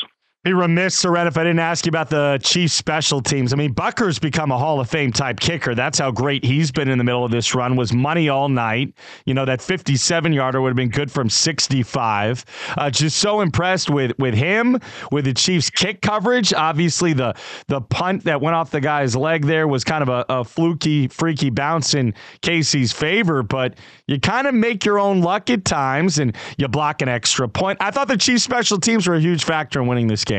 be 0.48 0.54
remiss, 0.54 0.96
Soren, 0.96 1.28
if 1.28 1.38
I 1.38 1.44
didn't 1.44 1.60
ask 1.60 1.86
you 1.86 1.90
about 1.90 2.10
the 2.10 2.40
Chiefs 2.42 2.74
special 2.74 3.22
teams. 3.22 3.52
I 3.52 3.58
mean, 3.58 3.74
Butker's 3.74 4.18
become 4.18 4.50
a 4.52 4.58
Hall 4.58 4.80
of 4.80 4.90
Fame 4.90 5.12
type 5.12 5.42
kicker. 5.42 5.76
That's 5.76 6.00
how 6.00 6.10
great 6.10 6.46
he's 6.46 6.72
been 6.72 6.88
in 6.88 6.98
the 6.98 7.04
middle 7.04 7.26
of 7.26 7.32
this 7.32 7.54
run. 7.54 7.76
Was 7.76 7.92
money 7.92 8.30
all 8.30 8.48
night. 8.48 8.94
You 9.26 9.34
know 9.34 9.44
that 9.44 9.62
57 9.62 10.32
yarder 10.32 10.62
would 10.62 10.70
have 10.70 10.78
been 10.78 10.90
good 10.90 11.12
from 11.12 11.30
65. 11.30 12.46
Uh, 12.78 12.90
just 12.90 13.18
so 13.18 13.42
impressed 13.42 13.90
with 13.90 14.18
with 14.20 14.36
him, 14.36 14.80
with 15.12 15.26
the 15.26 15.34
Chiefs 15.34 15.70
kick 15.70 16.02
coverage. 16.02 16.54
Obviously, 16.54 17.12
the 17.12 17.36
the 17.68 17.82
punt 17.82 18.24
that 18.24 18.40
went 18.40 18.56
off 18.56 18.72
the 18.72 18.80
guy's 18.80 19.16
leg 19.16 19.46
there 19.46 19.68
was 19.68 19.84
kind 19.84 20.02
of 20.02 20.08
a, 20.08 20.26
a 20.30 20.44
fluky, 20.46 21.10
freaky 21.10 21.50
bounce 21.50 21.94
in 21.94 22.14
KC's 22.42 22.94
favor. 22.94 23.44
But 23.44 23.78
you 24.08 24.18
kind 24.20 24.48
of 24.48 24.54
make 24.54 24.86
your 24.86 24.98
own 24.98 25.20
luck 25.20 25.50
at 25.50 25.66
times, 25.66 26.20
and 26.20 26.36
you 26.58 26.70
block 26.70 27.02
an 27.02 27.10
extra 27.10 27.50
point. 27.50 27.80
I 27.82 27.92
thought 27.92 28.08
the 28.08 28.18
Chiefs 28.18 28.44
special 28.44 28.80
teams 28.80 29.08
were 29.08 29.16
a 29.16 29.20
huge 29.20 29.44
factor 29.44 29.82
in 29.82 29.88
winning 29.88 30.08
this 30.08 30.24
game. 30.24 30.37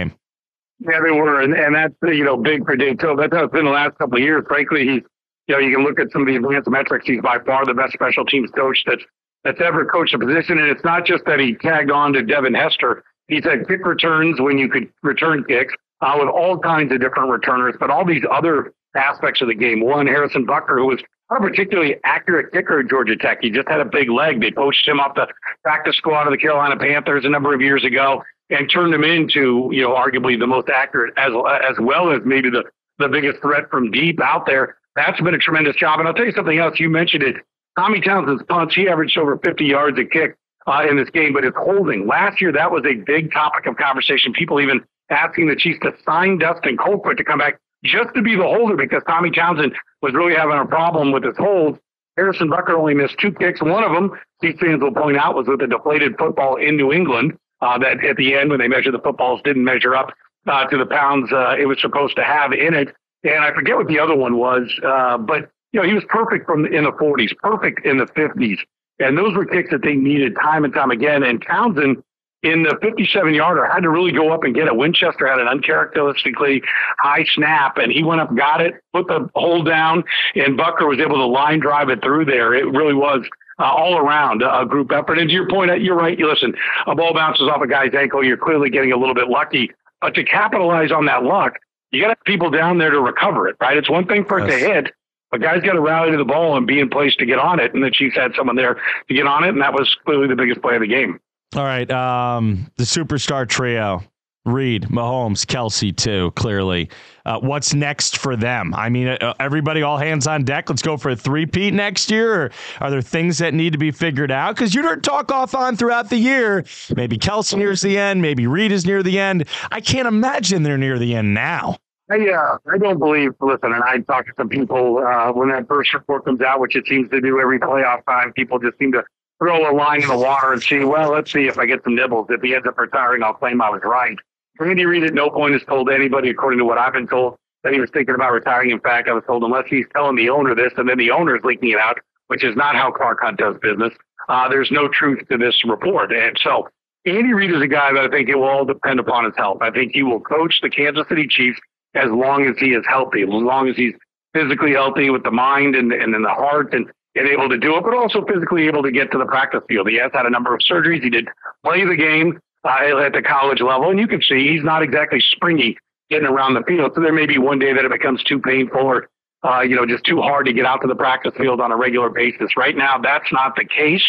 Yeah, 0.81 1.01
they 1.05 1.11
were, 1.11 1.41
and, 1.41 1.55
and 1.55 1.75
that's 1.75 1.95
you 2.03 2.25
know 2.25 2.37
big 2.37 2.65
for 2.65 2.77
Dave 2.77 2.99
Toub. 2.99 3.19
That's 3.19 3.35
how 3.35 3.45
it's 3.45 3.53
been 3.53 3.65
the 3.65 3.71
last 3.71 3.99
couple 3.99 4.17
of 4.17 4.23
years. 4.23 4.45
Frankly, 4.47 4.87
he's 4.87 5.03
you 5.49 5.55
know 5.55 5.59
you 5.59 5.75
can 5.75 5.85
look 5.85 5.99
at 5.99 6.11
some 6.13 6.23
of 6.23 6.29
the 6.29 6.37
advanced 6.37 6.71
metrics. 6.71 7.07
He's 7.07 7.21
by 7.21 7.39
far 7.45 7.67
the 7.67 7.75
best 7.75 7.95
special 7.95 8.25
teams 8.25 8.51
coach 8.53 8.83
that's 8.87 9.03
that's 9.45 9.61
ever 9.61 9.85
coached 9.87 10.15
a 10.15 10.19
position. 10.19 10.59
And 10.59 10.69
it's 10.69 10.85
not 10.85 11.05
just 11.05 11.25
that 11.27 11.41
he 11.41 11.55
tagged 11.55 11.91
on 11.91 12.13
to 12.13 12.23
Devin 12.23 12.55
Hester. 12.55 13.05
He's 13.29 13.45
had 13.45 13.67
kick 13.69 13.85
returns 13.85 14.41
when 14.41 14.59
you 14.59 14.69
could 14.69 14.89
return 15.03 15.45
kicks 15.45 15.75
uh, 16.01 16.17
with 16.19 16.29
all 16.29 16.59
kinds 16.59 16.93
of 16.93 17.01
different 17.01 17.31
returners, 17.31 17.75
but 17.79 17.91
all 17.91 18.05
these 18.05 18.25
other 18.31 18.73
aspects 18.97 19.41
of 19.43 19.49
the 19.49 19.55
game. 19.55 19.81
One, 19.81 20.07
Harrison 20.07 20.47
Butker, 20.47 20.79
who 20.79 20.87
was 20.87 21.01
a 21.31 21.41
particularly 21.41 21.97
accurate 22.05 22.53
kicker 22.53 22.81
at 22.81 22.89
Georgia 22.89 23.17
Tech. 23.17 23.39
He 23.43 23.51
just 23.51 23.69
had 23.69 23.81
a 23.81 23.85
big 23.85 24.11
leg. 24.11 24.41
They 24.41 24.51
poached 24.51 24.87
him 24.89 24.99
off 24.99 25.15
the 25.15 25.27
practice 25.63 25.97
squad 25.97 26.27
of 26.27 26.33
the 26.33 26.39
Carolina 26.39 26.77
Panthers 26.77 27.25
a 27.25 27.29
number 27.29 27.55
of 27.55 27.61
years 27.61 27.85
ago 27.85 28.23
and 28.51 28.71
turned 28.71 28.95
him 28.95 29.05
into, 29.05 29.69
you 29.73 29.83
know, 29.83 29.91
arguably 29.91 30.39
the 30.39 30.47
most 30.47 30.69
accurate 30.69 31.15
as 31.17 31.33
as 31.69 31.77
well 31.81 32.11
as 32.11 32.21
maybe 32.25 32.51
the 32.51 32.65
the 32.99 33.09
biggest 33.09 33.41
threat 33.41 33.71
from 33.71 33.91
deep 33.91 34.21
out 34.21 34.47
there. 34.47 34.77
That's 34.97 35.21
been 35.21 35.35
a 35.35 35.39
tremendous 35.39 35.77
job. 35.77 36.01
And 36.01 36.09
I'll 36.09 36.15
tell 36.15 36.27
you 36.27 36.33
something 36.33 36.59
else. 36.59 36.81
You 36.81 36.89
mentioned 36.89 37.23
it. 37.23 37.37
Tommy 37.79 38.01
Townsend's 38.01 38.43
punts. 38.49 38.75
He 38.75 38.89
averaged 38.89 39.17
over 39.17 39.39
50 39.39 39.65
yards 39.65 39.99
a 39.99 40.05
kick 40.05 40.37
uh, 40.67 40.85
in 40.89 40.97
this 40.97 41.09
game, 41.11 41.33
but 41.33 41.45
it's 41.45 41.57
holding. 41.57 42.09
Last 42.09 42.41
year, 42.41 42.51
that 42.53 42.73
was 42.73 42.85
a 42.85 42.95
big 42.95 43.33
topic 43.33 43.67
of 43.67 43.77
conversation. 43.77 44.33
People 44.33 44.61
even 44.61 44.85
asking 45.11 45.49
the 45.49 45.55
Chiefs 45.55 45.79
to 45.83 45.95
sign 46.05 46.39
Dustin 46.39 46.77
Colquitt 46.77 47.17
to 47.19 47.25
come 47.25 47.39
back 47.39 47.61
just 47.85 48.13
to 48.17 48.23
be 48.23 48.35
the 48.35 48.43
holder 48.43 48.77
because 48.77 49.03
Tommy 49.07 49.31
Townsend 49.31 49.73
was 50.03 50.13
really 50.15 50.35
having 50.35 50.59
a 50.59 50.67
problem 50.67 51.13
with 51.13 51.23
his 51.23 51.37
hold. 51.37 51.79
Harrison 52.17 52.51
Butker 52.51 52.71
only 52.71 52.95
missed 52.95 53.17
two 53.21 53.31
kicks. 53.31 53.63
One 53.63 53.85
of 53.85 53.93
them, 53.93 54.11
Chiefs 54.43 54.59
fans 54.59 54.83
will 54.83 54.93
point 54.93 55.17
out, 55.17 55.37
was 55.37 55.47
with 55.47 55.63
a 55.63 55.69
deflated 55.69 56.19
football 56.19 56.57
in 56.57 56.77
New 56.77 56.93
England 56.93 57.39
uh, 57.61 57.79
that 57.79 58.05
at 58.05 58.17
the 58.17 58.35
end 58.35 58.51
when 58.51 58.59
they 58.59 58.69
measured 58.69 58.95
the 58.95 58.99
footballs 58.99 59.41
didn't 59.45 59.65
measure 59.65 59.95
up 59.95 60.13
uh, 60.47 60.65
to 60.67 60.79
the 60.79 60.87
pounds 60.87 61.33
uh, 61.33 61.57
it 61.59 61.67
was 61.67 61.81
supposed 61.81 62.17
to 62.17 62.25
have 62.25 62.53
in 62.53 62.75
it. 62.75 62.95
And 63.25 63.45
I 63.45 63.53
forget 63.53 63.77
what 63.77 63.89
the 63.89 63.99
other 63.99 64.15
one 64.15 64.37
was, 64.37 64.71
uh, 64.85 65.19
but 65.19 65.51
you 65.73 65.81
know 65.81 65.87
he 65.87 65.93
was 65.93 66.05
perfect 66.09 66.47
from 66.47 66.65
in 66.67 66.85
the 66.85 66.93
40s, 66.93 67.37
perfect 67.39 67.85
in 67.85 67.99
the 67.99 68.07
50s, 68.07 68.59
and 69.01 69.19
those 69.19 69.35
were 69.37 69.45
kicks 69.45 69.71
that 69.71 69.83
they 69.83 69.95
needed 69.95 70.37
time 70.41 70.65
and 70.65 70.73
time 70.73 70.91
again. 70.91 71.25
And 71.25 71.43
Townsend 71.43 72.03
in 72.43 72.63
the 72.63 72.79
57 72.81 73.35
yarder 73.35 73.67
had 73.67 73.81
to 73.81 73.91
really 73.91 74.13
go 74.13 74.31
up 74.33 74.45
and 74.45 74.55
get 74.55 74.69
it. 74.69 74.77
Winchester 74.77 75.27
had 75.27 75.41
an 75.41 75.49
uncharacteristically 75.49 76.63
high 76.99 77.25
snap, 77.25 77.79
and 77.79 77.91
he 77.91 78.05
went 78.05 78.21
up, 78.21 78.35
got 78.37 78.61
it, 78.61 78.75
put 78.93 79.09
the 79.09 79.29
hole 79.35 79.65
down, 79.65 80.05
and 80.37 80.57
Butker 80.57 80.87
was 80.89 81.01
able 81.01 81.17
to 81.17 81.27
line 81.27 81.59
drive 81.59 81.89
it 81.89 82.03
through 82.03 82.27
there. 82.27 82.55
It 82.55 82.67
really 82.67 82.95
was 82.95 83.29
uh, 83.59 83.65
all 83.65 83.99
around 83.99 84.43
a 84.43 84.65
group 84.65 84.93
effort. 84.93 85.19
And 85.19 85.29
to 85.29 85.35
your 85.35 85.49
point, 85.49 85.81
you're 85.81 85.97
right. 85.97 86.19
You 86.19 86.29
listen, 86.29 86.55
a 86.87 86.95
ball 86.95 87.15
bounces 87.15 87.49
off 87.49 87.61
a 87.61 87.67
guy's 87.67 87.95
ankle. 87.95 88.25
You're 88.25 88.37
clearly 88.37 88.71
getting 88.71 88.93
a 88.93 88.97
little 88.97 89.15
bit 89.15 89.29
lucky, 89.29 89.71
but 90.01 90.15
to 90.15 90.25
capitalize 90.25 90.93
on 90.93 91.07
that 91.07 91.25
luck, 91.25 91.55
you 91.91 92.01
got 92.01 92.09
to 92.09 92.15
have 92.19 92.25
people 92.25 92.51
down 92.51 92.79
there 92.79 92.91
to 92.91 93.01
recover 93.01 93.49
it, 93.49 93.57
right? 93.61 93.77
It's 93.77 93.89
one 93.91 94.07
thing 94.07 94.25
for 94.25 94.39
it 94.39 94.47
to 94.47 94.59
hit, 94.59 94.93
but 95.31 95.41
guys 95.41 95.63
got 95.63 95.73
to 95.73 95.81
rally 95.81 96.11
to 96.11 96.17
the 96.19 96.25
ball 96.25 96.57
and 96.57 96.67
be 96.67 96.81
in 96.81 96.91
place 96.91 97.17
to 97.17 97.27
get 97.27 97.39
on 97.39 97.61
it. 97.61 97.75
And 97.75 97.83
the 97.83 97.91
Chiefs 97.91 98.17
had 98.17 98.33
someone 98.37 98.57
there 98.57 98.75
to 99.09 99.15
get 99.15 99.27
on 99.27 99.45
it, 99.45 99.49
and 99.49 99.61
that 99.63 99.73
was 99.73 99.97
clearly 100.05 100.29
the 100.29 100.37
biggest 100.37 100.61
play 100.61 100.75
of 100.75 100.83
the 100.83 100.87
game. 100.87 101.19
All 101.57 101.65
right, 101.65 101.91
um, 101.91 102.71
the 102.77 102.85
superstar 102.85 103.49
trio. 103.49 104.03
Reid, 104.49 104.89
Mahomes, 104.89 105.45
Kelce, 105.45 105.97
too, 105.97 106.33
clearly. 106.33 106.89
Uh, 107.25 107.39
what's 107.41 107.75
next 107.75 108.19
for 108.19 108.37
them? 108.37 108.75
I 108.75 108.89
mean, 108.89 109.09
uh, 109.09 109.35
everybody 109.39 109.83
all 109.83 109.99
hands 109.99 110.27
on 110.27 110.45
deck. 110.45 110.71
Let's 110.71 110.83
go 110.83 110.97
for 110.97 111.11
a 111.11 111.17
three-peat 111.17 111.75
next 111.75 112.11
year? 112.11 112.45
Or 112.45 112.51
are 112.81 112.91
there 112.91 113.03
things 113.03 113.39
that 113.39 113.55
need 113.55 113.73
to 113.73 113.79
be 113.79 113.91
figured 113.91 114.31
out? 114.31 114.55
Because 114.57 114.75
you 114.75 114.83
heard 114.83 115.05
talk 115.05 115.31
off 115.31 115.55
on 115.55 115.77
throughout 115.77 116.11
the 116.11 116.17
year. 116.17 116.65
Maybe 116.97 117.19
Kelce 117.19 117.57
nears 117.57 117.83
the 117.83 117.99
end. 117.99 118.23
Maybe 118.23 118.47
Reid 118.47 118.73
is 118.73 118.87
near 118.87 119.03
the 119.03 119.19
end. 119.19 119.47
I 119.71 119.81
can't 119.81 120.09
imagine 120.09 120.63
they're 120.63 120.79
near 120.79 120.99
the 120.99 121.15
end 121.15 121.35
now. 121.35 121.77
I, 122.11 122.27
uh, 122.31 122.57
I 122.73 122.79
don't 122.79 122.99
believe, 122.99 123.33
listen, 123.41 123.73
and 123.73 123.85
I 123.85 123.99
talked 123.99 124.29
to 124.29 124.35
some 124.39 124.49
people 124.49 124.99
uh, 124.99 125.31
when 125.33 125.51
that 125.51 125.69
first 125.69 125.93
report 125.93 126.25
comes 126.25 126.41
out, 126.41 126.59
which 126.59 126.75
it 126.75 126.87
seems 126.87 127.11
to 127.11 127.21
do 127.21 127.39
every 127.39 127.59
playoff 127.59 128.05
time. 128.07 128.33
People 128.33 128.59
just 128.59 128.79
seem 128.79 128.93
to 128.93 129.05
throw 129.39 129.71
a 129.71 129.73
line 129.77 130.03
in 130.03 130.09
the 130.09 130.17
water 130.17 130.53
and 130.55 130.63
see, 130.63 130.85
well, 130.85 131.13
let's 131.13 131.31
see 131.31 131.47
if 131.47 131.59
I 131.59 131.67
get 131.67 131.85
some 131.85 131.95
nibbles. 131.95 132.29
If 132.31 132.41
he 132.41 132.55
ends 132.55 132.67
up 132.67 132.79
retiring, 132.79 133.23
I'll 133.23 133.35
claim 133.35 133.61
I 133.61 133.69
was 133.69 133.83
right. 133.85 134.17
Randy 134.59 134.87
Reid 134.87 135.05
at 135.05 135.15
no 135.15 135.31
point 135.31 135.53
has 135.53 135.63
told 135.65 135.91
anybody, 135.91 136.31
according 136.31 136.59
to 136.59 136.65
what 136.65 136.79
I've 136.79 136.93
been 136.93 137.07
told, 137.07 137.37
that 137.65 137.73
he 137.73 137.81
was 137.81 137.91
thinking 137.91 138.15
about 138.15 138.33
retiring. 138.33 138.71
In 138.71 138.81
fact, 138.81 139.09
I 139.09 139.13
was 139.13 139.25
told 139.27 139.43
unless 139.43 139.67
he's 139.69 139.87
telling 139.93 140.17
the 140.17 140.31
owner 140.31 140.55
this 140.55 140.73
and 140.77 140.89
then 140.89 140.99
the 140.99 141.11
owner 141.11 141.37
is 141.37 141.45
leaking 141.45 141.71
it 141.71 141.79
out, 141.79 141.99
which 142.29 142.45
is 142.45 142.57
not 142.57 142.77
how 142.77 142.91
Clark 142.91 143.21
Hunt 143.23 143.39
does 143.39 143.57
business, 143.61 143.93
uh, 144.29 144.49
there's 144.49 144.71
no 144.71 144.89
truth 144.89 145.27
to 145.31 145.39
this 145.39 145.63
report. 145.65 146.13
And 146.13 146.39
so 146.43 146.69
Andy 147.07 147.33
Reid 147.33 147.53
is 147.53 147.63
a 147.63 147.69
guy 147.69 147.93
that 147.93 148.05
I 148.05 148.09
think 148.09 148.29
it 148.29 148.37
will 148.37 148.45
all 148.45 148.65
depend 148.65 149.01
upon 149.01 149.25
his 149.25 149.35
health. 149.37 149.59
I 149.61 149.71
think 149.71 149.93
he 149.93 150.03
will 150.03 150.21
coach 150.21 150.61
the 150.63 150.69
Kansas 150.69 151.07
City 151.09 151.27
Chiefs 151.27 151.59
as 151.95 152.11
long 152.11 152.47
as 152.47 152.57
he 152.59 152.75
is 152.75 152.85
healthy, 152.87 153.23
as 153.23 153.29
long 153.29 153.69
as 153.69 153.77
he's 153.77 153.95
physically 154.35 154.73
healthy 154.73 155.11
with 155.11 155.25
the 155.25 155.31
mind 155.31 155.75
and, 155.75 155.93
and 155.93 156.15
in 156.15 156.23
the 156.23 156.29
heart 156.29 156.75
and, 156.75 156.87
and 157.15 157.27
able 157.29 157.49
to 157.49 157.57
do 157.57 157.77
it, 157.77 157.85
but 157.85 157.95
also 157.95 158.25
physically 158.27 158.67
able 158.67 158.83
to 158.83 158.91
get 158.91 159.11
to 159.13 159.19
the 159.19 159.25
practice 159.25 159.63
field. 159.69 159.89
He 159.89 159.97
has 159.97 160.11
had 160.13 160.27
a 160.27 160.31
number 160.31 160.55
of 160.55 160.61
surgeries. 160.61 161.03
He 161.03 161.11
did 161.11 161.29
play 161.65 161.85
the 161.85 161.97
game 161.97 162.39
uh, 162.65 162.99
at 162.99 163.13
the 163.13 163.23
college 163.23 163.61
level, 163.61 163.91
and 163.91 163.99
you 163.99 164.09
can 164.09 164.23
see 164.23 164.49
he's 164.49 164.65
not 164.65 164.83
exactly 164.83 165.21
springy 165.21 165.79
getting 166.11 166.27
around 166.27 166.55
the 166.55 166.63
field. 166.63 166.93
So 166.95 167.01
there 167.01 167.13
may 167.13 167.27
be 167.27 167.39
one 167.39 167.59
day 167.59 167.73
that 167.73 167.85
it 167.85 167.91
becomes 167.91 168.23
too 168.25 168.39
painful 168.39 168.81
or, 168.81 169.09
uh, 169.45 169.61
you 169.61 169.77
know, 169.77 169.87
just 169.87 170.05
too 170.05 170.21
hard 170.21 170.47
to 170.47 170.53
get 170.53 170.65
out 170.65 170.81
to 170.83 170.89
the 170.89 170.95
practice 170.95 171.33
field 171.37 171.61
on 171.61 171.71
a 171.71 171.77
regular 171.77 172.09
basis. 172.09 172.57
Right 172.57 172.77
now, 172.77 172.99
that's 172.99 173.31
not 173.33 173.57
the 173.57 173.65
case. 173.65 174.05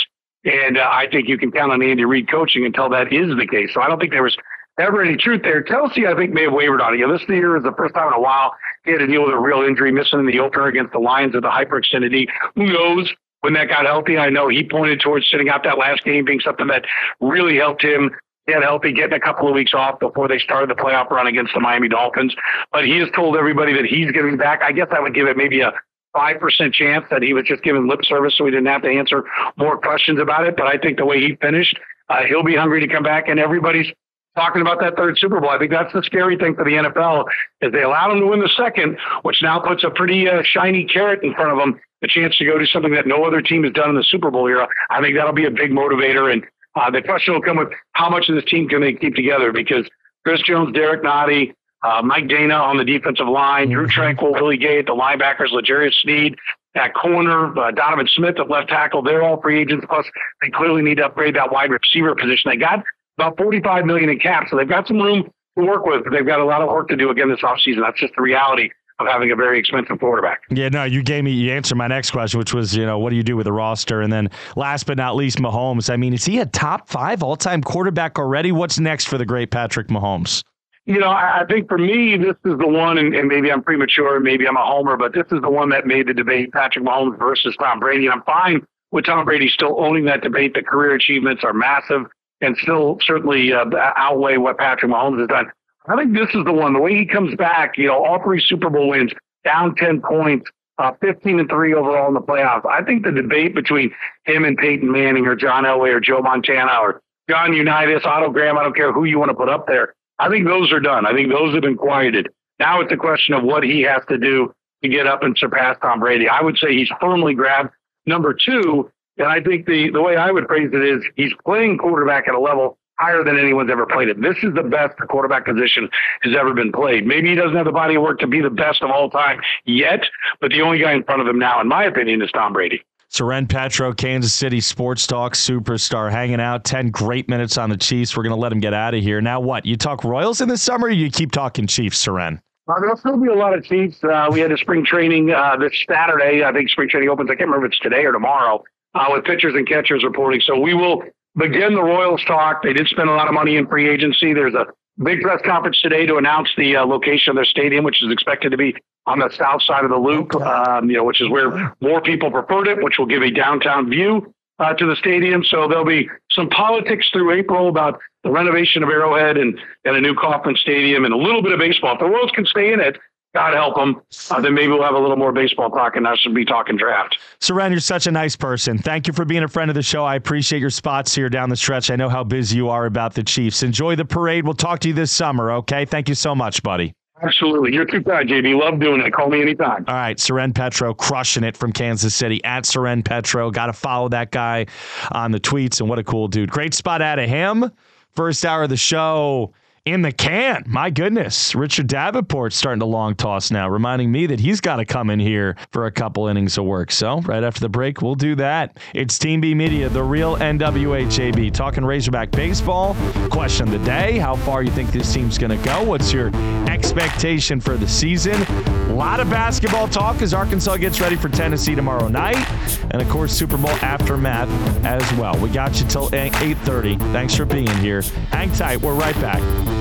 And 0.45 0.78
uh, 0.78 0.89
I 0.89 1.08
think 1.12 1.28
you 1.28 1.38
can 1.38 1.52
count 1.52 1.72
on 1.72 1.84
Andy 1.84 2.06
Reid 2.06 2.32
coaching 2.32 2.66
until 2.66 2.89
that 2.89 3.12
is 3.12 3.36
the 3.38 3.45
case. 3.45 3.72
So 3.74 3.82
I 3.82 3.88
don't 3.88 4.00
think 4.00 4.12
there 4.12 4.24
was 4.24 4.38
ever 4.80 5.04
any 5.04 5.18
truth 5.18 5.41
there. 5.43 5.62
Kelce, 5.62 6.08
I 6.08 6.16
think, 6.16 6.34
may 6.34 6.43
have 6.43 6.54
wavered 6.54 6.82
on 6.82 6.93
it. 6.93 7.00
You 7.00 7.08
know, 7.08 7.18
this 7.18 7.28
year 7.28 7.58
is 7.58 7.64
the 7.64 7.74
first 7.78 7.93
time 7.93 8.08
in 8.08 8.14
a 8.14 8.22
while 8.22 8.54
he 8.86 8.91
had 8.91 9.00
to 9.00 9.08
deal 9.08 9.24
with 9.24 9.34
a 9.34 9.38
real 9.38 9.62
injury, 9.62 9.91
missing 9.91 10.20
in 10.20 10.26
the 10.26 10.39
opener 10.39 10.68
against 10.68 10.93
the 10.93 11.00
Lions 11.00 11.34
with 11.34 11.43
the 11.43 11.50
hyperextended 11.50 12.12
knee. 12.12 12.28
Who 12.56 12.68
knows 12.68 13.14
when 13.41 13.54
that 13.54 13.68
got 13.68 13.86
healthy? 13.86 14.18
I 14.18 14.30
know 14.30 14.47
he 14.47 14.64
pointed 14.64 15.02
towards 15.02 15.30
sitting 15.30 15.50
out 15.50 15.64
that 15.66 15.78
last 15.78 16.06
game 16.06 16.24
being 16.24 16.39
something 16.39 16.68
that 16.68 16.86
really 17.20 17.58
helped 17.58 17.84
him 17.84 18.12
get 18.50 18.64
healthy, 18.64 18.91
getting 18.93 19.14
a 19.14 19.20
couple 19.20 19.47
of 19.47 19.54
weeks 19.54 19.74
off 19.74 20.00
before 20.00 20.28
they 20.28 20.39
started 20.39 20.70
the 20.70 20.82
playoff 20.82 21.10
run 21.10 21.28
against 21.28 21.54
the 21.54 21.60
Miami 21.60 21.88
Dolphins. 21.88 22.36
But 22.72 22.86
he 22.86 22.97
has 23.00 23.10
told 23.16 23.38
everybody 23.38 23.74
that 23.74 23.86
he's 23.86 24.12
getting 24.12 24.38
back. 24.38 24.62
I 24.64 24.72
guess 24.72 24.88
I 24.91 25.00
would 25.00 25.14
give 25.14 25.28
it 25.28 25.38
maybe 25.38 25.62
a 25.62 25.74
5% 26.16 26.74
chance 26.74 27.06
that 27.12 27.22
he 27.22 27.34
was 27.34 27.45
just 27.45 27.64
giving 27.64 27.88
lip 27.88 28.04
service 28.04 28.36
so 28.38 28.45
he 28.45 28.52
didn't 28.52 28.68
have 28.68 28.82
to 28.82 28.89
answer 28.89 29.24
more 29.58 29.78
questions 29.78 30.20
about 30.20 30.47
it. 30.47 30.58
But 30.58 30.68
I 30.68 30.78
think 30.78 30.97
the 30.97 31.06
way 31.06 31.20
he 31.20 31.36
finished, 31.36 31.78
uh, 32.10 32.24
he'll 32.28 32.43
be 32.43 32.56
hungry 32.56 32.80
to 32.86 32.88
come 32.88 33.04
back, 33.04 33.28
and 33.28 33.39
everybody's 33.39 33.88
talking 34.36 34.62
about 34.62 34.80
that 34.80 34.95
third 34.95 35.18
Super 35.18 35.39
Bowl. 35.39 35.50
I 35.50 35.58
think 35.58 35.72
that's 35.72 35.91
the 35.93 36.04
scary 36.04 36.38
thing 36.38 36.56
for 36.56 36.64
the 36.64 36.72
NFL 36.72 37.26
is 37.62 37.72
they 37.72 37.84
allow 37.84 38.12
him 38.12 38.22
to 38.22 38.28
win 38.28 38.39
the 38.39 38.50
second, 38.56 38.97
which 39.24 39.41
now 39.41 39.60
puts 39.60 39.84
a 39.84 39.89
pretty 39.89 40.30
uh, 40.30 40.41
shiny 40.43 40.86
carrot 40.86 41.24
in 41.24 41.34
front 41.34 41.52
of 41.52 41.58
them, 41.58 41.80
the 42.02 42.08
chance 42.08 42.38
to 42.38 42.45
go 42.45 42.58
do 42.58 42.66
something 42.66 42.93
that 42.93 43.06
no 43.06 43.26
other 43.26 43.41
team 43.41 43.64
has 43.64 43.74
done 43.74 43.89
in 43.89 43.95
the 43.95 44.04
Super 44.04 44.32
Bowl 44.32 44.47
era. 44.47 44.68
I 44.89 45.02
think 45.02 45.16
that'll 45.16 45.34
be 45.34 45.45
a 45.45 45.52
big 45.52 45.72
motivator, 45.72 46.32
and 46.32 46.45
uh, 46.80 46.89
the 46.89 47.01
question 47.01 47.34
will 47.34 47.41
come 47.41 47.57
with 47.57 47.69
how 47.93 48.09
much 48.09 48.30
of 48.30 48.36
this 48.36 48.45
team 48.45 48.67
can 48.67 48.82
they 48.82 48.93
keep 48.93 49.15
together 49.15 49.51
because 49.51 49.88
Chris 50.25 50.41
Jones, 50.41 50.73
Derrick 50.73 51.03
Nnadi, 51.03 51.53
uh, 51.84 52.01
Mike 52.03 52.25
Danna 52.25 52.59
on 52.59 52.77
the 52.77 52.84
defensive 52.84 53.27
line, 53.27 53.69
Drue 53.69 53.88
mm-hmm. 53.88 53.99
Tranquill, 53.99 54.34
Willie 54.34 54.57
Gay 54.57 54.82
the 54.82 54.93
linebackers, 54.93 55.51
L'Jarius 55.51 55.93
Sneed 56.01 56.36
at 56.75 56.93
corner, 56.93 57.57
uh, 57.57 57.71
Donovan 57.71 58.07
Smith 58.07 58.39
at 58.39 58.49
left 58.49 58.69
tackle. 58.69 59.01
They're 59.01 59.23
all 59.23 59.41
free 59.41 59.59
agents. 59.59 59.86
Plus, 59.89 60.05
they 60.41 60.49
clearly 60.49 60.82
need 60.82 60.95
to 60.95 61.05
upgrade 61.05 61.36
that 61.36 61.51
wide 61.51 61.71
receiver 61.71 62.15
position. 62.15 62.49
They 62.49 62.57
got 62.57 62.84
about 63.17 63.38
45 63.38 63.86
million 63.86 64.09
in 64.09 64.19
cap, 64.19 64.47
so 64.49 64.57
they've 64.57 64.67
got 64.67 64.88
some 64.88 64.99
room 64.99 65.30
to 65.57 65.65
work 65.65 65.86
with. 65.86 66.03
But 66.03 66.13
they've 66.13 66.25
got 66.25 66.39
a 66.39 66.45
lot 66.45 66.61
of 66.61 66.69
work 66.69 66.89
to 66.89 66.95
do 66.95 67.09
again 67.09 67.30
this 67.30 67.41
offseason. 67.41 67.82
That's 67.82 67.99
just 67.99 68.13
the 68.15 68.21
reality 68.21 68.71
of 69.00 69.08
having 69.08 69.32
a 69.32 69.36
very 69.36 69.60
expensive 69.60 70.00
quarterback. 70.00 70.41
Yeah, 70.50 70.70
no, 70.70 70.84
you 70.84 71.02
gave 71.04 71.24
me 71.24 71.32
you 71.32 71.52
answered 71.52 71.76
my 71.78 71.88
next 71.88 72.12
question, 72.12 72.38
which 72.38 72.54
was 72.54 72.76
you 72.76 72.86
know 72.86 73.00
what 73.00 73.12
do 73.12 73.16
you 73.16 73.24
do 73.24 73.36
with 73.36 73.45
the 73.45 73.54
roster, 73.54 74.02
and 74.02 74.12
then 74.12 74.30
last 74.56 74.86
but 74.86 74.97
not 74.97 75.16
least, 75.16 75.39
Mahomes. 75.39 75.91
I 75.91 75.97
mean, 75.97 76.14
is 76.14 76.26
he 76.26 76.39
a 76.39 76.45
top 76.45 76.89
five 76.89 77.24
all 77.24 77.36
time 77.36 77.62
quarterback 77.62 78.20
already? 78.20 78.52
What's 78.52 78.80
next 78.80 79.08
for 79.08 79.18
the 79.18 79.26
great 79.26 79.52
Patrick 79.52 79.88
Mahomes? 79.88 80.43
you 80.89 81.00
know, 81.00 81.12
I 81.12 81.43
think 81.47 81.68
for 81.68 81.78
me, 81.78 82.18
this 82.18 82.36
is 82.45 82.58
the 82.58 82.68
one, 82.68 82.97
and, 82.97 83.14
and, 83.14 83.28
maybe 83.28 83.52
I'm 83.52 83.62
premature, 83.62 84.20
maybe 84.20 84.47
I'm 84.47 84.58
a 84.58 84.66
homer, 84.66 84.97
but 84.97 85.14
this 85.14 85.26
is 85.32 85.39
the 85.39 85.50
one 85.50 85.70
that 85.70 85.86
made 85.86 86.08
the 86.08 86.16
debate 86.16 86.52
Patrick 86.52 86.84
Mahomes 86.84 87.20
versus 87.20 87.56
Tom 87.60 87.80
Brady. 87.80 88.08
And 88.08 88.14
I'm 88.14 88.24
fine 88.24 88.66
with 88.89 89.06
Tom 89.06 89.24
Brady 89.24 89.50
still 89.50 89.80
owning 89.80 90.06
that 90.06 90.22
debate. 90.22 90.56
The 90.56 90.64
career 90.64 90.95
achievements 90.95 91.43
are 91.43 91.54
massive 91.54 92.08
and 92.41 92.58
still 92.58 92.97
certainly 93.06 93.54
uh, 93.54 93.66
outweigh 93.97 94.38
what 94.38 94.58
Patrick 94.58 94.91
Mahomes 94.91 95.20
has 95.20 95.28
done. 95.28 95.52
I 95.88 95.95
think 95.95 96.13
this 96.13 96.30
is 96.34 96.45
the 96.45 96.53
one. 96.53 96.73
The 96.73 96.80
way 96.80 96.95
he 96.95 97.05
comes 97.05 97.36
back, 97.36 97.77
you 97.77 97.88
know, 97.88 98.03
all 98.03 98.21
three 98.21 98.41
Super 98.41 98.69
Bowl 98.69 98.89
wins, 98.89 99.11
down 99.43 99.75
10 99.75 100.01
points, 100.01 100.49
uh, 100.77 100.91
15 101.01 101.39
and 101.39 101.49
3 101.49 101.73
overall 101.73 102.07
in 102.07 102.13
the 102.13 102.21
playoffs. 102.21 102.65
I 102.65 102.84
think 102.84 103.03
the 103.03 103.11
debate 103.11 103.55
between 103.55 103.91
him 104.25 104.45
and 104.45 104.57
Peyton 104.57 104.91
Manning 104.91 105.25
or 105.25 105.36
John 105.36 105.63
Elway 105.63 105.93
or 105.93 105.99
Joe 105.99 106.21
Montana 106.21 106.80
or 106.82 107.01
John 107.30 107.53
Unitas, 107.53 108.03
Otto 108.05 108.30
Graham, 108.30 108.57
I 108.57 108.63
don't 108.63 108.75
care 108.75 108.91
who 108.91 109.05
you 109.05 109.19
want 109.19 109.30
to 109.30 109.36
put 109.36 109.49
up 109.49 109.67
there 109.67 109.93
I 110.19 110.30
think 110.30 110.45
those 110.45 110.71
are 110.71 110.82
done. 110.82 111.05
I 111.05 111.13
think 111.13 111.30
those 111.30 111.53
have 111.53 111.63
been 111.63 111.77
quieted. 111.77 112.27
Now 112.59 112.82
it's 112.82 112.91
a 112.91 112.97
question 112.97 113.34
of 113.34 113.43
what 113.43 113.63
he 113.63 113.82
has 113.84 114.03
to 114.09 114.17
do 114.17 114.53
to 114.84 114.89
get 114.89 115.07
up 115.07 115.23
and 115.23 115.38
surpass 115.38 115.77
Tom 115.82 116.01
Brady. 116.01 116.27
I 116.27 116.41
would 116.41 116.57
say 116.57 116.75
he's 116.75 116.91
firmly 116.99 117.34
grabbed 117.34 117.71
number 118.05 118.34
two. 118.34 118.91
And 119.17 119.27
I 119.27 119.41
think 119.41 119.65
the, 119.65 119.89
the 119.91 120.01
way 120.01 120.17
I 120.17 120.32
would 120.32 120.47
phrase 120.47 120.69
it 120.73 120.84
is 120.84 121.03
he's 121.15 121.32
playing 121.45 121.77
quarterback 121.77 122.27
at 122.27 122.36
a 122.36 122.39
level 122.39 122.77
higher 123.00 123.24
than 123.24 123.39
anyone's 123.39 123.72
ever 123.72 123.86
played 123.86 124.10
it. 124.10 124.22
This 124.22 124.38
is 124.43 124.54
the 124.54 124.64
best 124.64 124.97
the 125.00 125.08
quarterback 125.08 125.45
position 125.45 125.89
has 126.22 126.36
ever 126.36 126.54
been 126.54 126.72
played. 126.72 127.08
Maybe 127.08 127.30
he 127.30 127.36
doesn't 127.36 127.56
have 127.56 127.66
the 127.66 127.72
body 127.72 127.95
of 127.95 128.04
work 128.04 128.20
to 128.20 128.28
be 128.28 128.41
the 128.41 128.50
best 128.50 128.84
of 128.84 128.91
all 128.91 129.10
time 129.10 129.39
yet, 129.66 130.02
but 130.41 130.52
the 130.52 130.62
only 130.62 130.80
guy 130.80 130.93
in 130.93 131.04
front 131.04 131.22
of 131.22 131.28
him 131.28 131.39
now, 131.39 131.62
in 131.62 131.68
my 131.68 131.86
opinion, 131.86 132.22
is 132.22 132.30
Tom 132.32 132.54
Brady. 132.54 132.82
Soren 133.12 133.47
Petro, 133.47 133.91
Kansas 133.91 134.34
City 134.34 134.62
Sports 134.62 135.08
Talk 135.08 135.34
superstar, 135.34 136.12
hanging 136.12 136.39
out 136.39 136.64
10 136.64 136.91
great 136.91 137.28
minutes 137.28 137.58
on 137.58 137.72
the 137.72 137.78
Chiefs. 137.78 138.16
We're 138.16 138.22
going 138.22 138.36
to 138.36 138.39
let 138.39 138.52
him 138.52 138.60
get 138.60 138.74
out 138.74 138.93
of 138.93 139.02
here. 139.02 139.20
Now, 139.20 139.39
what? 139.39 139.66
You 139.66 139.78
talk 139.78 140.04
Royals 140.04 140.41
in 140.41 140.50
the 140.50 140.58
summer 140.58 140.89
you 140.89 141.10
keep 141.10 141.32
talking 141.32 141.66
Chiefs, 141.66 141.97
Soren? 141.97 142.39
Uh, 142.68 142.80
there'll 142.80 142.97
still 142.97 143.18
be 143.18 143.30
a 143.30 143.34
lot 143.34 143.56
of 143.58 143.64
Chiefs. 143.64 144.04
Uh, 144.04 144.28
we 144.32 144.39
had 144.39 144.52
a 144.52 144.58
spring 144.58 144.86
training 144.86 145.32
uh, 145.32 145.58
this 145.58 145.74
Saturday. 145.89 146.43
I 146.43 146.52
think 146.52 146.70
spring 146.70 146.88
training 146.88 147.10
opens. 147.10 147.32
I 147.32 147.34
can't 147.34 147.47
remember 147.47 147.66
if 147.66 147.72
it's 147.72 147.80
today 147.80 148.06
or 148.06 148.12
tomorrow 148.12 148.64
uh, 148.93 149.06
with 149.10 149.26
pitchers 149.26 149.56
and 149.56 149.68
catchers 149.68 150.04
reporting. 150.04 150.41
So 150.41 150.60
we 150.60 150.76
will 150.76 151.02
begin 151.36 151.73
the 151.73 151.84
Royals 151.84 152.23
talk. 152.25 152.63
They 152.63 152.73
did 152.73 152.88
spend 152.88 153.09
a 153.09 153.13
lot 153.13 153.27
of 153.27 153.34
money 153.34 153.57
in 153.57 153.67
free 153.67 153.89
agency. 153.89 154.34
There's 154.34 154.53
a 154.53 154.67
big 155.03 155.21
press 155.21 155.41
conference 155.45 155.80
today 155.82 156.05
to 156.05 156.17
announce 156.17 156.49
the 156.57 156.75
uh, 156.75 156.86
location 156.86 157.32
of 157.32 157.36
their 157.36 157.45
stadium, 157.45 157.84
which 157.84 158.03
is 158.03 158.11
expected 158.11 158.51
to 158.51 158.57
be 158.57 158.75
on 159.05 159.19
the 159.19 159.30
south 159.38 159.63
side 159.63 159.84
of 159.84 159.89
the 159.89 159.97
loop, 159.97 160.36
um, 160.36 160.89
you 160.89 160.97
know, 160.97 161.03
which 161.03 161.21
is 161.21 161.30
where 161.30 161.75
more 161.82 162.01
people 162.01 162.30
preferred 162.30 162.67
it, 162.67 162.84
which 162.84 162.99
will 162.99 163.05
give 163.05 163.23
a 163.23 163.32
downtown 163.32 163.89
view 163.89 164.34
uh, 164.59 164.73
to 164.73 164.86
the 164.86 164.95
stadium. 164.95 165.43
So 165.43 165.67
there'll 165.67 165.86
be 165.86 166.09
some 166.32 166.49
politics 166.49 167.09
through 167.11 167.32
April 167.32 167.69
about 167.69 167.99
the 168.23 168.30
renovation 168.30 168.84
of 168.84 168.89
Arrowhead 168.89 169.38
and, 169.38 169.57
and 169.86 169.95
a 169.95 170.01
new 170.01 170.13
Kauffman 170.13 170.57
Stadium 170.57 171.05
and 171.05 171.13
a 171.13 171.17
little 171.17 171.41
bit 171.41 171.53
of 171.53 171.59
baseball. 171.59 171.93
If 171.93 171.99
the 171.99 172.05
Royals 172.05 172.32
can 172.32 172.45
stay 172.45 172.73
in 172.73 172.80
it, 172.80 172.97
God 173.39 173.53
help 173.53 173.75
them. 173.75 174.01
Uh, 174.29 174.41
then 174.41 174.53
maybe 174.53 174.67
we'll 174.67 174.83
have 174.83 174.95
a 174.95 174.99
little 174.99 175.15
more 175.15 175.31
baseball 175.31 175.69
talk 175.69 175.95
and 175.95 176.05
I 176.05 176.15
should 176.17 176.35
be 176.35 176.43
talking 176.43 176.75
draft. 176.75 177.17
Soren, 177.39 177.71
you're 177.71 177.79
such 177.79 178.05
a 178.05 178.11
nice 178.11 178.35
person. 178.35 178.77
Thank 178.77 179.07
you 179.07 179.13
for 179.13 179.23
being 179.23 179.43
a 179.43 179.47
friend 179.47 179.71
of 179.71 179.75
the 179.75 179.81
show. 179.81 180.03
I 180.03 180.15
appreciate 180.15 180.59
your 180.59 180.69
spots 180.69 181.15
here 181.15 181.29
down 181.29 181.49
the 181.49 181.55
stretch. 181.55 181.89
I 181.89 181.95
know 181.95 182.09
how 182.09 182.25
busy 182.25 182.57
you 182.57 182.67
are 182.67 182.85
about 182.85 183.13
the 183.13 183.23
Chiefs. 183.23 183.63
Enjoy 183.63 183.95
the 183.95 184.03
parade. 184.03 184.43
We'll 184.43 184.55
talk 184.55 184.79
to 184.81 184.89
you 184.89 184.93
this 184.93 185.09
summer, 185.13 185.53
okay? 185.53 185.85
Thank 185.85 186.09
you 186.09 186.15
so 186.15 186.35
much, 186.35 186.61
buddy. 186.63 186.93
Absolutely. 187.21 187.73
You're 187.73 187.85
too 187.85 188.03
kind, 188.03 188.27
JB. 188.27 188.59
Love 188.59 188.77
doing 188.81 188.99
it. 188.99 189.13
Call 189.13 189.29
me 189.29 189.41
anytime. 189.41 189.85
All 189.87 189.95
right. 189.95 190.19
Soren 190.19 190.51
Petro 190.51 190.93
crushing 190.93 191.45
it 191.45 191.55
from 191.55 191.71
Kansas 191.71 192.13
City 192.13 192.43
at 192.43 192.65
Soren 192.65 193.03
Petro. 193.03 193.51
Got 193.51 193.67
to 193.67 193.73
follow 193.73 194.09
that 194.09 194.31
guy 194.31 194.65
on 195.13 195.31
the 195.31 195.39
tweets. 195.39 195.79
And 195.79 195.89
what 195.89 195.97
a 195.97 196.03
cool 196.03 196.27
dude. 196.27 196.51
Great 196.51 196.73
spot 196.73 197.01
out 197.01 197.19
of 197.19 197.29
him. 197.29 197.71
First 198.15 198.45
hour 198.45 198.63
of 198.63 198.69
the 198.69 198.77
show 198.77 199.53
in 199.86 200.01
the 200.01 200.11
can. 200.11 200.63
My 200.67 200.89
goodness. 200.89 201.55
Richard 201.55 201.88
Davenport 201.88 202.53
starting 202.53 202.80
to 202.80 202.86
long 202.86 203.15
toss 203.15 203.51
now, 203.51 203.69
reminding 203.69 204.11
me 204.11 204.27
that 204.27 204.39
he's 204.39 204.61
got 204.61 204.77
to 204.77 204.86
come 204.86 205.09
in 205.09 205.19
here 205.19 205.55
for 205.71 205.86
a 205.86 205.91
couple 205.91 206.27
innings 206.27 206.57
of 206.57 206.65
work. 206.65 206.91
So, 206.91 207.21
right 207.21 207.43
after 207.43 207.61
the 207.61 207.69
break, 207.69 208.01
we'll 208.01 208.15
do 208.15 208.36
that. 208.36 208.77
It's 208.93 209.17
Team 209.17 209.41
B 209.41 209.53
Media, 209.53 209.89
the 209.89 210.03
real 210.03 210.36
NWA 210.38 211.05
JB, 211.05 211.53
talking 211.53 211.84
Razorback 211.84 212.32
baseball. 212.32 212.95
Question 213.30 213.67
of 213.67 213.80
the 213.80 213.86
day 213.86 214.17
How 214.17 214.36
far 214.36 214.63
you 214.63 214.71
think 214.71 214.91
this 214.91 215.13
team's 215.13 215.38
going 215.38 215.57
to 215.57 215.65
go? 215.65 215.84
What's 215.84 216.11
your 216.11 216.36
expectation 216.67 217.59
for 217.59 217.77
the 217.77 217.88
season? 217.88 218.41
A 218.89 218.93
lot 218.93 219.19
of 219.19 219.30
basketball 219.30 219.88
talk 219.88 220.21
as 220.21 220.34
Arkansas 220.34 220.77
gets 220.77 220.99
ready 220.99 221.15
for 221.15 221.30
Tennessee 221.30 221.75
tomorrow 221.75 222.07
night. 222.07 222.43
And 222.91 223.01
of 223.01 223.09
course, 223.09 223.32
Super 223.32 223.57
Bowl 223.57 223.69
aftermath 223.82 224.49
as 224.84 225.13
well. 225.13 225.38
We 225.39 225.49
got 225.49 225.80
you 225.80 225.88
till 225.88 226.09
8:30. 226.09 226.97
Thanks 227.11 227.36
for 227.36 227.45
being 227.45 227.67
here. 227.77 228.01
Hang 228.32 228.51
tight. 228.53 228.82
We're 228.82 228.93
right 228.93 229.15
back. 229.21 229.78